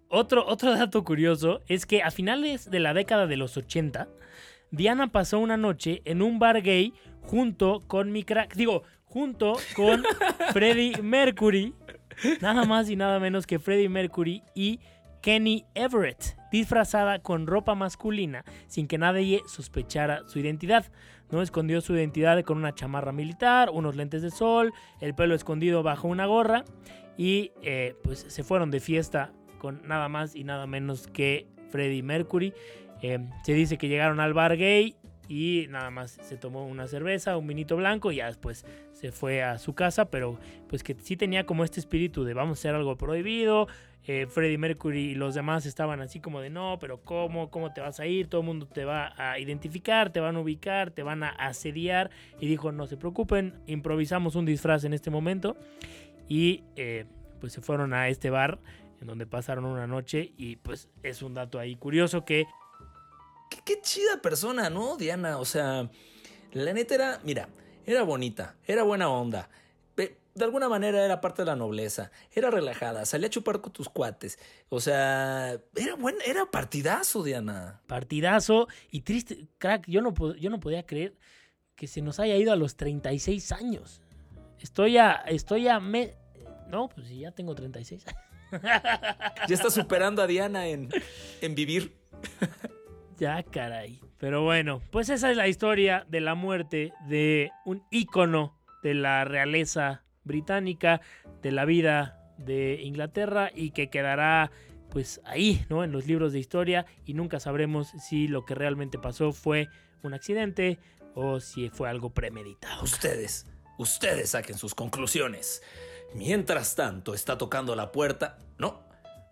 otro, 0.09 0.45
otro 0.45 0.71
dato 0.71 1.03
curioso 1.03 1.61
es 1.67 1.85
que 1.85 2.03
a 2.03 2.11
finales 2.11 2.69
de 2.69 2.79
la 2.79 2.93
década 2.93 3.27
de 3.27 3.37
los 3.37 3.57
80, 3.57 4.07
Diana 4.71 5.11
pasó 5.11 5.39
una 5.39 5.57
noche 5.57 6.01
en 6.05 6.21
un 6.21 6.39
bar 6.39 6.61
gay 6.61 6.93
junto 7.21 7.81
con 7.87 8.11
mi 8.11 8.23
crack, 8.23 8.55
digo, 8.55 8.83
junto 9.05 9.57
con 9.75 10.03
Freddie 10.53 11.01
Mercury, 11.01 11.73
nada 12.41 12.65
más 12.65 12.89
y 12.89 12.95
nada 12.95 13.19
menos 13.19 13.47
que 13.47 13.59
Freddie 13.59 13.89
Mercury 13.89 14.43
y 14.55 14.79
Kenny 15.21 15.65
Everett, 15.73 16.37
disfrazada 16.51 17.19
con 17.19 17.47
ropa 17.47 17.75
masculina 17.75 18.45
sin 18.67 18.87
que 18.87 18.97
nadie 18.97 19.41
sospechara 19.47 20.27
su 20.27 20.39
identidad. 20.39 20.85
No 21.31 21.43
escondió 21.43 21.81
su 21.81 21.93
identidad 21.93 22.41
con 22.43 22.57
una 22.57 22.73
chamarra 22.73 23.11
militar, 23.11 23.69
unos 23.71 23.95
lentes 23.95 24.21
de 24.23 24.31
sol, 24.31 24.73
el 24.99 25.13
pelo 25.13 25.35
escondido 25.35 25.83
bajo 25.83 26.07
una 26.07 26.25
gorra 26.25 26.65
y 27.19 27.51
eh, 27.63 27.95
pues 28.01 28.25
se 28.29 28.43
fueron 28.45 28.71
de 28.71 28.79
fiesta 28.79 29.33
con 29.57 29.85
nada 29.85 30.07
más 30.07 30.37
y 30.37 30.45
nada 30.45 30.65
menos 30.67 31.05
que 31.07 31.47
Freddie 31.69 32.01
Mercury. 32.01 32.53
Eh, 33.01 33.19
se 33.43 33.53
dice 33.53 33.77
que 33.77 33.89
llegaron 33.89 34.21
al 34.21 34.33
bar 34.33 34.55
gay 34.55 34.95
y 35.27 35.65
nada 35.69 35.89
más 35.89 36.17
se 36.21 36.37
tomó 36.37 36.65
una 36.65 36.87
cerveza, 36.87 37.35
un 37.35 37.45
vinito 37.45 37.75
blanco 37.75 38.13
y 38.13 38.15
ya 38.15 38.27
después 38.27 38.65
se 38.93 39.11
fue 39.11 39.43
a 39.43 39.57
su 39.57 39.75
casa, 39.75 40.09
pero 40.09 40.39
pues 40.69 40.81
que 40.81 40.95
sí 40.97 41.17
tenía 41.17 41.45
como 41.45 41.65
este 41.65 41.81
espíritu 41.81 42.23
de 42.23 42.33
vamos 42.33 42.57
a 42.57 42.61
hacer 42.61 42.75
algo 42.75 42.95
prohibido. 42.97 43.67
Eh, 44.07 44.25
Freddie 44.25 44.57
Mercury 44.57 45.11
y 45.11 45.15
los 45.15 45.35
demás 45.35 45.65
estaban 45.65 45.99
así 46.01 46.21
como 46.21 46.39
de 46.39 46.49
no, 46.49 46.77
pero 46.79 47.01
¿cómo? 47.03 47.51
¿Cómo 47.51 47.73
te 47.73 47.81
vas 47.81 47.99
a 47.99 48.07
ir? 48.07 48.27
Todo 48.27 48.41
el 48.41 48.47
mundo 48.47 48.65
te 48.65 48.85
va 48.85 49.13
a 49.17 49.37
identificar, 49.39 50.09
te 50.09 50.21
van 50.21 50.37
a 50.37 50.39
ubicar, 50.39 50.91
te 50.91 51.03
van 51.03 51.21
a 51.21 51.29
asediar. 51.29 52.09
Y 52.39 52.47
dijo, 52.47 52.71
no 52.71 52.87
se 52.87 52.95
preocupen, 52.95 53.53
improvisamos 53.67 54.35
un 54.35 54.45
disfraz 54.45 54.85
en 54.85 54.93
este 54.93 55.11
momento. 55.11 55.57
Y 56.29 56.63
eh, 56.77 57.05
pues 57.41 57.51
se 57.51 57.61
fueron 57.61 57.93
a 57.93 58.07
este 58.07 58.29
bar 58.29 58.59
en 59.01 59.07
donde 59.07 59.25
pasaron 59.25 59.65
una 59.65 59.87
noche 59.87 60.33
y 60.37 60.55
pues 60.57 60.87
es 61.03 61.21
un 61.21 61.33
dato 61.33 61.59
ahí 61.59 61.75
curioso 61.75 62.23
que 62.23 62.45
qué, 63.49 63.57
qué, 63.65 63.81
chida 63.81 64.21
persona, 64.21 64.69
¿no, 64.69 64.95
Diana? 64.95 65.37
O 65.39 65.45
sea, 65.45 65.89
la 66.53 66.73
neta 66.73 66.95
era, 66.95 67.19
mira, 67.23 67.49
era 67.85 68.03
bonita, 68.03 68.55
era 68.65 68.83
buena 68.83 69.09
onda. 69.09 69.49
De 70.35 70.45
alguna 70.45 70.69
manera 70.69 71.03
era 71.03 71.19
parte 71.19 71.41
de 71.41 71.47
la 71.47 71.55
nobleza, 71.57 72.11
era 72.31 72.49
relajada, 72.49 73.05
salía 73.05 73.27
a 73.27 73.29
chupar 73.29 73.59
con 73.59 73.73
tus 73.73 73.89
cuates. 73.89 74.39
O 74.69 74.79
sea, 74.79 75.59
era 75.75 75.95
buen, 75.95 76.15
era 76.25 76.45
partidazo, 76.49 77.23
Diana. 77.23 77.81
Partidazo 77.87 78.69
y 78.89 79.01
triste, 79.01 79.47
crack, 79.57 79.87
yo 79.87 80.01
no, 80.01 80.13
yo 80.35 80.49
no 80.49 80.61
podía 80.61 80.85
creer 80.85 81.17
que 81.75 81.87
se 81.87 82.01
nos 82.01 82.19
haya 82.19 82.37
ido 82.37 82.53
a 82.53 82.55
los 82.55 82.77
36 82.77 83.51
años. 83.51 84.01
Estoy 84.59 84.97
a, 84.97 85.11
estoy 85.11 85.67
a, 85.67 85.79
me... 85.79 86.15
no, 86.69 86.89
pues 86.89 87.09
ya 87.09 87.31
tengo 87.31 87.55
36 87.55 88.05
ya 89.47 89.55
está 89.55 89.69
superando 89.69 90.21
a 90.21 90.27
Diana 90.27 90.67
en, 90.67 90.89
en 91.41 91.55
vivir. 91.55 91.95
Ya, 93.17 93.43
caray. 93.43 93.99
Pero 94.17 94.43
bueno, 94.43 94.81
pues 94.91 95.09
esa 95.09 95.29
es 95.29 95.37
la 95.37 95.47
historia 95.47 96.05
de 96.09 96.21
la 96.21 96.35
muerte 96.35 96.93
de 97.07 97.51
un 97.65 97.83
ícono 97.91 98.57
de 98.81 98.93
la 98.93 99.25
realeza 99.25 100.03
británica, 100.23 101.01
de 101.41 101.51
la 101.51 101.65
vida 101.65 102.33
de 102.37 102.79
Inglaterra 102.81 103.51
y 103.53 103.71
que 103.71 103.89
quedará 103.89 104.51
pues 104.89 105.21
ahí, 105.25 105.65
¿no? 105.69 105.83
En 105.83 105.91
los 105.91 106.07
libros 106.07 106.33
de 106.33 106.39
historia 106.39 106.85
y 107.05 107.13
nunca 107.13 107.39
sabremos 107.39 107.89
si 107.89 108.27
lo 108.27 108.45
que 108.45 108.55
realmente 108.55 108.97
pasó 108.97 109.31
fue 109.31 109.67
un 110.01 110.13
accidente 110.13 110.79
o 111.13 111.39
si 111.39 111.69
fue 111.69 111.89
algo 111.89 112.11
premeditado. 112.11 112.83
Ustedes, 112.83 113.45
ustedes 113.77 114.31
saquen 114.31 114.57
sus 114.57 114.73
conclusiones. 114.73 115.61
Mientras 116.13 116.75
tanto, 116.75 117.13
está 117.13 117.37
tocando 117.37 117.75
la 117.75 117.91
puerta. 117.91 118.37
No, 118.57 118.83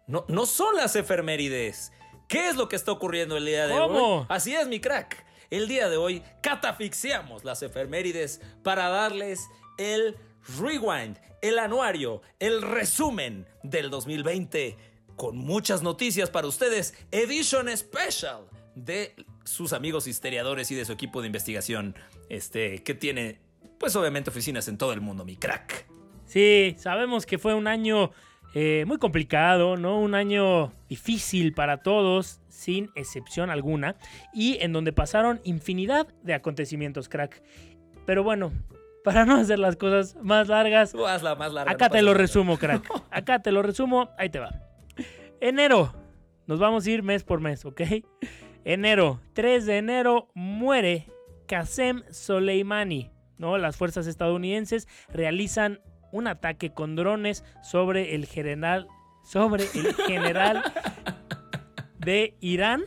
no, 0.07 0.25
no 0.27 0.45
son 0.45 0.75
las 0.75 0.95
efemérides. 0.95 1.91
¿Qué 2.27 2.49
es 2.49 2.55
lo 2.55 2.67
que 2.69 2.75
está 2.75 2.91
ocurriendo 2.91 3.37
el 3.37 3.45
día 3.45 3.67
de 3.67 3.77
¿Cómo? 3.77 4.19
hoy? 4.19 4.25
Así 4.29 4.53
es, 4.53 4.67
mi 4.67 4.79
crack. 4.79 5.25
El 5.49 5.67
día 5.67 5.89
de 5.89 5.97
hoy 5.97 6.23
catafixiamos 6.41 7.45
las 7.45 7.61
efemérides 7.63 8.41
para 8.63 8.89
darles 8.89 9.47
el 9.77 10.17
rewind, 10.59 11.17
el 11.41 11.59
anuario, 11.59 12.21
el 12.39 12.61
resumen 12.61 13.47
del 13.63 13.89
2020 13.89 14.77
con 15.15 15.37
muchas 15.37 15.81
noticias 15.81 16.29
para 16.29 16.47
ustedes. 16.47 16.93
Edition 17.11 17.75
Special 17.75 18.45
de 18.75 19.15
sus 19.43 19.73
amigos 19.73 20.07
historiadores 20.07 20.69
y 20.71 20.75
de 20.75 20.85
su 20.85 20.93
equipo 20.93 21.21
de 21.21 21.27
investigación, 21.27 21.95
este, 22.29 22.83
que 22.83 22.93
tiene, 22.93 23.39
pues 23.79 23.95
obviamente 23.95 24.29
oficinas 24.29 24.67
en 24.67 24.77
todo 24.77 24.93
el 24.93 25.01
mundo, 25.01 25.25
mi 25.25 25.35
crack. 25.35 25.87
Sí, 26.27 26.75
sabemos 26.77 27.25
que 27.25 27.37
fue 27.37 27.53
un 27.53 27.67
año 27.67 28.11
eh, 28.53 28.83
muy 28.85 28.97
complicado, 28.97 29.77
¿no? 29.77 29.99
Un 29.99 30.13
año 30.13 30.73
difícil 30.89 31.53
para 31.53 31.77
todos, 31.77 32.41
sin 32.49 32.89
excepción 32.95 33.49
alguna, 33.49 33.95
y 34.33 34.57
en 34.61 34.73
donde 34.73 34.91
pasaron 34.91 35.39
infinidad 35.45 36.07
de 36.23 36.33
acontecimientos, 36.33 37.07
crack. 37.07 37.41
Pero 38.05 38.23
bueno, 38.23 38.51
para 39.05 39.25
no 39.25 39.35
hacer 39.37 39.57
las 39.57 39.77
cosas 39.77 40.17
más 40.21 40.49
largas, 40.49 40.91
Tú 40.91 41.07
hazla 41.07 41.35
más 41.35 41.53
larga. 41.53 41.71
acá 41.71 41.87
no 41.87 41.91
te 41.93 42.01
lo 42.01 42.11
nada. 42.11 42.21
resumo, 42.21 42.57
crack. 42.57 42.89
Acá 43.11 43.39
te 43.41 43.51
lo 43.53 43.63
resumo, 43.63 44.09
ahí 44.17 44.29
te 44.29 44.39
va. 44.39 44.49
Enero, 45.39 45.93
nos 46.45 46.59
vamos 46.59 46.85
a 46.85 46.91
ir 46.91 47.03
mes 47.03 47.23
por 47.23 47.39
mes, 47.39 47.63
¿ok? 47.63 47.81
Enero, 48.65 49.21
3 49.31 49.65
de 49.65 49.77
enero, 49.77 50.27
muere 50.33 51.07
Qasem 51.47 52.03
Soleimani. 52.11 53.11
¿no? 53.37 53.57
Las 53.57 53.77
fuerzas 53.77 54.07
estadounidenses 54.07 54.87
realizan 55.09 55.79
un 56.11 56.27
ataque 56.27 56.71
con 56.73 56.95
drones 56.95 57.43
sobre 57.63 58.15
el 58.15 58.25
general 58.25 58.87
sobre 59.23 59.65
el 59.73 59.93
general 59.93 60.63
de 61.99 62.35
Irán 62.39 62.85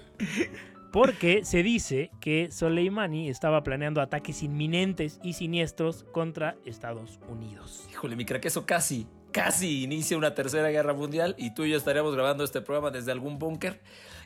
porque 0.90 1.44
se 1.44 1.62
dice 1.62 2.10
que 2.20 2.50
Soleimani 2.50 3.28
estaba 3.28 3.62
planeando 3.62 4.00
ataques 4.00 4.42
inminentes 4.42 5.20
y 5.22 5.34
siniestros 5.34 6.04
contra 6.12 6.56
Estados 6.64 7.20
Unidos. 7.28 7.86
Híjole, 7.90 8.16
mi 8.16 8.24
crack, 8.24 8.46
eso 8.46 8.66
casi, 8.66 9.06
casi 9.32 9.84
inicia 9.84 10.16
una 10.16 10.34
tercera 10.34 10.68
guerra 10.70 10.94
mundial 10.94 11.34
y 11.38 11.54
tú 11.54 11.64
y 11.64 11.70
yo 11.70 11.76
estaríamos 11.76 12.14
grabando 12.14 12.42
este 12.42 12.60
programa 12.60 12.90
desde 12.90 13.12
algún 13.12 13.38
búnker. 13.38 13.80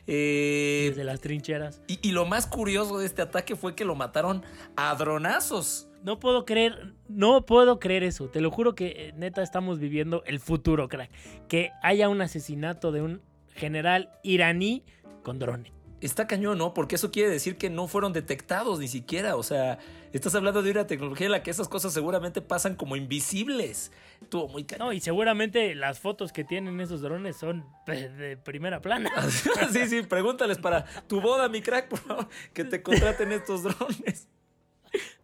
Eh, 0.07 0.87
desde 0.89 1.03
las 1.03 1.19
trincheras. 1.19 1.81
Y, 1.87 1.99
y, 2.07 2.11
lo 2.11 2.25
más 2.25 2.45
curioso 2.45 2.99
de 2.99 3.07
este 3.07 3.23
ataque 3.23 3.55
fue 3.55 3.75
que 3.75 3.85
lo 3.85 3.95
mataron 3.95 4.43
a 4.75 4.93
dronazos. 4.95 5.87
No 6.05 6.19
puedo 6.19 6.45
creer, 6.45 6.93
no 7.07 7.47
puedo 7.47 7.79
creer 7.79 8.03
eso. 8.03 8.27
Te 8.29 8.39
lo 8.39 8.51
juro 8.51 8.75
que 8.75 9.07
eh, 9.07 9.13
neta 9.17 9.41
estamos 9.41 9.79
viviendo 9.79 10.21
el 10.27 10.39
futuro, 10.39 10.87
crack. 10.87 11.09
Que 11.47 11.71
haya 11.81 12.09
un 12.09 12.21
asesinato 12.21 12.91
de 12.91 13.01
un 13.01 13.21
general 13.55 14.11
iraní 14.21 14.83
con 15.23 15.39
drones. 15.39 15.73
Está 16.01 16.27
cañón, 16.27 16.59
¿no? 16.59 16.75
Porque 16.75 16.93
eso 16.93 17.09
quiere 17.09 17.31
decir 17.31 17.57
que 17.57 17.71
no 17.71 17.87
fueron 17.87 18.13
detectados 18.13 18.77
ni 18.77 18.87
siquiera. 18.87 19.35
O 19.35 19.41
sea, 19.41 19.79
estás 20.13 20.35
hablando 20.35 20.61
de 20.61 20.69
una 20.69 20.85
tecnología 20.85 21.25
en 21.25 21.31
la 21.31 21.41
que 21.41 21.49
esas 21.49 21.67
cosas 21.67 21.91
seguramente 21.91 22.39
pasan 22.39 22.75
como 22.75 22.95
invisibles. 22.95 23.91
Estuvo 24.21 24.47
muy 24.47 24.63
cañón. 24.63 24.85
No, 24.85 24.93
y 24.93 24.99
seguramente 24.99 25.73
las 25.73 25.99
fotos 25.99 26.31
que 26.31 26.43
tienen 26.43 26.79
esos 26.81 27.01
drones 27.01 27.35
son 27.35 27.65
de 27.87 28.37
primera 28.37 28.79
plana. 28.79 29.09
sí, 29.71 29.87
sí, 29.87 30.03
pregúntales 30.03 30.59
para 30.59 30.85
tu 31.07 31.19
boda, 31.19 31.49
mi 31.49 31.63
crack, 31.63 31.87
por 31.87 31.97
favor, 31.97 32.27
que 32.53 32.63
te 32.63 32.83
contraten 32.83 33.31
estos 33.31 33.63
drones. 33.63 34.27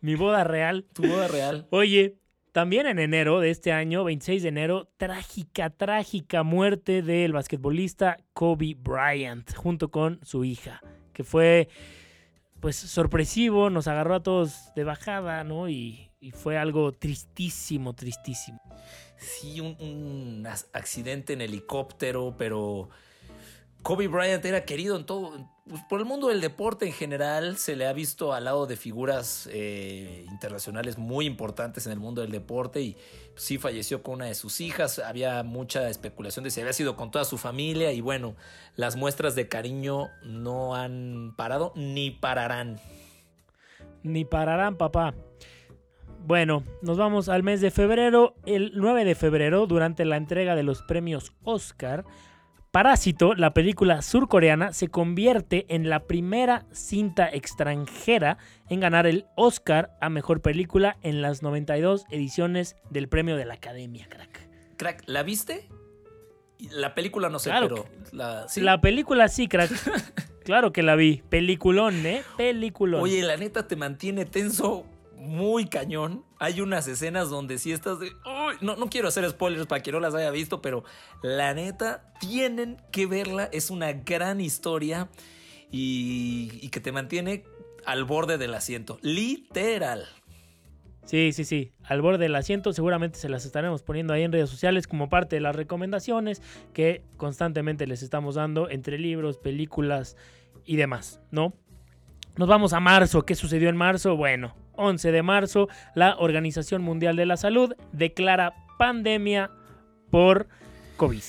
Mi 0.02 0.16
boda 0.16 0.44
real. 0.44 0.86
Tu 0.94 1.08
boda 1.08 1.28
real. 1.28 1.68
Oye, 1.72 2.18
también 2.52 2.88
en 2.88 3.00
enero 3.00 3.40
de 3.40 3.50
este 3.50 3.72
año, 3.72 4.04
26 4.04 4.44
de 4.44 4.50
enero, 4.50 4.90
trágica, 4.98 5.70
trágica 5.70 6.44
muerte 6.44 7.02
del 7.02 7.32
basquetbolista 7.32 8.18
Kobe 8.34 8.76
Bryant 8.78 9.56
junto 9.56 9.90
con 9.90 10.20
su 10.24 10.44
hija, 10.44 10.82
que 11.14 11.24
fue 11.24 11.70
pues 12.60 12.76
sorpresivo, 12.76 13.70
nos 13.70 13.88
agarró 13.88 14.16
a 14.16 14.24
todos 14.24 14.74
de 14.76 14.84
bajada, 14.84 15.44
¿no? 15.44 15.70
Y, 15.70 16.08
fue 16.36 16.56
algo 16.56 16.92
tristísimo, 16.92 17.96
tristísimo. 17.96 18.62
Sí, 19.18 19.60
un 19.60 20.46
accidente 20.72 21.34
en 21.34 21.42
helicóptero, 21.42 22.36
pero 22.38 22.90
Kobe 23.82 24.08
Bryant 24.08 24.46
era 24.46 24.64
querido 24.64 24.96
en 24.98 25.06
todo, 25.08 25.50
pues, 25.72 25.84
por 25.84 26.02
el 26.02 26.06
mundo 26.06 26.28
del 26.28 26.42
deporte 26.42 26.86
en 26.86 26.92
general, 26.92 27.56
se 27.56 27.78
le 27.78 27.88
ha 27.88 27.94
visto 27.94 28.34
al 28.34 28.44
lado 28.44 28.68
de 28.68 28.76
figuras 28.76 29.48
eh, 29.54 30.26
internacionales 30.30 30.98
muy 30.98 31.26
importantes 31.26 31.86
en 31.86 31.94
el 31.94 32.00
mundo 32.00 32.20
del 32.20 32.30
deporte 32.30 32.82
y 32.82 32.98
sí 33.36 33.58
falleció 33.58 34.04
con 34.04 34.16
una 34.16 34.26
de 34.26 34.36
sus 34.36 34.60
hijas, 34.60 35.00
había 35.00 35.44
mucha 35.44 35.88
especulación 35.88 36.44
de 36.44 36.52
si 36.52 36.60
había 36.60 36.74
sido 36.74 36.98
con 36.98 37.10
toda 37.10 37.24
su 37.24 37.38
familia 37.38 37.94
y 37.94 38.02
bueno, 38.02 38.36
las 38.76 38.98
muestras 38.98 39.34
de 39.34 39.48
cariño 39.48 40.10
no 40.26 40.76
han 40.76 41.36
parado 41.38 41.72
ni 41.78 42.12
pararán. 42.12 42.78
Ni 44.04 44.26
pararán, 44.26 44.76
papá. 44.76 45.14
Bueno, 46.28 46.64
nos 46.82 46.98
vamos 46.98 47.30
al 47.30 47.44
mes 47.44 47.62
de 47.62 47.72
febrero. 47.72 48.36
El 48.46 48.74
9 48.76 49.06
de 49.06 49.16
febrero, 49.16 49.68
durante 49.68 50.04
la 50.04 50.18
entrega 50.18 50.58
de 50.58 50.64
los 50.64 50.82
premios 50.82 51.32
Oscar, 51.46 52.04
Parásito, 52.72 53.34
la 53.34 53.54
película 53.54 54.02
surcoreana, 54.02 54.72
se 54.72 54.88
convierte 54.88 55.66
en 55.68 55.90
la 55.90 56.06
primera 56.06 56.66
cinta 56.72 57.28
extranjera 57.28 58.38
en 58.70 58.80
ganar 58.80 59.08
el 59.08 59.26
Oscar 59.36 59.98
a 60.00 60.10
Mejor 60.10 60.42
Película 60.42 60.98
en 61.02 61.22
las 61.22 61.44
92 61.44 62.06
ediciones 62.10 62.78
del 62.90 63.10
Premio 63.10 63.36
de 63.36 63.44
la 63.44 63.56
Academia, 63.56 64.08
crack. 64.08 64.48
Crack, 64.78 65.04
¿la 65.08 65.22
viste? 65.24 65.68
La 66.70 66.96
película 66.96 67.28
no 67.28 67.40
sé, 67.40 67.52
pero... 67.60 67.88
La, 68.14 68.48
la 68.56 68.80
película 68.80 69.28
sí, 69.28 69.50
crack. 69.50 69.70
claro 70.46 70.72
que 70.72 70.82
la 70.82 70.96
vi. 70.96 71.24
Peliculón, 71.28 72.06
¿eh? 72.06 72.24
Peliculón. 72.38 73.02
Oye, 73.02 73.22
la 73.22 73.36
neta 73.36 73.68
te 73.68 73.76
mantiene 73.76 74.24
tenso 74.24 74.86
muy 75.22 75.66
cañón. 75.66 76.26
Hay 76.40 76.62
unas 76.62 76.88
escenas 76.88 77.30
donde 77.30 77.60
si 77.60 77.72
estás 77.72 78.00
de. 78.00 78.12
no, 78.62 78.76
no 78.76 78.90
quiero 78.90 79.08
hacer 79.08 79.30
spoilers 79.30 79.68
para 79.68 79.82
quien 79.82 79.94
no 79.94 80.00
las 80.00 80.16
haya 80.16 80.32
visto, 80.32 80.62
pero 80.62 80.84
la 81.22 81.54
neta, 81.54 82.12
tienen 82.20 82.78
que 82.92 83.06
verla. 83.06 83.48
Es 83.52 83.70
una 83.70 83.94
gran 83.94 84.42
historia 84.42 85.10
y, 85.72 86.70
que 86.70 86.80
te 86.80 86.92
mantiene 86.92 87.44
al 87.86 88.04
borde 88.04 88.38
del 88.38 88.54
asiento. 88.54 88.98
Literal. 89.02 90.06
Sí, 91.06 91.34
sí, 91.34 91.46
sí, 91.46 91.72
al 91.84 92.02
borde 92.02 92.24
del 92.24 92.36
asiento. 92.36 92.74
Seguramente 92.74 93.20
se 93.20 93.30
las 93.30 93.46
estaremos 93.46 93.84
poniendo 93.84 94.14
ahí 94.14 94.24
en 94.24 94.32
redes 94.32 94.50
sociales 94.50 94.88
como 94.88 95.10
parte 95.10 95.36
de 95.36 95.42
las 95.42 95.56
recomendaciones 95.56 96.42
que 96.74 97.04
constantemente 97.18 97.88
les 97.88 98.04
estamos 98.04 98.36
dando 98.36 98.70
entre 98.70 98.98
libros, 98.98 99.38
películas 99.38 100.16
y 100.66 100.76
demás, 100.76 101.22
¿no? 101.32 101.54
Nos 102.38 102.48
vamos 102.48 102.74
a 102.74 102.80
marzo. 102.80 103.24
¿Qué 103.24 103.36
sucedió 103.36 103.70
en 103.70 103.76
marzo? 103.76 104.16
Bueno, 104.16 104.56
11 104.82 105.12
de 105.12 105.24
marzo, 105.24 105.70
la 105.96 106.16
Organización 106.18 106.82
Mundial 106.82 107.16
de 107.16 107.26
la 107.26 107.38
Salud 107.38 107.74
declara 107.92 108.54
pandemia 108.78 109.52
por 110.10 110.48
COVID. 110.98 111.24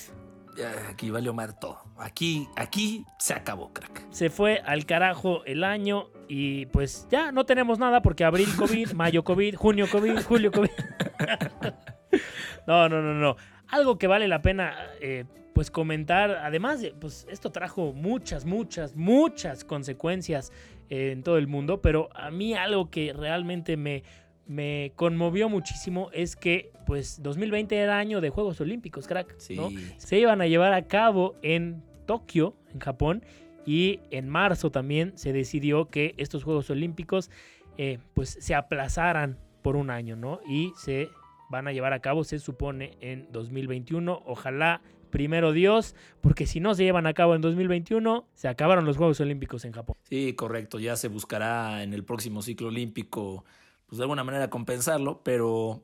Aquí 0.89 1.09
valió 1.09 1.33
mar 1.33 1.57
todo. 1.59 1.79
Aquí, 1.97 2.47
aquí 2.55 3.05
se 3.17 3.33
acabó, 3.33 3.71
crack. 3.73 4.05
Se 4.11 4.29
fue 4.29 4.61
al 4.65 4.85
carajo 4.85 5.43
el 5.45 5.63
año 5.63 6.09
y 6.27 6.65
pues 6.67 7.07
ya 7.09 7.31
no 7.31 7.45
tenemos 7.45 7.79
nada 7.79 8.01
porque 8.01 8.23
abril 8.23 8.49
COVID, 8.57 8.91
mayo 8.93 9.23
COVID, 9.23 9.55
junio 9.55 9.87
COVID, 9.91 10.19
julio 10.23 10.51
COVID. 10.51 10.69
no, 12.67 12.89
no, 12.89 13.01
no, 13.01 13.13
no. 13.13 13.35
Algo 13.67 13.97
que 13.97 14.07
vale 14.07 14.27
la 14.27 14.41
pena 14.41 14.75
eh, 14.99 15.25
pues 15.53 15.71
comentar, 15.71 16.31
además, 16.31 16.81
pues 16.99 17.27
esto 17.29 17.51
trajo 17.51 17.93
muchas, 17.93 18.45
muchas, 18.45 18.95
muchas 18.95 19.63
consecuencias 19.63 20.51
en 20.89 21.23
todo 21.23 21.37
el 21.37 21.47
mundo, 21.47 21.81
pero 21.81 22.09
a 22.15 22.31
mí 22.31 22.53
algo 22.53 22.89
que 22.89 23.13
realmente 23.13 23.77
me, 23.77 24.03
me 24.45 24.91
conmovió 24.95 25.49
muchísimo 25.49 26.09
es 26.13 26.35
que 26.35 26.71
pues 26.85 27.21
2020 27.21 27.75
era 27.75 27.97
año 27.97 28.21
de 28.21 28.29
Juegos 28.29 28.59
Olímpicos, 28.61 29.07
crack, 29.07 29.37
Se 29.37 30.19
iban 30.19 30.41
a 30.41 30.47
llevar 30.47 30.73
a 30.73 30.87
cabo 30.87 31.35
en 31.41 31.81
Tokio, 32.05 32.55
en 32.73 32.79
Japón, 32.79 33.23
y 33.65 34.01
en 34.11 34.27
marzo 34.27 34.71
también 34.71 35.13
se 35.15 35.31
decidió 35.31 35.87
que 35.87 36.13
estos 36.17 36.43
Juegos 36.43 36.69
Olímpicos 36.69 37.31
eh, 37.77 37.99
pues 38.13 38.37
se 38.39 38.55
aplazaran 38.55 39.37
por 39.61 39.75
un 39.75 39.89
año, 39.89 40.15
¿no? 40.15 40.41
Y 40.47 40.73
se 40.75 41.09
van 41.49 41.67
a 41.67 41.71
llevar 41.71 41.93
a 41.93 41.99
cabo, 41.99 42.23
se 42.23 42.39
supone, 42.39 42.97
en 42.99 43.27
2021. 43.31 44.23
Ojalá 44.25 44.81
primero 45.13 45.51
Dios, 45.51 45.95
porque 46.21 46.47
si 46.47 46.59
no 46.59 46.73
se 46.73 46.83
llevan 46.83 47.05
a 47.05 47.13
cabo 47.13 47.35
en 47.35 47.41
2021, 47.41 48.27
se 48.33 48.47
acabaron 48.47 48.83
los 48.83 48.97
Juegos 48.97 49.21
Olímpicos 49.21 49.63
en 49.63 49.71
Japón. 49.71 49.95
Sí, 50.09 50.33
correcto, 50.33 50.79
ya 50.79 50.95
se 50.95 51.07
buscará 51.07 51.83
en 51.83 51.93
el 51.93 52.03
próximo 52.03 52.41
ciclo 52.41 52.69
olímpico, 52.69 53.45
pues 53.85 53.99
de 53.99 54.05
alguna 54.05 54.23
manera 54.23 54.49
compensarlo, 54.49 55.21
pero 55.23 55.83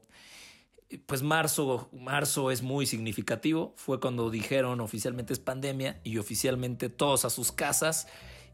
pues 1.05 1.21
marzo, 1.21 1.89
marzo 1.93 2.49
es 2.49 2.63
muy 2.63 2.87
significativo, 2.87 3.75
fue 3.77 3.99
cuando 3.99 4.31
dijeron 4.31 4.81
oficialmente 4.81 5.33
es 5.33 5.39
pandemia 5.39 5.99
y 6.03 6.17
oficialmente 6.17 6.89
todos 6.89 7.23
a 7.23 7.29
sus 7.29 7.51
casas 7.51 8.07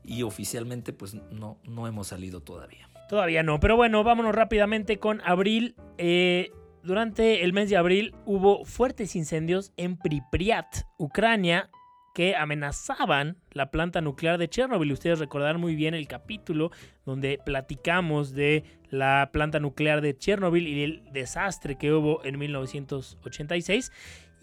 y 0.03 0.23
oficialmente 0.23 0.91
pues 0.91 1.13
no, 1.13 1.57
no 1.63 1.88
hemos 1.88 2.07
salido 2.07 2.41
todavía. 2.41 2.89
Todavía 3.07 3.43
no, 3.43 3.61
pero 3.61 3.78
bueno, 3.78 4.03
vámonos 4.03 4.36
rápidamente 4.36 4.99
con 4.99 5.21
abril. 5.21 5.78
Eh, 5.97 6.51
durante 6.86 7.43
el 7.43 7.51
mes 7.51 7.69
de 7.69 7.77
abril 7.77 8.13
hubo 8.25 8.63
fuertes 8.63 9.15
incendios 9.15 9.73
en 9.75 9.97
Pripyat, 9.97 10.83
Ucrania, 10.97 11.69
que 12.13 12.36
amenazaban 12.36 13.38
la 13.51 13.71
planta 13.71 14.01
nuclear 14.01 14.38
de 14.38 14.47
Chernobyl. 14.47 14.91
Ustedes 14.91 15.19
recordarán 15.19 15.59
muy 15.59 15.75
bien 15.75 15.93
el 15.93 16.07
capítulo 16.07 16.71
donde 17.05 17.39
platicamos 17.43 18.33
de 18.33 18.63
la 18.89 19.29
planta 19.33 19.59
nuclear 19.59 19.99
de 20.01 20.17
Chernobyl 20.17 20.67
y 20.67 20.83
el 20.83 21.03
desastre 21.11 21.75
que 21.75 21.91
hubo 21.91 22.23
en 22.23 22.39
1986. 22.39 23.91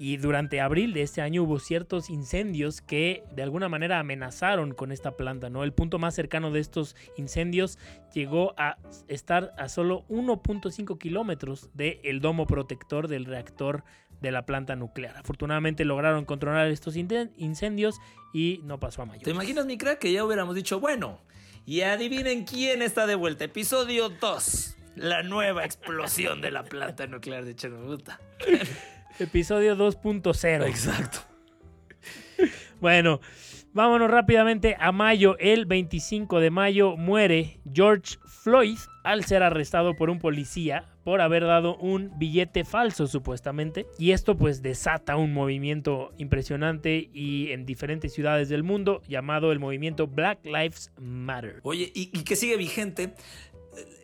Y 0.02 0.16
durante 0.16 0.60
abril 0.60 0.94
de 0.94 1.02
este 1.02 1.20
año 1.20 1.44
hubo 1.44 1.60
ciertos 1.60 2.10
incendios 2.10 2.80
que 2.80 3.22
de 3.36 3.44
alguna 3.44 3.68
manera 3.68 4.00
amenazaron 4.00 4.74
con 4.74 4.90
esta 4.90 5.16
planta, 5.16 5.48
¿no? 5.48 5.62
El 5.62 5.72
punto 5.72 6.00
más 6.00 6.12
cercano 6.16 6.50
de 6.50 6.58
estos 6.58 6.96
incendios 7.16 7.78
llegó 8.12 8.52
a 8.56 8.78
estar 9.06 9.54
a 9.56 9.68
solo 9.68 10.04
1.5 10.08 10.98
kilómetros 10.98 11.70
del 11.74 12.18
domo 12.20 12.48
protector 12.48 13.06
del 13.06 13.26
reactor 13.26 13.84
de 14.20 14.32
la 14.32 14.44
planta 14.44 14.74
nuclear. 14.74 15.16
Afortunadamente 15.18 15.84
lograron 15.84 16.24
controlar 16.24 16.66
estos 16.66 16.96
incendios 16.96 18.00
y 18.34 18.58
no 18.64 18.80
pasó 18.80 19.02
a 19.02 19.06
mayor. 19.06 19.22
¿Te 19.22 19.30
imaginas, 19.30 19.66
mi 19.66 19.78
crack, 19.78 20.00
que 20.00 20.10
ya 20.10 20.24
hubiéramos 20.24 20.56
dicho, 20.56 20.80
bueno, 20.80 21.20
y 21.64 21.82
adivinen 21.82 22.42
quién 22.44 22.82
está 22.82 23.06
de 23.06 23.14
vuelta? 23.14 23.44
Episodio 23.44 24.08
2. 24.08 24.76
La 24.96 25.22
nueva 25.22 25.64
explosión 25.64 26.40
de 26.40 26.50
la 26.50 26.64
planta 26.64 27.06
nuclear 27.06 27.44
de 27.44 27.54
Chernobyl. 27.54 28.02
Episodio 29.18 29.76
2.0. 29.76 30.66
Exacto. 30.66 31.18
Bueno, 32.80 33.20
Vámonos 33.74 34.10
rápidamente 34.10 34.76
a 34.78 34.92
mayo. 34.92 35.38
El 35.38 35.64
25 35.64 36.40
de 36.40 36.50
mayo 36.50 36.98
muere 36.98 37.58
George 37.72 38.18
Floyd 38.26 38.76
al 39.02 39.24
ser 39.24 39.42
arrestado 39.42 39.96
por 39.96 40.10
un 40.10 40.18
policía 40.18 40.84
por 41.04 41.22
haber 41.22 41.44
dado 41.44 41.78
un 41.78 42.12
billete 42.18 42.64
falso 42.64 43.06
supuestamente. 43.06 43.86
Y 43.98 44.10
esto 44.10 44.36
pues 44.36 44.60
desata 44.60 45.16
un 45.16 45.32
movimiento 45.32 46.12
impresionante 46.18 47.08
y 47.14 47.50
en 47.52 47.64
diferentes 47.64 48.12
ciudades 48.12 48.50
del 48.50 48.62
mundo 48.62 49.00
llamado 49.08 49.52
el 49.52 49.58
movimiento 49.58 50.06
Black 50.06 50.44
Lives 50.44 50.92
Matter. 51.00 51.60
Oye, 51.62 51.90
y, 51.94 52.08
que 52.24 52.36
sigue 52.36 52.58
vigente. 52.58 53.14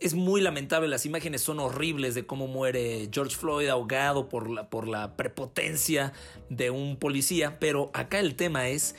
Es 0.01 0.15
muy 0.15 0.41
lamentable, 0.41 0.89
las 0.89 1.05
imágenes 1.05 1.43
son 1.43 1.61
horribles 1.61 2.15
de 2.15 2.25
cómo 2.27 2.47
muere 2.47 3.09
George 3.13 3.37
Floyd 3.37 3.69
ahogado 3.69 4.29
por 4.29 4.49
la, 4.49 4.71
por 4.71 4.89
la 4.89 5.17
prepotencia 5.17 6.13
de 6.49 6.71
un 6.71 6.97
policía, 6.97 7.59
pero 7.59 7.91
acá 7.93 8.19
el 8.21 8.35
tema 8.35 8.69
es, 8.69 8.95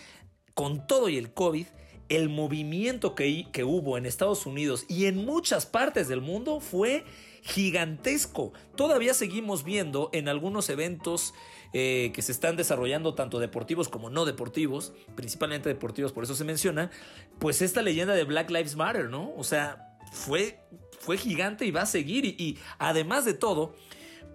con 0.53 0.86
todo 0.86 1.09
y 1.09 1.17
el 1.17 1.34
COVID, 1.34 1.65
el 2.09 2.30
movimiento 2.30 3.15
que, 3.15 3.47
que 3.51 3.63
hubo 3.63 3.97
en 3.97 4.05
Estados 4.05 4.45
Unidos 4.45 4.86
y 4.88 5.05
en 5.05 5.26
muchas 5.26 5.65
partes 5.65 6.07
del 6.07 6.22
mundo 6.22 6.59
fue 6.59 7.05
gigantesco. 7.41 8.51
Todavía 8.76 9.13
seguimos 9.13 9.63
viendo 9.63 10.09
en 10.11 10.28
algunos 10.28 10.70
eventos 10.70 11.34
eh, 11.72 12.11
que 12.13 12.22
se 12.22 12.32
están 12.32 12.57
desarrollando, 12.57 13.13
tanto 13.13 13.39
deportivos 13.39 13.89
como 13.89 14.09
no 14.09 14.26
deportivos, 14.26 14.93
principalmente 15.15 15.70
deportivos, 15.70 16.11
por 16.11 16.24
eso 16.24 16.36
se 16.36 16.43
menciona, 16.43 16.89
pues 17.38 17.61
esta 17.61 17.82
leyenda 17.82 18.13
de 18.15 18.24
Black 18.24 18.49
Lives 18.49 18.76
Matter, 18.76 19.09
¿no? 19.09 19.32
O 19.38 19.43
sea, 19.43 19.88
fue, 20.12 20.60
fue 20.99 21.18
gigante 21.18 21.66
y 21.66 21.72
va 21.72 21.84
a 21.84 21.86
seguir. 21.86 22.26
y 22.26 22.57
además 22.78 23.26
de 23.26 23.34
todo, 23.34 23.76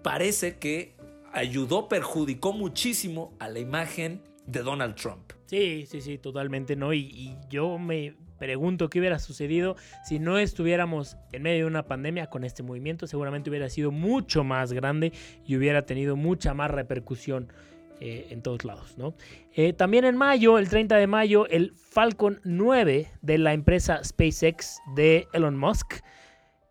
parece 0.01 0.57
que 0.57 0.95
ayudó, 1.33 1.89
perjudicó 1.89 2.53
muchísimo 2.53 3.35
a 3.39 3.49
la 3.49 3.59
imagen 3.59 4.21
de 4.47 4.61
Donald 4.61 4.95
Trump. 4.95 5.33
Sí, 5.45 5.85
sí, 5.87 6.01
sí, 6.01 6.17
totalmente, 6.17 6.75
¿no? 6.75 6.93
Y, 6.93 7.35
yo 7.49 7.77
me 7.77 8.15
pregunto 8.39 8.89
qué 8.89 8.99
hubiera 8.99 9.19
sucedido 9.19 9.75
si 10.05 10.19
no 10.19 10.37
estuviéramos 10.37 11.17
en 11.31 11.43
medio 11.43 11.65
de 11.65 11.69
una 11.69 11.87
pandemia 11.87 12.27
con 12.27 12.43
este 12.43 12.63
movimiento. 12.63 13.07
Seguramente 13.07 13.49
hubiera 13.49 13.69
sido 13.69 13.91
mucho 13.91 14.43
más 14.43 14.73
grande 14.73 15.13
y 15.45 15.55
hubiera 15.55 15.85
tenido 15.85 16.15
mucha 16.15 16.53
más 16.53 16.71
repercusión 16.71 17.51
eh, 18.01 18.27
en 18.29 18.41
todos 18.41 18.65
lados, 18.65 18.97
¿no? 18.97 19.15
Eh, 19.53 19.71
también 19.71 20.03
en 20.03 20.17
mayo, 20.17 20.57
el 20.57 20.67
30 20.67 20.97
de 20.97 21.07
mayo, 21.07 21.47
el 21.47 21.71
Falcon 21.75 22.41
9 22.43 23.09
de 23.21 23.37
la 23.37 23.53
empresa 23.53 24.03
SpaceX 24.03 24.79
de 24.95 25.29
Elon 25.31 25.57
Musk 25.57 26.01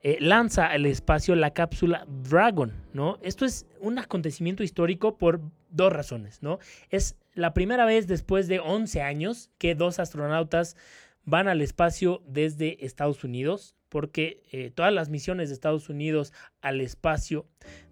eh, 0.02 0.18
lanza 0.20 0.66
al 0.66 0.84
espacio 0.84 1.34
la 1.34 1.54
cápsula 1.54 2.06
Dragon, 2.28 2.74
¿no? 2.92 3.18
Esto 3.22 3.46
es 3.46 3.66
un 3.80 3.98
acontecimiento 3.98 4.62
histórico 4.62 5.16
por 5.16 5.40
dos 5.70 5.90
razones, 5.94 6.42
¿no? 6.42 6.58
Es 6.90 7.16
la 7.32 7.54
primera 7.54 7.86
vez 7.86 8.06
después 8.06 8.46
de 8.46 8.60
11 8.60 9.00
años 9.00 9.50
que 9.56 9.74
dos 9.74 10.00
astronautas 10.00 10.76
van 11.24 11.48
al 11.48 11.62
espacio 11.62 12.22
desde 12.26 12.84
Estados 12.84 13.24
Unidos, 13.24 13.76
porque 13.88 14.72
todas 14.74 14.92
las 14.92 15.08
misiones 15.08 15.48
de 15.48 15.54
Estados 15.54 15.88
Unidos 15.88 16.34
al 16.60 16.82
espacio 16.82 17.46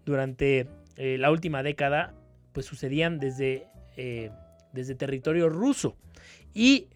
durante 0.05 0.69
la 0.97 1.31
última 1.31 1.63
década 1.63 2.15
pues 2.53 2.67
sucedían 2.67 3.19
desde, 3.19 3.67
desde 4.73 4.95
territorio 4.95 5.49
ruso. 5.49 5.97
Y 6.55 6.89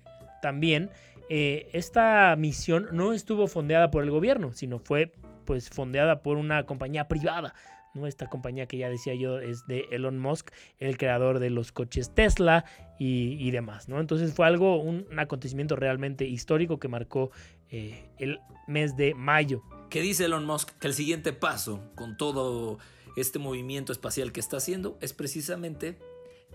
también 0.42 0.90
eh, 1.28 1.68
esta 1.72 2.36
misión 2.36 2.88
no 2.92 3.12
estuvo 3.12 3.48
fondeada 3.48 3.90
por 3.90 4.04
el 4.04 4.10
gobierno, 4.10 4.52
sino 4.52 4.78
fue 4.78 5.12
pues 5.44 5.70
fondeada 5.70 6.22
por 6.22 6.36
una 6.36 6.64
compañía 6.64 7.08
privada. 7.08 7.54
¿no? 7.94 8.06
Esta 8.06 8.28
compañía 8.28 8.66
que 8.66 8.78
ya 8.78 8.88
decía 8.88 9.14
yo 9.14 9.38
es 9.38 9.66
de 9.66 9.86
Elon 9.90 10.18
Musk, 10.18 10.50
el 10.78 10.98
creador 10.98 11.38
de 11.38 11.50
los 11.50 11.72
coches 11.72 12.14
Tesla 12.14 12.64
y, 12.98 13.50
demás. 13.50 13.88
¿no? 13.88 14.00
Entonces 14.00 14.34
fue 14.34 14.46
algo, 14.46 14.80
un, 14.80 15.06
acontecimiento 15.18 15.76
realmente 15.76 16.26
histórico 16.26 16.78
que 16.78 16.88
marcó 16.88 17.30
eh, 17.70 18.08
el 18.18 18.38
mes 18.66 18.96
de 18.96 19.14
mayo. 19.14 19.62
¿Qué 19.88 20.00
dice 20.02 20.26
Elon 20.26 20.44
Musk? 20.44 20.78
Que 20.78 20.88
el 20.88 20.94
siguiente 20.94 21.32
paso 21.32 21.80
con 21.94 22.16
todo 22.16 22.78
este 23.16 23.38
movimiento 23.38 23.92
espacial 23.92 24.32
que 24.32 24.40
está 24.40 24.58
haciendo 24.58 24.98
es 25.00 25.12
precisamente 25.12 25.98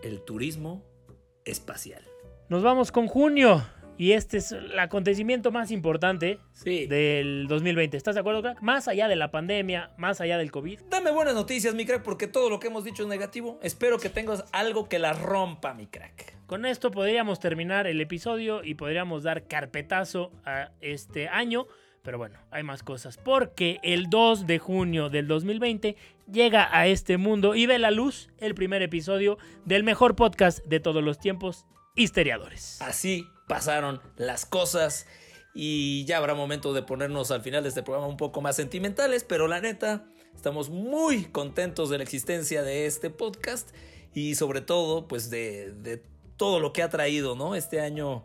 el 0.03 0.21
turismo 0.21 0.83
espacial. 1.43 2.03
Nos 2.49 2.63
vamos 2.63 2.91
con 2.91 3.07
junio. 3.07 3.63
Y 3.97 4.13
este 4.13 4.37
es 4.37 4.51
el 4.51 4.79
acontecimiento 4.79 5.51
más 5.51 5.69
importante 5.69 6.39
del 6.63 7.45
2020. 7.47 7.95
¿Estás 7.95 8.15
de 8.15 8.21
acuerdo, 8.21 8.41
crack? 8.41 8.59
Más 8.61 8.87
allá 8.87 9.07
de 9.07 9.15
la 9.15 9.29
pandemia, 9.29 9.91
más 9.97 10.21
allá 10.21 10.39
del 10.39 10.49
COVID. 10.49 10.79
Dame 10.89 11.11
buenas 11.11 11.35
noticias, 11.35 11.75
mi 11.75 11.85
crack, 11.85 12.01
porque 12.01 12.25
todo 12.25 12.49
lo 12.49 12.59
que 12.59 12.67
hemos 12.67 12.83
dicho 12.83 13.03
es 13.03 13.09
negativo. 13.09 13.59
Espero 13.61 13.99
que 13.99 14.09
tengas 14.09 14.45
algo 14.53 14.89
que 14.89 14.97
la 14.97 15.13
rompa, 15.13 15.75
mi 15.75 15.85
crack. 15.85 16.35
Con 16.47 16.65
esto 16.65 16.89
podríamos 16.89 17.39
terminar 17.39 17.85
el 17.85 18.01
episodio 18.01 18.63
y 18.63 18.73
podríamos 18.73 19.21
dar 19.21 19.45
carpetazo 19.47 20.31
a 20.45 20.71
este 20.81 21.27
año. 21.27 21.67
Pero 22.01 22.17
bueno, 22.17 22.39
hay 22.49 22.63
más 22.63 22.81
cosas. 22.81 23.19
Porque 23.19 23.79
el 23.83 24.09
2 24.09 24.47
de 24.47 24.57
junio 24.57 25.09
del 25.09 25.27
2020 25.27 25.95
llega 26.31 26.69
a 26.75 26.87
este 26.87 27.17
mundo 27.17 27.55
y 27.55 27.65
ve 27.65 27.77
la 27.79 27.91
luz 27.91 28.29
el 28.37 28.55
primer 28.55 28.81
episodio 28.81 29.37
del 29.65 29.83
mejor 29.83 30.15
podcast 30.15 30.63
de 30.65 30.79
todos 30.79 31.03
los 31.03 31.19
tiempos, 31.19 31.65
Histeriadores. 31.95 32.81
Así 32.81 33.27
pasaron 33.47 34.01
las 34.15 34.45
cosas 34.45 35.07
y 35.53 36.05
ya 36.05 36.17
habrá 36.17 36.33
momento 36.33 36.73
de 36.73 36.83
ponernos 36.83 37.31
al 37.31 37.41
final 37.41 37.63
de 37.63 37.69
este 37.69 37.83
programa 37.83 38.07
un 38.07 38.15
poco 38.15 38.41
más 38.41 38.55
sentimentales, 38.55 39.25
pero 39.25 39.47
la 39.47 39.59
neta, 39.59 40.05
estamos 40.33 40.69
muy 40.69 41.25
contentos 41.25 41.89
de 41.89 41.97
la 41.97 42.03
existencia 42.03 42.63
de 42.63 42.85
este 42.85 43.09
podcast 43.09 43.71
y 44.13 44.35
sobre 44.35 44.61
todo, 44.61 45.07
pues 45.07 45.29
de, 45.29 46.01
todo 46.37 46.59
lo 46.59 46.71
que 46.71 46.81
ha 46.81 46.89
traído, 46.89 47.35
¿no? 47.35 47.55
Este 47.55 47.81
año 47.81 48.23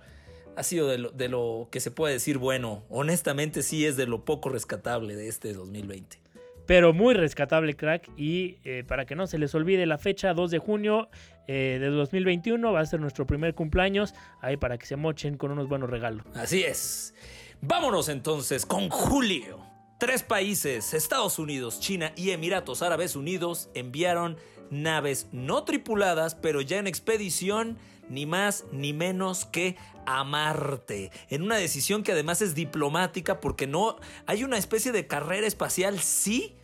ha 0.56 0.62
sido 0.62 0.86
de 0.86 0.98
lo, 0.98 1.10
de 1.10 1.28
lo 1.28 1.68
que 1.70 1.80
se 1.80 1.90
puede 1.90 2.14
decir 2.14 2.38
bueno. 2.38 2.84
Honestamente 2.88 3.62
sí 3.62 3.84
es 3.84 3.96
de 3.96 4.06
lo 4.06 4.24
poco 4.24 4.48
rescatable 4.48 5.16
de 5.16 5.28
este 5.28 5.52
2020 5.52 6.25
pero 6.66 6.92
muy 6.92 7.14
rescatable, 7.14 7.74
crack. 7.74 8.10
Y 8.16 8.58
eh, 8.64 8.84
para 8.86 9.06
que 9.06 9.14
no 9.14 9.26
se 9.26 9.38
les 9.38 9.54
olvide 9.54 9.86
la 9.86 9.98
fecha, 9.98 10.34
2 10.34 10.50
de 10.50 10.58
junio 10.58 11.08
eh, 11.46 11.78
de 11.80 11.88
2021, 11.88 12.72
va 12.72 12.80
a 12.80 12.86
ser 12.86 13.00
nuestro 13.00 13.26
primer 13.26 13.54
cumpleaños. 13.54 14.14
Ahí 14.40 14.56
para 14.56 14.76
que 14.78 14.86
se 14.86 14.96
mochen 14.96 15.36
con 15.36 15.50
unos 15.52 15.68
buenos 15.68 15.88
regalos. 15.88 16.26
Así 16.34 16.62
es. 16.62 17.14
Vámonos 17.60 18.08
entonces 18.08 18.66
con 18.66 18.90
Julio. 18.90 19.60
Tres 19.98 20.22
países, 20.22 20.92
Estados 20.92 21.38
Unidos, 21.38 21.80
China 21.80 22.12
y 22.16 22.30
Emiratos 22.30 22.82
Árabes 22.82 23.16
Unidos, 23.16 23.70
enviaron 23.72 24.36
naves 24.70 25.28
no 25.32 25.64
tripuladas, 25.64 26.34
pero 26.34 26.60
ya 26.60 26.76
en 26.76 26.86
expedición, 26.86 27.78
ni 28.08 28.26
más 28.26 28.64
ni 28.72 28.92
menos 28.92 29.44
que 29.44 29.76
a 30.06 30.22
Marte, 30.24 31.10
en 31.30 31.42
una 31.42 31.56
decisión 31.56 32.02
que 32.02 32.12
además 32.12 32.40
es 32.40 32.54
diplomática 32.54 33.40
porque 33.40 33.66
no 33.66 33.96
hay 34.26 34.44
una 34.44 34.56
especie 34.56 34.92
de 34.92 35.06
carrera 35.06 35.46
espacial, 35.46 35.98
sí, 35.98 36.54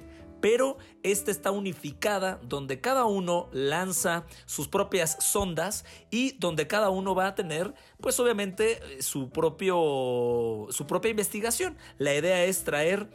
pero 0.40 0.76
esta 1.03 1.30
está 1.30 1.51
unificada 1.53 2.40
donde 2.43 2.80
cada 2.80 3.05
uno 3.05 3.49
lanza 3.53 4.24
sus 4.45 4.68
propias 4.68 5.16
sondas 5.20 5.84
y 6.11 6.32
donde 6.38 6.66
cada 6.66 6.90
uno 6.90 7.14
va 7.14 7.28
a 7.28 7.34
tener 7.34 7.74
pues 8.01 8.18
obviamente 8.18 8.80
su 9.01 9.30
propio 9.30 10.66
su 10.70 10.86
propia 10.88 11.12
investigación. 11.12 11.76
La 11.99 12.14
idea 12.14 12.45
es 12.45 12.64
traer 12.64 13.09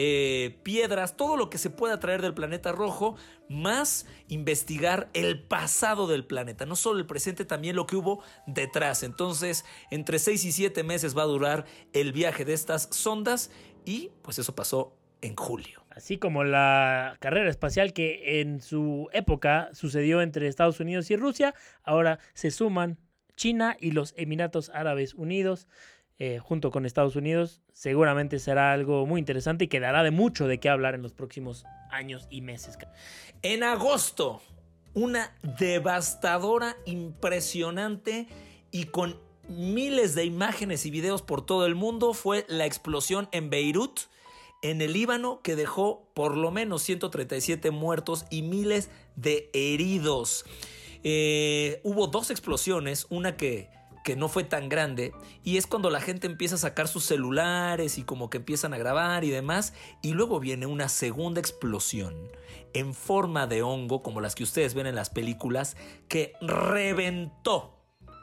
eh, 0.00 0.60
piedras, 0.62 1.16
todo 1.16 1.36
lo 1.36 1.50
que 1.50 1.58
se 1.58 1.70
pueda 1.70 1.98
traer 1.98 2.22
del 2.22 2.32
planeta 2.32 2.70
rojo, 2.70 3.16
más 3.48 4.06
investigar 4.28 5.10
el 5.12 5.42
pasado 5.42 6.06
del 6.06 6.24
planeta, 6.24 6.66
no 6.66 6.76
solo 6.76 7.00
el 7.00 7.06
presente, 7.06 7.44
también 7.44 7.74
lo 7.74 7.88
que 7.88 7.96
hubo 7.96 8.22
detrás. 8.46 9.02
Entonces, 9.02 9.64
entre 9.90 10.20
6 10.20 10.44
y 10.44 10.52
7 10.52 10.84
meses 10.84 11.18
va 11.18 11.22
a 11.22 11.26
durar 11.26 11.64
el 11.92 12.12
viaje 12.12 12.44
de 12.44 12.52
estas 12.52 12.88
sondas 12.92 13.50
y 13.84 14.12
pues 14.22 14.38
eso 14.38 14.54
pasó 14.54 14.96
en 15.20 15.34
julio. 15.34 15.84
Así 15.90 16.16
como 16.16 16.44
la 16.44 17.16
carrera 17.18 17.50
espacial 17.50 17.92
que 17.92 18.40
en 18.40 18.60
su 18.60 19.08
época 19.12 19.68
sucedió 19.72 20.22
entre 20.22 20.46
Estados 20.46 20.78
Unidos 20.78 21.10
y 21.10 21.16
Rusia, 21.16 21.56
ahora 21.82 22.20
se 22.34 22.52
suman 22.52 22.98
China 23.34 23.76
y 23.80 23.90
los 23.90 24.14
Emiratos 24.16 24.70
Árabes 24.72 25.14
Unidos. 25.14 25.66
Eh, 26.20 26.40
junto 26.40 26.72
con 26.72 26.84
Estados 26.84 27.14
Unidos, 27.14 27.62
seguramente 27.72 28.40
será 28.40 28.72
algo 28.72 29.06
muy 29.06 29.20
interesante 29.20 29.66
y 29.66 29.68
quedará 29.68 30.02
de 30.02 30.10
mucho 30.10 30.48
de 30.48 30.58
qué 30.58 30.68
hablar 30.68 30.96
en 30.96 31.02
los 31.02 31.12
próximos 31.12 31.64
años 31.92 32.26
y 32.28 32.40
meses. 32.40 32.76
En 33.42 33.62
agosto, 33.62 34.42
una 34.94 35.32
devastadora, 35.58 36.76
impresionante 36.86 38.26
y 38.72 38.86
con 38.86 39.20
miles 39.48 40.16
de 40.16 40.24
imágenes 40.24 40.86
y 40.86 40.90
videos 40.90 41.22
por 41.22 41.46
todo 41.46 41.66
el 41.66 41.76
mundo 41.76 42.12
fue 42.14 42.44
la 42.48 42.66
explosión 42.66 43.28
en 43.30 43.48
Beirut, 43.48 44.00
en 44.60 44.82
el 44.82 44.94
Líbano, 44.94 45.40
que 45.42 45.54
dejó 45.54 46.10
por 46.14 46.36
lo 46.36 46.50
menos 46.50 46.82
137 46.82 47.70
muertos 47.70 48.26
y 48.28 48.42
miles 48.42 48.90
de 49.14 49.50
heridos. 49.52 50.44
Eh, 51.04 51.80
hubo 51.84 52.08
dos 52.08 52.32
explosiones, 52.32 53.06
una 53.08 53.36
que 53.36 53.77
que 54.08 54.16
no 54.16 54.30
fue 54.30 54.42
tan 54.42 54.70
grande 54.70 55.12
y 55.44 55.58
es 55.58 55.66
cuando 55.66 55.90
la 55.90 56.00
gente 56.00 56.26
empieza 56.26 56.54
a 56.54 56.58
sacar 56.58 56.88
sus 56.88 57.04
celulares 57.04 57.98
y 57.98 58.04
como 58.04 58.30
que 58.30 58.38
empiezan 58.38 58.72
a 58.72 58.78
grabar 58.78 59.22
y 59.22 59.28
demás 59.28 59.74
y 60.00 60.14
luego 60.14 60.40
viene 60.40 60.64
una 60.64 60.88
segunda 60.88 61.40
explosión 61.40 62.16
en 62.72 62.94
forma 62.94 63.46
de 63.46 63.60
hongo 63.60 64.02
como 64.02 64.22
las 64.22 64.34
que 64.34 64.44
ustedes 64.44 64.72
ven 64.72 64.86
en 64.86 64.94
las 64.94 65.10
películas 65.10 65.76
que 66.08 66.32
reventó 66.40 67.74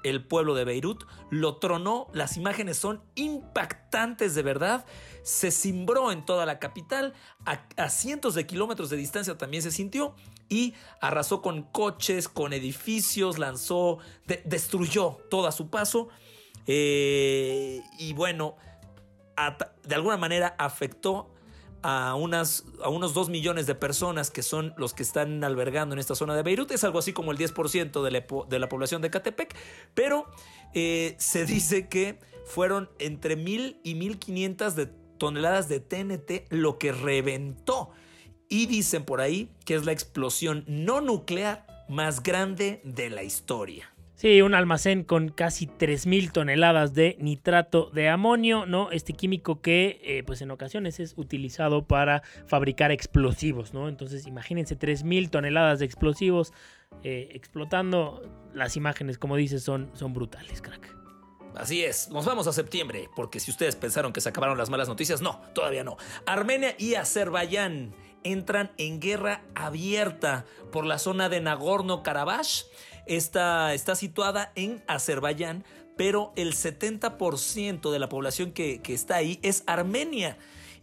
el 0.04 0.26
pueblo 0.26 0.56
de 0.56 0.66
Beirut, 0.66 1.04
lo 1.30 1.58
tronó, 1.58 2.08
las 2.14 2.36
imágenes 2.36 2.78
son 2.78 3.04
impactantes 3.14 4.34
de 4.34 4.42
verdad, 4.42 4.86
se 5.22 5.52
cimbró 5.52 6.12
en 6.12 6.26
toda 6.26 6.48
la 6.48 6.58
capital, 6.58 7.14
a, 7.46 7.90
cientos 7.90 8.34
de 8.34 8.48
kilómetros 8.48 8.90
de 8.90 8.98
distancia 8.98 9.38
también 9.38 9.62
se 9.62 9.72
sintió 9.72 10.16
y 10.50 10.74
arrasó 11.02 11.42
con 11.42 11.64
coches, 11.64 12.28
con 12.28 12.54
edificios, 12.54 13.38
lanzó, 13.38 14.00
destruyó 14.46 15.18
todo 15.30 15.48
a 15.48 15.52
su 15.52 15.70
paso 15.70 16.10
eh, 16.68 17.82
y 17.98 18.14
bueno, 18.14 18.56
de 19.84 19.96
alguna 19.96 20.18
manera 20.18 20.56
afectó 20.58 21.32
a, 21.82 22.16
unas, 22.16 22.66
a 22.84 22.90
unos 22.90 23.14
2 23.14 23.30
millones 23.30 23.68
de 23.68 23.76
personas 23.76 24.32
que 24.32 24.42
son 24.42 24.74
los 24.78 24.94
que 24.94 25.04
están 25.04 25.44
albergando 25.44 25.94
en 25.94 26.00
esta 26.00 26.16
zona 26.16 26.36
de 26.36 26.42
Beirut. 26.42 26.72
Es 26.72 26.84
algo 26.84 27.00
así 27.00 27.14
como 27.14 27.32
el 27.32 27.38
10% 27.38 28.02
de 28.04 28.12
la, 28.12 28.26
de 28.50 28.60
la 28.60 28.70
población 28.70 29.02
de 29.02 29.12
Catepec, 29.12 29.56
pero 29.94 30.26
eh, 30.74 31.16
se 31.20 31.46
dice 31.46 31.88
que 31.88 32.20
fueron 32.46 32.90
entre 33.00 33.36
1000 33.36 33.82
y 33.84 33.96
1500 33.96 34.76
de 34.76 34.88
toneladas 35.18 35.70
de 35.70 35.80
TNT 35.80 36.52
lo 36.52 36.78
que 36.78 36.92
reventó. 36.92 37.92
Y 38.50 38.68
dicen 38.68 39.04
por 39.04 39.22
ahí 39.22 39.50
que 39.66 39.76
es 39.76 39.86
la 39.86 39.92
explosión 39.92 40.64
no 40.68 41.02
nuclear 41.02 41.66
más 41.90 42.24
grande 42.24 42.82
de 42.84 43.10
la 43.10 43.24
historia. 43.24 43.96
Sí, 44.16 44.42
un 44.42 44.54
almacén 44.54 45.04
con 45.04 45.28
casi 45.28 45.68
3.000 45.68 46.32
toneladas 46.32 46.94
de 46.94 47.18
nitrato 47.20 47.90
de 47.94 48.08
amonio, 48.08 48.66
¿no? 48.66 48.90
Este 48.92 49.12
químico 49.12 49.60
que, 49.60 50.00
eh, 50.04 50.24
pues 50.24 50.42
en 50.42 50.52
ocasiones 50.52 51.02
es 51.02 51.16
utilizado 51.18 51.86
para 51.86 52.24
fabricar 52.48 52.92
explosivos, 52.92 53.74
¿no? 53.74 53.90
Entonces, 53.90 54.26
imagínense 54.26 54.80
3.000 54.80 55.30
toneladas 55.30 55.80
de 55.80 55.86
explosivos 55.86 56.54
eh, 57.04 57.30
explotando. 57.34 58.22
Las 58.54 58.78
imágenes, 58.78 59.18
como 59.18 59.36
dices, 59.36 59.64
son, 59.64 59.92
son 59.94 60.14
brutales, 60.14 60.62
crack. 60.62 60.96
Así 61.58 61.84
es, 61.84 62.10
nos 62.10 62.26
vamos 62.26 62.48
a 62.48 62.54
septiembre, 62.54 63.10
porque 63.16 63.42
si 63.42 63.52
ustedes 63.52 63.76
pensaron 63.76 64.14
que 64.14 64.22
se 64.22 64.30
acabaron 64.30 64.58
las 64.58 64.70
malas 64.70 64.88
noticias, 64.88 65.22
no, 65.22 65.42
todavía 65.54 65.84
no. 65.84 65.98
Armenia 66.26 66.76
y 66.78 66.96
Azerbaiyán 66.96 67.94
entran 68.26 68.72
en 68.78 69.00
guerra 69.00 69.44
abierta 69.56 70.46
por 70.72 70.86
la 70.86 71.00
zona 71.00 71.30
de 71.30 71.40
Nagorno-Karabaj 71.40 72.66
Está, 73.06 73.76
está 73.76 73.96
situada 73.96 74.52
en 74.56 74.84
Azerbaiyán, 74.88 75.64
pero 75.96 76.34
el 76.36 76.54
70% 76.54 77.92
de 77.92 78.00
la 78.00 78.10
población 78.10 78.52
que, 78.52 78.82
que 78.82 78.96
está 78.96 79.18
ahí 79.18 79.40
es 79.44 79.64
armenia. 79.68 80.38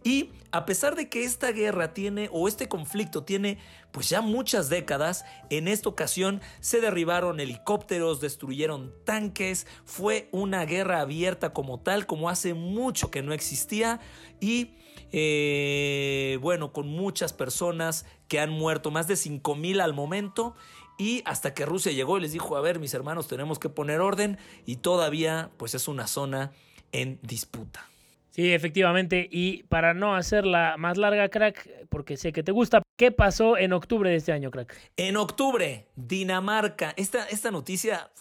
Y 0.05 0.31
a 0.51 0.65
pesar 0.65 0.95
de 0.95 1.09
que 1.09 1.23
esta 1.23 1.51
guerra 1.51 1.93
tiene, 1.93 2.29
o 2.31 2.47
este 2.47 2.67
conflicto 2.67 3.23
tiene, 3.23 3.57
pues 3.91 4.09
ya 4.09 4.21
muchas 4.21 4.69
décadas, 4.69 5.25
en 5.49 5.67
esta 5.67 5.89
ocasión 5.89 6.41
se 6.59 6.81
derribaron 6.81 7.39
helicópteros, 7.39 8.19
destruyeron 8.19 8.93
tanques, 9.05 9.65
fue 9.85 10.29
una 10.31 10.65
guerra 10.65 11.01
abierta 11.01 11.53
como 11.53 11.79
tal, 11.79 12.05
como 12.05 12.29
hace 12.29 12.53
mucho 12.53 13.11
que 13.11 13.21
no 13.21 13.33
existía, 13.33 13.99
y 14.41 14.75
eh, 15.13 16.37
bueno, 16.41 16.73
con 16.73 16.87
muchas 16.87 17.31
personas 17.31 18.05
que 18.27 18.39
han 18.39 18.49
muerto, 18.49 18.91
más 18.91 19.07
de 19.07 19.15
5 19.15 19.55
mil 19.55 19.79
al 19.79 19.93
momento, 19.93 20.55
y 20.97 21.21
hasta 21.25 21.53
que 21.53 21.65
Rusia 21.65 21.91
llegó 21.91 22.17
y 22.17 22.21
les 22.21 22.33
dijo, 22.33 22.57
a 22.57 22.61
ver, 22.61 22.79
mis 22.79 22.93
hermanos, 22.93 23.27
tenemos 23.27 23.59
que 23.59 23.69
poner 23.69 24.01
orden 24.01 24.37
y 24.65 24.77
todavía 24.77 25.51
pues 25.57 25.75
es 25.75 25.87
una 25.87 26.07
zona 26.07 26.51
en 26.91 27.19
disputa. 27.21 27.87
Sí, 28.31 28.51
efectivamente. 28.51 29.27
Y 29.31 29.63
para 29.63 29.93
no 29.93 30.15
hacerla 30.15 30.75
más 30.77 30.97
larga, 30.97 31.29
crack, 31.29 31.87
porque 31.89 32.17
sé 32.17 32.33
que 32.33 32.41
te 32.43 32.51
gusta, 32.51 32.81
¿qué 32.95 33.11
pasó 33.11 33.57
en 33.57 33.73
octubre 33.73 34.09
de 34.09 34.17
este 34.17 34.31
año, 34.31 34.51
crack? 34.51 34.75
En 34.97 35.17
octubre, 35.17 35.87
Dinamarca. 35.95 36.93
Esta, 36.97 37.25
esta 37.27 37.51
noticia 37.51 38.11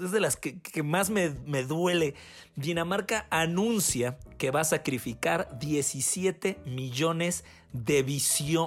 es 0.00 0.10
de 0.10 0.20
las 0.20 0.36
que, 0.36 0.82
más 0.82 1.10
me, 1.10 1.30
me, 1.46 1.62
duele. 1.62 2.14
Dinamarca 2.56 3.26
anuncia 3.30 4.18
que 4.38 4.50
va 4.50 4.60
a 4.60 4.64
sacrificar 4.64 5.58
17 5.58 6.58
millones 6.66 7.44
de, 7.72 8.02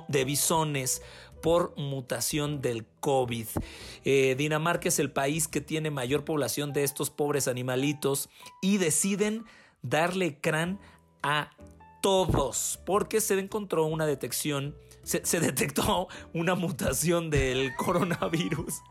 de 0.08 0.26
bisones 0.26 1.02
por 1.46 1.78
mutación 1.78 2.60
del 2.60 2.88
COVID. 3.02 3.46
Eh, 4.04 4.34
Dinamarca 4.36 4.88
es 4.88 4.98
el 4.98 5.12
país 5.12 5.48
que 5.48 5.62
tiene 5.62 5.92
mayor 5.92 6.26
población 6.26 6.74
de 6.74 6.84
estos 6.84 7.12
pobres 7.12 7.48
animalitos 7.48 8.30
y 8.62 8.78
deciden 8.78 9.46
darle 9.84 10.40
crán 10.40 10.80
a 11.22 11.52
todos 12.02 12.80
porque 12.86 13.22
se 13.22 13.38
encontró 13.38 13.86
una 13.86 14.08
detección, 14.08 14.76
se, 15.06 15.40
detectó 15.40 16.08
una 16.34 16.56
mutación 16.56 17.30
del 17.30 17.76
coronavirus 17.78 18.82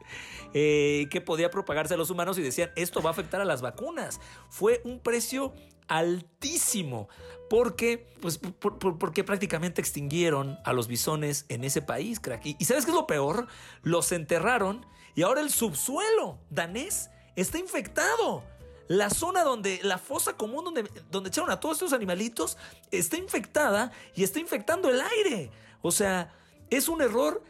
eh, 0.55 1.09
que 1.11 1.21
podía 1.21 1.51
propagarse 1.51 1.95
a 1.95 1.97
los 1.97 2.11
humanos 2.11 2.39
y 2.39 2.43
decían 2.43 2.71
esto 2.77 3.03
va 3.03 3.11
a 3.11 3.13
afectar 3.13 3.41
a 3.41 3.45
las 3.45 3.61
vacunas. 3.61 4.21
Fue 4.49 4.81
un 4.85 5.01
precio 5.01 5.53
altísimo 5.89 7.09
porque, 7.51 8.15
pues, 8.21 8.39
porque 8.39 9.25
prácticamente 9.25 9.81
extinguieron 9.81 10.59
a 10.65 10.73
los 10.73 10.89
bisones 10.89 11.45
en 11.49 11.65
ese 11.65 11.83
país, 11.83 12.21
crack. 12.21 12.47
Y, 12.47 12.65
¿sabes 12.65 12.85
qué 12.85 12.93
es 12.93 12.97
lo 12.97 13.07
peor? 13.07 13.49
Los 13.83 14.13
enterraron 14.13 14.87
y 15.15 15.23
ahora 15.23 15.41
el 15.41 15.51
subsuelo 15.51 16.39
danés 16.51 17.11
está 17.37 17.59
infectado. 17.59 18.45
La 18.87 19.09
zona 19.09 19.45
donde, 19.45 19.81
la 19.83 19.99
fosa 19.99 20.37
común 20.37 20.65
donde, 20.65 20.85
donde 21.11 21.29
echaron 21.29 21.51
a 21.51 21.59
todos 21.59 21.77
estos 21.77 21.95
animalitos 21.95 22.59
está 22.91 23.17
infectada 23.17 23.93
y 24.15 24.23
está 24.23 24.41
infectando 24.41 24.91
el 24.91 25.01
aire. 25.01 25.51
O 25.87 25.91
sea, 25.91 26.33
es 26.71 26.89
un 26.89 27.03
error 27.03 27.43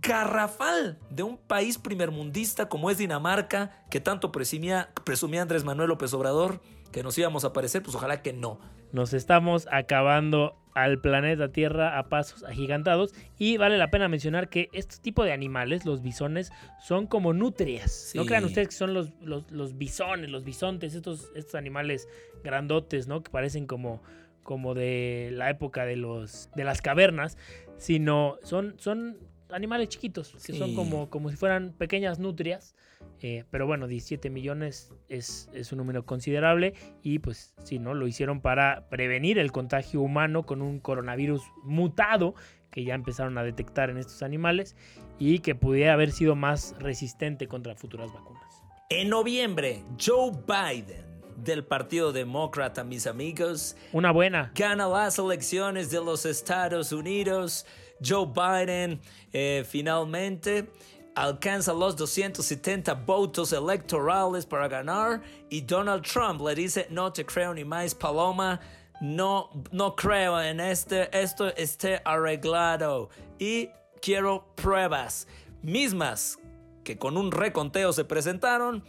garrafal 0.00 0.96
de 1.10 1.24
un 1.24 1.36
país 1.36 1.76
primermundista 1.76 2.68
como 2.68 2.88
es 2.88 2.98
Dinamarca, 2.98 3.84
que 3.90 3.98
tanto 3.98 4.30
presumía, 4.30 4.90
presumía 5.04 5.42
Andrés 5.42 5.64
Manuel 5.64 5.88
López 5.88 6.14
Obrador 6.14 6.60
que 6.92 7.02
nos 7.02 7.18
íbamos 7.18 7.42
a 7.42 7.48
aparecer, 7.48 7.82
pues 7.82 7.96
ojalá 7.96 8.22
que 8.22 8.32
no. 8.32 8.60
Nos 8.92 9.12
estamos 9.12 9.66
acabando 9.72 10.56
al 10.72 11.00
planeta 11.00 11.50
Tierra 11.50 11.98
a 11.98 12.08
pasos 12.08 12.44
agigantados 12.44 13.12
y 13.38 13.56
vale 13.56 13.76
la 13.76 13.90
pena 13.90 14.06
mencionar 14.06 14.48
que 14.48 14.68
este 14.72 14.98
tipo 14.98 15.24
de 15.24 15.32
animales, 15.32 15.84
los 15.84 16.00
bisones, 16.00 16.52
son 16.80 17.08
como 17.08 17.32
nutrias. 17.32 18.12
No 18.14 18.24
crean 18.24 18.44
ustedes 18.44 18.68
que 18.68 18.74
son 18.74 18.94
los, 18.94 19.10
los, 19.20 19.76
bisones, 19.76 20.30
los 20.30 20.44
bisontes, 20.44 20.94
estos, 20.94 21.32
estos 21.34 21.56
animales 21.56 22.06
grandotes, 22.44 23.08
¿no? 23.08 23.24
Que 23.24 23.32
parecen 23.32 23.66
como, 23.66 24.00
como 24.48 24.72
de 24.72 25.28
la 25.30 25.50
época 25.50 25.84
de, 25.84 25.96
los, 25.96 26.48
de 26.56 26.64
las 26.64 26.80
cavernas, 26.80 27.36
sino 27.76 28.38
son, 28.42 28.76
son 28.78 29.18
animales 29.50 29.90
chiquitos, 29.90 30.34
que 30.42 30.54
son 30.54 30.74
como, 30.74 31.10
como 31.10 31.28
si 31.28 31.36
fueran 31.36 31.74
pequeñas 31.74 32.18
nutrias 32.18 32.74
eh, 33.20 33.44
pero 33.50 33.66
bueno, 33.66 33.86
17 33.88 34.30
millones 34.30 34.90
es, 35.10 35.50
un 35.70 35.76
número 35.76 36.06
considerable 36.06 36.72
y 37.02 37.18
pues 37.18 37.54
sí, 37.62 37.78
¿no? 37.78 37.92
Lo 37.92 38.06
hicieron 38.06 38.40
para 38.40 38.88
prevenir 38.88 39.38
el 39.38 39.52
contagio 39.52 40.00
humano 40.00 40.44
con 40.44 40.62
un 40.62 40.80
coronavirus 40.80 41.42
mutado 41.62 42.34
que 42.70 42.84
ya 42.84 42.94
empezaron 42.94 43.36
a 43.36 43.42
detectar 43.42 43.90
en 43.90 43.98
estos 43.98 44.22
animales 44.22 44.76
y 45.18 45.40
que 45.40 45.54
pudiera 45.54 45.92
haber 45.92 46.10
sido 46.10 46.36
más 46.36 46.74
resistente 46.78 47.48
contra 47.48 47.74
futuras 47.74 48.10
vacunas. 48.14 48.62
En 48.88 49.10
noviembre, 49.10 49.84
Joe 50.00 50.32
Biden 50.46 51.07
del 51.42 51.64
Partido 51.64 52.12
Demócrata, 52.12 52.84
mis 52.84 53.06
amigos. 53.06 53.76
Una 53.92 54.10
buena. 54.10 54.52
Gana 54.54 54.88
las 54.88 55.18
elecciones 55.18 55.90
de 55.90 56.00
los 56.00 56.26
Estados 56.26 56.92
Unidos. 56.92 57.64
Joe 58.04 58.26
Biden 58.26 59.00
eh, 59.32 59.64
finalmente 59.68 60.68
alcanza 61.14 61.72
los 61.72 61.96
270 61.96 62.94
votos 62.94 63.52
electorales 63.52 64.46
para 64.46 64.68
ganar 64.68 65.20
y 65.50 65.62
Donald 65.62 66.04
Trump 66.04 66.40
le 66.40 66.54
dice 66.54 66.86
no 66.90 67.12
te 67.12 67.26
creo 67.26 67.52
ni 67.52 67.64
más 67.64 67.92
Paloma, 67.92 68.60
no, 69.00 69.50
no 69.72 69.96
creo 69.96 70.40
en 70.40 70.60
este, 70.60 71.08
esto 71.18 71.48
esté 71.56 72.00
arreglado 72.04 73.10
y 73.38 73.68
quiero 74.00 74.46
pruebas 74.54 75.26
mismas 75.60 76.38
que 76.84 76.96
con 76.96 77.16
un 77.16 77.32
reconteo 77.32 77.92
se 77.92 78.04
presentaron 78.04 78.84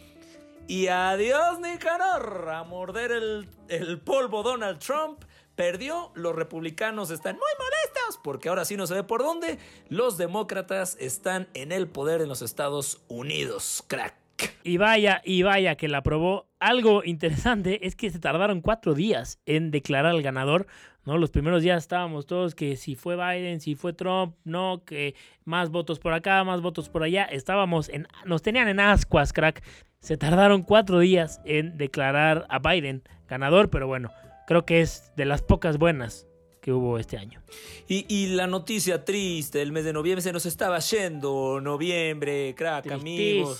y 0.70 0.86
adiós 0.86 1.58
Nicanor 1.58 2.48
a 2.48 2.62
morder 2.62 3.10
el, 3.10 3.48
el 3.66 3.98
polvo 3.98 4.44
Donald 4.44 4.78
Trump 4.78 5.24
perdió, 5.56 6.12
los 6.14 6.32
republicanos 6.36 7.10
están 7.10 7.34
muy 7.34 7.50
molestos 7.58 8.20
porque 8.22 8.48
ahora 8.48 8.64
sí 8.64 8.76
no 8.76 8.86
se 8.86 8.94
ve 8.94 9.02
por 9.02 9.20
dónde, 9.20 9.58
los 9.88 10.16
demócratas 10.16 10.96
están 11.00 11.48
en 11.54 11.72
el 11.72 11.88
poder 11.88 12.20
en 12.20 12.28
los 12.28 12.40
Estados 12.40 13.02
Unidos, 13.08 13.82
crack. 13.88 14.14
Y 14.62 14.76
vaya, 14.76 15.22
y 15.24 15.42
vaya 15.42 15.74
que 15.74 15.88
la 15.88 15.98
aprobó. 15.98 16.46
Algo 16.60 17.02
interesante 17.04 17.84
es 17.88 17.96
que 17.96 18.10
se 18.10 18.20
tardaron 18.20 18.60
cuatro 18.60 18.94
días 18.94 19.40
en 19.46 19.72
declarar 19.72 20.12
al 20.12 20.22
ganador. 20.22 20.68
¿No? 21.04 21.18
Los 21.18 21.30
primeros 21.30 21.62
días 21.62 21.82
estábamos 21.82 22.26
todos 22.26 22.54
que 22.54 22.76
si 22.76 22.94
fue 22.94 23.16
Biden, 23.16 23.60
si 23.60 23.74
fue 23.74 23.92
Trump, 23.92 24.36
no, 24.44 24.82
que 24.84 25.14
más 25.44 25.70
votos 25.70 25.98
por 25.98 26.12
acá, 26.12 26.44
más 26.44 26.60
votos 26.60 26.88
por 26.88 27.02
allá. 27.02 27.24
Estábamos 27.24 27.88
en, 27.88 28.06
nos 28.24 28.42
tenían 28.42 28.68
en 28.68 28.80
ascuas, 28.80 29.32
crack. 29.32 29.62
Se 30.00 30.16
tardaron 30.16 30.62
cuatro 30.62 30.98
días 30.98 31.40
en 31.44 31.76
declarar 31.76 32.46
a 32.48 32.58
Biden 32.58 33.02
ganador, 33.28 33.70
pero 33.70 33.86
bueno, 33.86 34.10
creo 34.46 34.64
que 34.64 34.80
es 34.80 35.12
de 35.16 35.24
las 35.24 35.42
pocas 35.42 35.78
buenas 35.78 36.26
que 36.60 36.72
hubo 36.72 36.98
este 36.98 37.16
año. 37.16 37.42
Y, 37.88 38.28
la 38.28 38.46
noticia 38.46 39.04
triste 39.04 39.58
del 39.58 39.72
mes 39.72 39.84
de 39.84 39.92
noviembre 39.92 40.22
se 40.22 40.32
nos 40.32 40.46
estaba 40.46 40.78
yendo. 40.78 41.60
Noviembre, 41.60 42.54
crack, 42.54 42.90
amigos. 42.92 43.58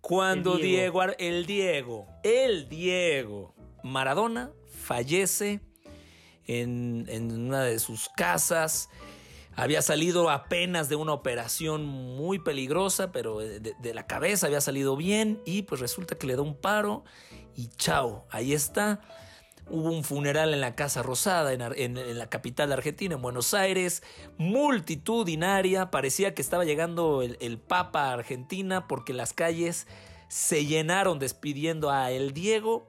Cuando 0.00 0.56
Diego. 0.56 1.02
el 1.18 1.46
Diego, 1.46 2.06
el 2.22 2.68
Diego 2.68 3.54
Maradona 3.82 4.50
fallece 4.66 5.60
en, 6.46 7.06
una 7.32 7.62
de 7.62 7.78
sus 7.78 8.08
casas. 8.08 8.88
Había 9.54 9.80
salido 9.80 10.28
apenas 10.28 10.88
de 10.88 10.96
una 10.96 11.12
operación 11.12 11.86
muy 11.86 12.38
peligrosa, 12.38 13.10
pero 13.10 13.38
de, 13.38 13.94
la 13.94 14.06
cabeza 14.06 14.46
había 14.46 14.60
salido 14.60 14.96
bien 14.96 15.40
y 15.46 15.62
pues 15.62 15.80
resulta 15.80 16.16
que 16.16 16.26
le 16.26 16.36
da 16.36 16.42
un 16.42 16.54
paro 16.54 17.04
y 17.56 17.68
chao, 17.68 18.26
ahí 18.30 18.52
está. 18.52 19.00
Hubo 19.68 19.90
un 19.90 20.04
funeral 20.04 20.54
en 20.54 20.60
la 20.60 20.76
Casa 20.76 21.02
Rosada, 21.02 21.52
en, 21.52 22.18
la 22.18 22.28
capital 22.28 22.72
Argentina, 22.72 23.16
en 23.16 23.22
Buenos 23.22 23.52
Aires, 23.52 24.02
multitudinaria. 24.38 25.90
Parecía 25.90 26.34
que 26.34 26.42
estaba 26.42 26.64
llegando 26.64 27.22
el, 27.22 27.58
Papa 27.58 28.10
a 28.10 28.12
Argentina 28.12 28.86
porque 28.86 29.12
las 29.12 29.32
calles 29.32 29.88
se 30.28 30.66
llenaron 30.66 31.18
despidiendo 31.18 31.90
a 31.90 32.12
El 32.12 32.32
Diego. 32.32 32.88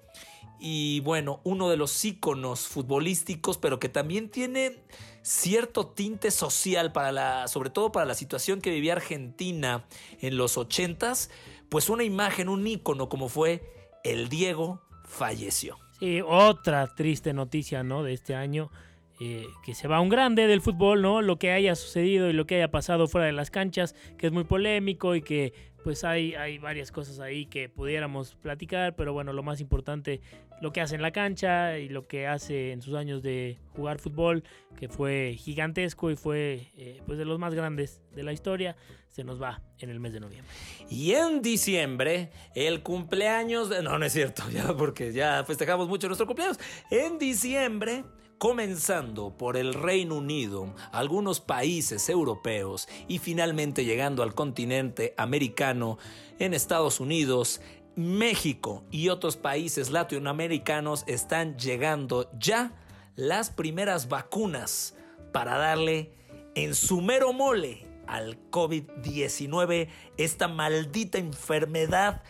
Y 0.60 1.02
bueno, 1.02 1.40
uno 1.44 1.70
de 1.70 1.78
los 1.78 2.04
íconos 2.04 2.68
futbolísticos, 2.68 3.58
pero 3.58 3.80
que 3.80 3.90
también 3.90 4.30
tiene 4.30 4.78
cierto 5.22 5.88
tinte 5.88 6.32
social 6.32 6.92
para 6.92 7.12
la, 7.12 7.48
sobre 7.48 7.70
todo 7.70 7.92
para 7.92 8.06
la 8.06 8.16
situación 8.16 8.62
que 8.62 8.72
vivía 8.72 8.94
Argentina 8.94 9.86
en 10.22 10.38
los 10.38 10.58
ochentas, 10.58 11.30
pues 11.70 11.90
una 11.90 12.04
imagen, 12.04 12.50
un 12.50 12.66
ícono 12.66 13.10
como 13.10 13.30
fue 13.30 13.62
El 14.04 14.30
Diego 14.30 14.82
falleció. 15.04 15.78
Sí, 16.00 16.22
otra 16.26 16.88
triste 16.96 17.34
noticia, 17.34 17.84
¿no? 17.84 18.04
De 18.04 18.14
este 18.14 18.36
año, 18.36 18.72
eh, 19.20 19.48
que 19.66 19.74
se 19.74 19.88
va 19.88 20.00
un 20.00 20.10
grande 20.10 20.46
del 20.46 20.62
fútbol, 20.62 21.02
¿no? 21.02 21.22
Lo 21.22 21.38
que 21.38 21.52
haya 21.52 21.76
sucedido 21.76 22.30
y 22.30 22.34
lo 22.34 22.46
que 22.46 22.56
haya 22.56 22.70
pasado 22.70 23.08
fuera 23.08 23.26
de 23.26 23.34
las 23.34 23.50
canchas, 23.50 23.96
que 24.18 24.28
es 24.28 24.34
muy 24.34 24.44
polémico 24.44 25.16
y 25.16 25.22
que 25.22 25.54
pues 25.84 26.04
hay, 26.04 26.36
hay 26.36 26.58
varias 26.58 26.92
cosas 26.92 27.20
ahí 27.20 27.46
que 27.46 27.70
pudiéramos 27.70 28.36
platicar, 28.36 28.96
pero 28.96 29.14
bueno, 29.14 29.34
lo 29.34 29.44
más 29.44 29.62
importante, 29.62 30.22
lo 30.62 30.72
que 30.72 30.82
hace 30.82 30.96
en 30.96 31.02
la 31.02 31.12
cancha 31.12 31.78
y 31.78 31.90
lo 31.90 32.08
que 32.08 32.28
hace 32.28 32.72
en 32.72 32.82
sus 32.82 32.96
años 32.96 33.22
de 33.22 33.58
jugar 33.76 34.00
fútbol, 34.00 34.44
que 34.78 34.90
fue 34.90 35.36
gigantesco 35.38 36.12
y 36.12 36.16
fue 36.16 36.72
eh, 36.78 37.02
pues 37.06 37.18
de 37.18 37.26
los 37.26 37.40
más 37.40 37.54
grandes 37.54 38.02
de 38.16 38.24
la 38.24 38.34
historia, 38.34 38.76
se 39.10 39.24
nos 39.24 39.42
va 39.42 39.62
en 39.80 39.90
el 39.90 40.00
mes 40.00 40.14
de 40.14 40.20
noviembre. 40.20 40.52
Y 40.90 41.12
en 41.14 41.42
diciembre, 41.42 42.32
el 42.54 42.82
cumpleaños 42.82 43.70
de... 43.70 43.82
No, 43.82 43.98
no 43.98 44.06
es 44.06 44.14
cierto, 44.14 44.44
ya 44.52 44.76
porque 44.76 45.14
ya 45.14 45.44
festejamos 45.44 45.88
mucho 45.88 46.08
nuestro 46.08 46.28
cumpleaños. 46.28 46.60
En 46.92 47.18
diciembre 47.18 48.04
comenzando 48.38 49.36
por 49.36 49.58
el 49.58 49.74
Reino 49.74 50.16
Unido, 50.16 50.74
algunos 50.92 51.40
países 51.40 52.08
europeos 52.10 52.88
y 53.08 53.20
finalmente 53.20 53.86
llegando 53.86 54.24
al 54.24 54.36
continente 54.36 55.14
americano 55.18 55.98
en 56.40 56.54
Estados 56.54 57.00
Unidos, 57.00 57.62
México 57.96 58.84
y 58.92 59.10
otros 59.10 59.38
países 59.38 59.90
latinoamericanos 59.90 61.04
están 61.08 61.58
llegando 61.58 62.30
ya 62.38 62.74
las 63.16 63.50
primeras 63.50 64.08
vacunas 64.08 64.96
para 65.32 65.58
darle 65.58 66.12
en 66.54 66.76
su 66.76 67.02
mero 67.02 67.34
mole 67.34 67.88
al 68.06 68.40
COVID-19, 68.52 69.90
esta 70.18 70.48
maldita 70.48 71.18
enfermedad, 71.18 72.24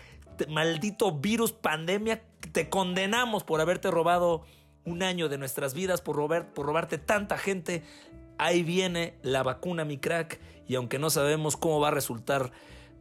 maldito 0.48 1.12
virus, 1.12 1.52
pandemia, 1.52 2.24
te 2.52 2.70
condenamos 2.70 3.44
por 3.44 3.62
haberte 3.62 3.92
robado 3.92 4.44
un 4.88 5.04
año 5.04 5.28
de 5.28 5.38
nuestras 5.38 5.74
vidas 5.74 6.02
por, 6.02 6.16
robar, 6.16 6.54
por 6.54 6.66
robarte 6.66 6.98
tanta 6.98 7.38
gente. 7.38 7.84
Ahí 8.38 8.64
viene 8.64 9.16
la 9.22 9.44
vacuna, 9.44 9.84
mi 9.84 9.98
crack, 9.98 10.40
y 10.68 10.76
aunque 10.76 10.98
no 10.98 11.10
sabemos 11.10 11.58
cómo 11.58 11.80
va 11.80 11.90
a 11.90 11.92
resultar, 11.92 12.52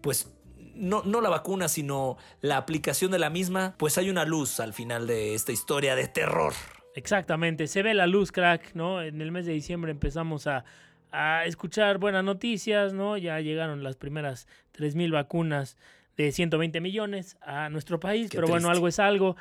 pues 0.00 0.32
no, 0.74 1.02
no, 1.04 1.20
la 1.20 1.30
vacuna, 1.30 1.68
sino 1.68 2.16
la 2.40 2.56
aplicación 2.56 3.10
de 3.12 3.18
la 3.18 3.30
misma, 3.30 3.74
pues 3.78 3.98
hay 3.98 4.10
una 4.10 4.24
luz 4.24 4.60
al 4.60 4.72
final 4.72 5.06
de 5.06 5.34
esta 5.34 5.52
historia 5.52 5.94
de 5.94 6.08
terror. 6.08 6.52
Exactamente, 6.94 7.66
se 7.66 7.82
ve 7.82 7.94
la 7.94 8.06
luz, 8.06 8.32
crack, 8.32 8.74
¿no? 8.74 9.02
En 9.02 9.20
el 9.20 9.30
mes 9.30 9.46
de 9.46 9.52
diciembre 9.52 9.92
empezamos 9.92 10.46
a, 10.46 10.64
a 11.12 11.44
escuchar 11.44 11.98
buenas 11.98 12.24
noticias, 12.24 12.94
¿no? 12.94 13.16
Ya 13.16 13.40
llegaron 13.40 13.84
las 13.84 13.96
primeras 13.96 14.48
3.000 14.74 15.12
vacunas 15.12 15.76
de 16.16 16.32
120 16.32 16.80
millones 16.80 17.36
a 17.42 17.68
nuestro 17.68 18.00
país, 18.00 18.30
pero 18.32 18.48
bueno, 18.48 18.70
algo 18.70 18.88
es 18.88 18.98
algo. 18.98 19.36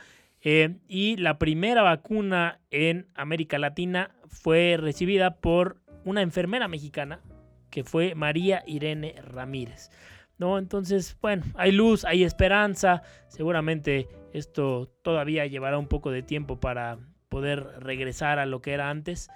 Eh, 0.47 0.77
y 0.87 1.17
la 1.17 1.39
primera 1.39 1.81
vacuna 1.81 2.61
en 2.69 3.07
América 3.15 3.57
Latina 3.57 4.11
fue 4.27 4.77
recibida 4.79 5.37
por 5.37 5.81
una 6.03 6.21
enfermera 6.21 6.67
mexicana, 6.67 7.19
que 7.71 7.83
fue 7.83 8.13
María 8.13 8.63
Irene 8.67 9.15
Ramírez. 9.23 9.89
¿no? 10.37 10.59
Entonces, 10.59 11.17
bueno, 11.19 11.43
hay 11.55 11.71
luz, 11.71 12.05
hay 12.05 12.23
esperanza. 12.23 13.01
Seguramente 13.27 14.07
esto 14.33 14.87
todavía 15.01 15.47
llevará 15.47 15.79
un 15.79 15.87
poco 15.87 16.11
de 16.11 16.21
tiempo 16.21 16.59
para 16.59 16.99
poder 17.27 17.63
regresar 17.79 18.37
a 18.37 18.45
lo 18.45 18.61
que 18.61 18.73
era 18.73 18.91
antes. 18.91 19.31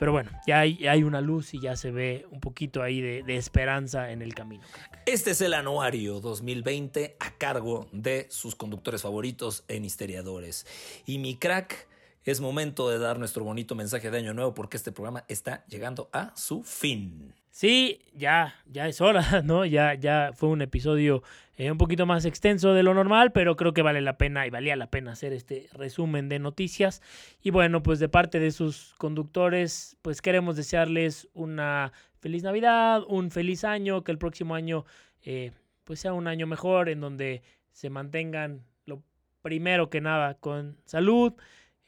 Pero 0.00 0.12
bueno, 0.12 0.30
ya 0.46 0.60
hay, 0.60 1.02
una 1.04 1.20
luz 1.20 1.54
y 1.54 1.60
ya 1.60 1.76
se 1.76 1.92
ve 1.92 2.26
un 2.30 2.40
poquito 2.40 2.82
ahí 2.82 3.00
de, 3.00 3.22
de, 3.22 3.36
esperanza 3.36 4.10
en 4.10 4.22
el 4.22 4.34
camino. 4.34 4.64
Este 5.06 5.30
es 5.30 5.40
el 5.42 5.54
anuario 5.54 6.20
2020 6.20 7.16
a 7.20 7.30
cargo 7.36 7.86
de 7.92 8.26
sus 8.30 8.56
conductores 8.56 9.02
favoritos 9.02 9.62
en 9.68 9.84
Histeriadores. 9.84 10.66
Y 11.04 11.18
mi 11.18 11.36
crack, 11.36 11.86
es 12.24 12.40
momento 12.40 12.88
de 12.90 12.98
dar 12.98 13.18
nuestro 13.18 13.44
bonito 13.44 13.74
mensaje 13.74 14.10
de 14.10 14.18
Año 14.18 14.34
Nuevo 14.34 14.54
porque 14.54 14.76
este 14.76 14.92
programa 14.92 15.24
está 15.28 15.64
llegando 15.66 16.10
a 16.12 16.34
su 16.36 16.62
fin. 16.62 17.34
Sí, 17.60 18.00
ya, 18.14 18.54
ya 18.64 18.88
es 18.88 19.02
hora, 19.02 19.20
¿no? 19.44 19.66
Ya, 19.66 19.92
ya 19.92 20.30
fue 20.34 20.48
un 20.48 20.62
episodio 20.62 21.22
eh, 21.58 21.70
un 21.70 21.76
poquito 21.76 22.06
más 22.06 22.24
extenso 22.24 22.72
de 22.72 22.82
lo 22.82 22.94
normal, 22.94 23.32
pero 23.32 23.54
creo 23.54 23.74
que 23.74 23.82
vale 23.82 24.00
la 24.00 24.16
pena 24.16 24.46
y 24.46 24.50
valía 24.50 24.76
la 24.76 24.86
pena 24.86 25.12
hacer 25.12 25.34
este 25.34 25.68
resumen 25.74 26.30
de 26.30 26.38
noticias. 26.38 27.02
Y 27.42 27.50
bueno, 27.50 27.82
pues 27.82 27.98
de 27.98 28.08
parte 28.08 28.40
de 28.40 28.50
sus 28.50 28.94
conductores, 28.96 29.98
pues 30.00 30.22
queremos 30.22 30.56
desearles 30.56 31.28
una 31.34 31.92
feliz 32.18 32.44
Navidad, 32.44 33.02
un 33.06 33.30
feliz 33.30 33.62
año, 33.64 34.04
que 34.04 34.12
el 34.12 34.16
próximo 34.16 34.54
año 34.54 34.86
eh, 35.22 35.52
pues 35.84 36.00
sea 36.00 36.14
un 36.14 36.28
año 36.28 36.46
mejor, 36.46 36.88
en 36.88 37.02
donde 37.02 37.42
se 37.72 37.90
mantengan 37.90 38.64
lo 38.86 39.02
primero 39.42 39.90
que 39.90 40.00
nada 40.00 40.32
con 40.32 40.78
salud, 40.86 41.34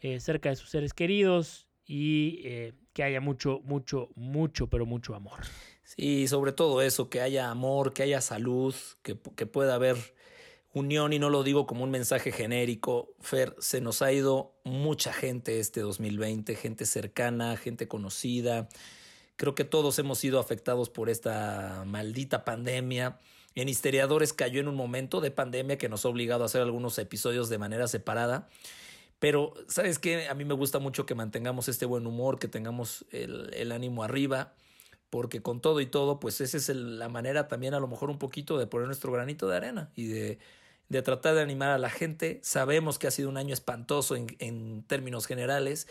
eh, 0.00 0.20
cerca 0.20 0.50
de 0.50 0.56
sus 0.56 0.68
seres 0.68 0.92
queridos 0.92 1.66
y 1.86 2.42
que 2.92 3.02
haya 3.02 3.20
mucho, 3.20 3.60
mucho, 3.64 4.10
mucho, 4.14 4.68
pero 4.68 4.86
mucho 4.86 5.14
amor. 5.14 5.40
Sí, 5.84 6.28
sobre 6.28 6.52
todo 6.52 6.82
eso, 6.82 7.08
que 7.10 7.20
haya 7.20 7.50
amor, 7.50 7.92
que 7.92 8.02
haya 8.02 8.20
salud, 8.20 8.74
que, 9.02 9.18
que 9.36 9.46
pueda 9.46 9.74
haber 9.74 9.96
unión 10.74 11.12
y 11.12 11.18
no 11.18 11.28
lo 11.28 11.42
digo 11.42 11.66
como 11.66 11.84
un 11.84 11.90
mensaje 11.90 12.32
genérico. 12.32 13.14
Fer, 13.20 13.54
se 13.58 13.80
nos 13.80 14.02
ha 14.02 14.12
ido 14.12 14.54
mucha 14.64 15.12
gente 15.12 15.60
este 15.60 15.80
2020, 15.80 16.54
gente 16.54 16.86
cercana, 16.86 17.56
gente 17.56 17.88
conocida. 17.88 18.68
Creo 19.36 19.54
que 19.54 19.64
todos 19.64 19.98
hemos 19.98 20.18
sido 20.18 20.38
afectados 20.38 20.88
por 20.88 21.10
esta 21.10 21.84
maldita 21.86 22.44
pandemia. 22.44 23.18
En 23.54 23.68
Histeriadores 23.68 24.32
cayó 24.32 24.60
en 24.60 24.68
un 24.68 24.76
momento 24.76 25.20
de 25.20 25.30
pandemia 25.30 25.76
que 25.76 25.88
nos 25.88 26.04
ha 26.04 26.08
obligado 26.08 26.42
a 26.42 26.46
hacer 26.46 26.62
algunos 26.62 26.98
episodios 26.98 27.48
de 27.48 27.58
manera 27.58 27.86
separada. 27.86 28.48
Pero, 29.22 29.54
¿sabes 29.68 30.00
qué? 30.00 30.26
A 30.26 30.34
mí 30.34 30.44
me 30.44 30.54
gusta 30.54 30.80
mucho 30.80 31.06
que 31.06 31.14
mantengamos 31.14 31.68
este 31.68 31.86
buen 31.86 32.08
humor, 32.08 32.40
que 32.40 32.48
tengamos 32.48 33.04
el, 33.12 33.70
ánimo 33.70 34.02
arriba, 34.02 34.52
porque 35.10 35.40
con 35.40 35.60
todo 35.60 35.80
y 35.80 35.86
todo, 35.86 36.18
pues 36.18 36.40
esa 36.40 36.56
es 36.56 36.68
la 36.70 37.08
manera 37.08 37.46
también 37.46 37.72
a 37.72 37.78
lo 37.78 37.86
mejor 37.86 38.10
un 38.10 38.18
poquito 38.18 38.58
de 38.58 38.66
poner 38.66 38.88
nuestro 38.88 39.12
granito 39.12 39.46
de 39.46 39.56
arena 39.56 39.92
y 39.94 40.08
de, 40.08 40.38
tratar 41.04 41.36
de 41.36 41.40
animar 41.40 41.70
a 41.70 41.78
la 41.78 41.88
gente. 41.88 42.40
Sabemos 42.42 42.98
que 42.98 43.06
ha 43.06 43.12
sido 43.12 43.28
un 43.28 43.36
año 43.36 43.54
espantoso 43.54 44.16
en 44.16 44.82
términos 44.88 45.28
generales, 45.28 45.86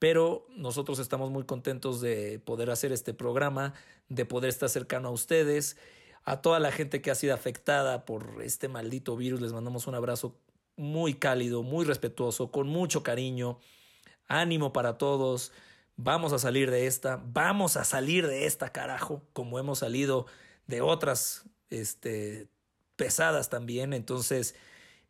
pero 0.00 0.48
nosotros 0.56 0.98
estamos 0.98 1.30
muy 1.30 1.44
contentos 1.44 2.00
de 2.00 2.40
poder 2.40 2.68
hacer 2.68 2.90
este 2.90 3.14
programa, 3.14 3.74
de 4.08 4.24
poder 4.24 4.48
estar 4.48 4.68
cercano 4.68 5.06
a 5.06 5.12
ustedes. 5.12 5.76
A 6.24 6.42
toda 6.42 6.58
la 6.58 6.72
gente 6.72 7.00
que 7.00 7.12
ha 7.12 7.14
sido 7.14 7.32
afectada 7.32 8.04
por 8.04 8.42
este 8.42 8.66
maldito 8.66 9.16
virus, 9.16 9.40
les 9.40 9.52
mandamos 9.52 9.86
un 9.86 9.94
abrazo 9.94 10.36
muy 10.76 11.14
cálido, 11.14 11.62
muy 11.62 11.84
respetuoso, 11.84 12.50
con 12.50 12.68
mucho 12.68 13.02
cariño. 13.02 13.58
Ánimo 14.26 14.72
para 14.72 14.98
todos. 14.98 15.52
Vamos 15.96 16.32
a 16.32 16.38
salir 16.38 16.70
de 16.70 16.86
esta. 16.86 17.22
Vamos 17.24 17.76
a 17.76 17.84
salir 17.84 18.26
de 18.26 18.46
esta, 18.46 18.70
carajo, 18.70 19.22
como 19.32 19.58
hemos 19.58 19.80
salido 19.80 20.26
de 20.66 20.80
otras 20.80 21.44
este, 21.70 22.48
pesadas 22.96 23.50
también. 23.50 23.92
Entonces, 23.92 24.54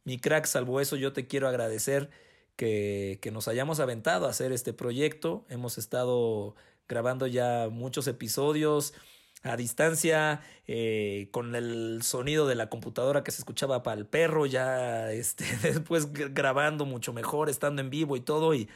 mi 0.05 0.19
crack, 0.19 0.47
salvo 0.47 0.81
eso, 0.81 0.97
yo 0.97 1.13
te 1.13 1.27
quiero 1.27 1.49
agradecer 1.49 2.11
que, 2.57 3.19
que 3.23 3.31
nos 3.31 3.49
hayamos 3.49 3.81
aventado 3.81 4.27
a 4.27 4.31
hacer 4.31 4.53
este 4.53 4.73
proyecto. 4.73 5.45
Hemos 5.49 5.79
estado 5.79 6.57
grabando 6.89 7.27
ya 7.27 7.69
muchos 7.71 8.07
episodios 8.07 8.95
a 9.43 9.57
distancia, 9.57 10.41
eh, 10.67 11.29
con 11.31 11.55
el 11.55 12.03
sonido 12.03 12.47
de 12.47 12.55
la 12.55 12.69
computadora 12.69 13.25
que 13.25 13.31
se 13.31 13.41
escuchaba 13.41 13.83
para 13.83 13.99
el 13.99 14.07
perro, 14.07 14.47
ya 14.47 15.11
este, 15.13 15.45
después 15.63 16.13
grabando 16.13 16.85
mucho 16.85 17.13
mejor, 17.13 17.49
estando 17.49 17.83
en 17.83 17.91
vivo 17.91 18.17
y 18.17 18.21
todo. 18.21 18.55
Y 18.55 18.69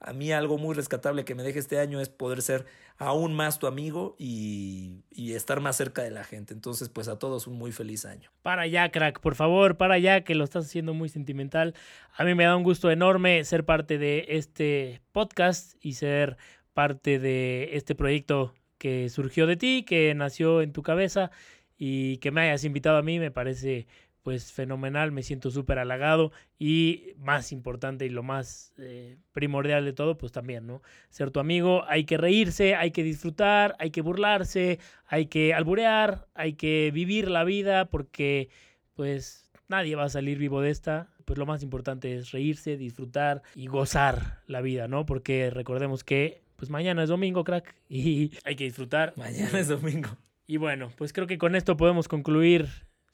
a 0.00 0.12
mí 0.12 0.32
algo 0.32 0.58
muy 0.58 0.74
rescatable 0.74 1.24
que 1.24 1.34
me 1.34 1.42
deje 1.42 1.58
este 1.58 1.78
año 1.78 2.00
es 2.00 2.08
poder 2.08 2.42
ser 2.42 2.66
aún 2.98 3.34
más 3.34 3.60
tu 3.60 3.68
amigo 3.68 4.16
y, 4.18 5.04
y, 5.10 5.34
estar 5.34 5.60
más 5.60 5.76
cerca 5.76 6.02
de 6.02 6.10
la 6.10 6.24
gente. 6.24 6.52
Entonces, 6.52 6.88
pues 6.88 7.06
a 7.06 7.18
todos 7.18 7.46
un 7.46 7.56
muy 7.56 7.70
feliz 7.70 8.04
año. 8.04 8.30
Para 8.42 8.62
allá, 8.62 8.90
crack, 8.90 9.20
por 9.20 9.36
favor, 9.36 9.76
para 9.76 9.94
allá, 9.94 10.22
que 10.24 10.34
lo 10.34 10.42
estás 10.42 10.66
haciendo 10.66 10.94
muy 10.94 11.08
sentimental. 11.08 11.74
A 12.16 12.24
mí 12.24 12.34
me 12.34 12.44
da 12.44 12.56
un 12.56 12.64
gusto 12.64 12.90
enorme 12.90 13.44
ser 13.44 13.64
parte 13.64 13.98
de 13.98 14.26
este 14.30 15.00
podcast 15.12 15.76
y 15.80 15.94
ser 15.94 16.36
parte 16.74 17.20
de 17.20 17.70
este 17.76 17.94
proyecto 17.94 18.54
que 18.78 19.08
surgió 19.08 19.46
de 19.46 19.56
ti, 19.56 19.84
que 19.86 20.14
nació 20.14 20.62
en 20.62 20.72
tu 20.72 20.82
cabeza 20.82 21.30
y 21.76 22.18
que 22.18 22.30
me 22.30 22.42
hayas 22.42 22.64
invitado 22.64 22.98
a 22.98 23.02
mí, 23.02 23.18
me 23.18 23.30
parece 23.30 23.86
pues 24.22 24.52
fenomenal, 24.52 25.10
me 25.10 25.22
siento 25.22 25.50
súper 25.50 25.78
halagado 25.78 26.32
y 26.58 27.14
más 27.16 27.50
importante 27.50 28.04
y 28.04 28.10
lo 28.10 28.22
más 28.22 28.74
eh, 28.76 29.16
primordial 29.32 29.86
de 29.86 29.94
todo, 29.94 30.18
pues 30.18 30.32
también, 30.32 30.66
¿no? 30.66 30.82
Ser 31.08 31.30
tu 31.30 31.40
amigo, 31.40 31.84
hay 31.88 32.04
que 32.04 32.18
reírse, 32.18 32.74
hay 32.74 32.90
que 32.90 33.02
disfrutar, 33.02 33.74
hay 33.78 33.90
que 33.90 34.02
burlarse, 34.02 34.80
hay 35.06 35.26
que 35.26 35.54
alburear, 35.54 36.26
hay 36.34 36.54
que 36.54 36.90
vivir 36.92 37.30
la 37.30 37.44
vida 37.44 37.86
porque 37.86 38.50
pues 38.92 39.50
nadie 39.68 39.96
va 39.96 40.04
a 40.04 40.08
salir 40.10 40.36
vivo 40.36 40.60
de 40.60 40.70
esta, 40.70 41.08
pues 41.24 41.38
lo 41.38 41.46
más 41.46 41.62
importante 41.62 42.14
es 42.14 42.30
reírse, 42.30 42.76
disfrutar 42.76 43.42
y 43.54 43.66
gozar 43.66 44.40
la 44.46 44.60
vida, 44.60 44.88
¿no? 44.88 45.06
Porque 45.06 45.48
recordemos 45.50 46.04
que 46.04 46.42
pues 46.58 46.70
mañana 46.70 47.04
es 47.04 47.08
domingo, 47.08 47.44
crack, 47.44 47.74
y 47.88 48.32
hay 48.44 48.56
que 48.56 48.64
disfrutar. 48.64 49.14
Mañana 49.16 49.60
es 49.60 49.68
domingo. 49.68 50.10
Y 50.46 50.56
bueno, 50.56 50.90
pues 50.96 51.12
creo 51.12 51.26
que 51.26 51.38
con 51.38 51.54
esto 51.54 51.76
podemos 51.76 52.08
concluir 52.08 52.68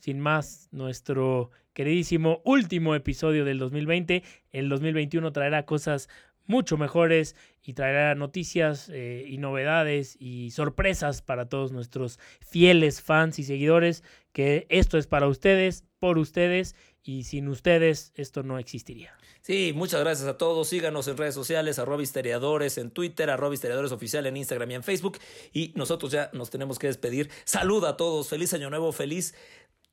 sin 0.04 0.20
más, 0.20 0.68
nuestro 0.70 1.50
queridísimo 1.72 2.42
último 2.44 2.94
episodio 2.94 3.44
del 3.46 3.58
2020. 3.58 4.22
El 4.52 4.68
2021 4.68 5.32
traerá 5.32 5.64
cosas 5.64 6.08
mucho 6.46 6.76
mejores 6.76 7.36
y 7.62 7.72
traerá 7.72 8.14
noticias 8.14 8.90
eh, 8.92 9.24
y 9.26 9.38
novedades 9.38 10.16
y 10.20 10.50
sorpresas 10.50 11.22
para 11.22 11.48
todos 11.48 11.72
nuestros 11.72 12.20
fieles 12.40 13.00
fans 13.00 13.38
y 13.38 13.44
seguidores, 13.44 14.04
que 14.32 14.66
esto 14.68 14.98
es 14.98 15.06
para 15.06 15.26
ustedes, 15.26 15.84
por 15.98 16.18
ustedes 16.18 16.76
y 17.04 17.24
sin 17.24 17.48
ustedes 17.48 18.12
esto 18.16 18.42
no 18.42 18.58
existiría. 18.58 19.16
Sí, 19.42 19.72
muchas 19.76 20.00
gracias 20.00 20.26
a 20.26 20.38
todos. 20.38 20.68
Síganos 20.68 21.06
en 21.06 21.18
redes 21.18 21.34
sociales, 21.34 21.78
arroba 21.78 22.02
histeriadores 22.02 22.78
en 22.78 22.90
Twitter, 22.90 23.28
arroba 23.28 23.52
histeriadores 23.52 23.92
oficial 23.92 24.26
en 24.26 24.38
Instagram 24.38 24.70
y 24.70 24.74
en 24.74 24.82
Facebook. 24.82 25.18
Y 25.52 25.72
nosotros 25.76 26.10
ya 26.10 26.30
nos 26.32 26.48
tenemos 26.48 26.78
que 26.78 26.86
despedir. 26.86 27.30
Salud 27.44 27.84
a 27.84 27.98
todos, 27.98 28.28
feliz 28.30 28.54
año 28.54 28.70
nuevo, 28.70 28.90
feliz 28.90 29.34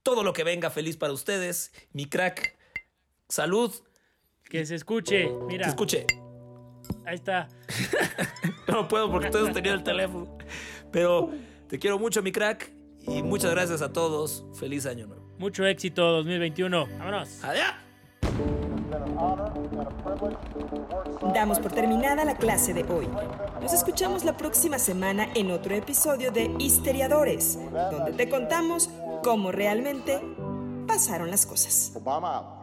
todo 0.03 0.23
lo 0.23 0.33
que 0.33 0.43
venga 0.43 0.69
feliz 0.69 0.97
para 0.97 1.13
ustedes. 1.13 1.71
Mi 1.93 2.05
crack, 2.05 2.57
salud. 3.29 3.73
Que 4.45 4.65
se 4.65 4.75
escuche, 4.75 5.29
mira. 5.47 5.59
Que 5.59 5.63
se 5.65 5.69
escuche. 5.69 6.07
Ahí 7.05 7.15
está. 7.15 7.47
no 8.67 8.87
puedo 8.87 9.11
porque 9.11 9.27
estoy 9.27 9.45
sosteniendo 9.45 9.79
el 9.79 9.83
teléfono. 9.83 10.37
Pero 10.91 11.31
te 11.67 11.79
quiero 11.79 11.99
mucho, 11.99 12.21
mi 12.21 12.31
crack. 12.31 12.71
Y 13.01 13.23
muchas 13.23 13.51
gracias 13.51 13.81
a 13.81 13.91
todos. 13.93 14.45
Feliz 14.59 14.85
año 14.85 15.07
nuevo. 15.07 15.20
Mucho 15.41 15.65
éxito 15.65 16.03
2021. 16.03 16.85
Vámonos. 16.99 17.43
Adiós. 17.43 17.73
Damos 21.33 21.57
por 21.57 21.71
terminada 21.71 22.23
la 22.23 22.35
clase 22.35 22.75
de 22.75 22.83
hoy. 22.83 23.09
Nos 23.59 23.73
escuchamos 23.73 24.23
la 24.23 24.37
próxima 24.37 24.77
semana 24.77 25.29
en 25.33 25.49
otro 25.49 25.73
episodio 25.73 26.31
de 26.31 26.55
Histeriadores, 26.59 27.57
donde 27.71 28.13
te 28.13 28.29
contamos 28.29 28.91
cómo 29.23 29.51
realmente 29.51 30.21
pasaron 30.87 31.31
las 31.31 31.47
cosas. 31.47 31.91
Obama. 31.95 32.60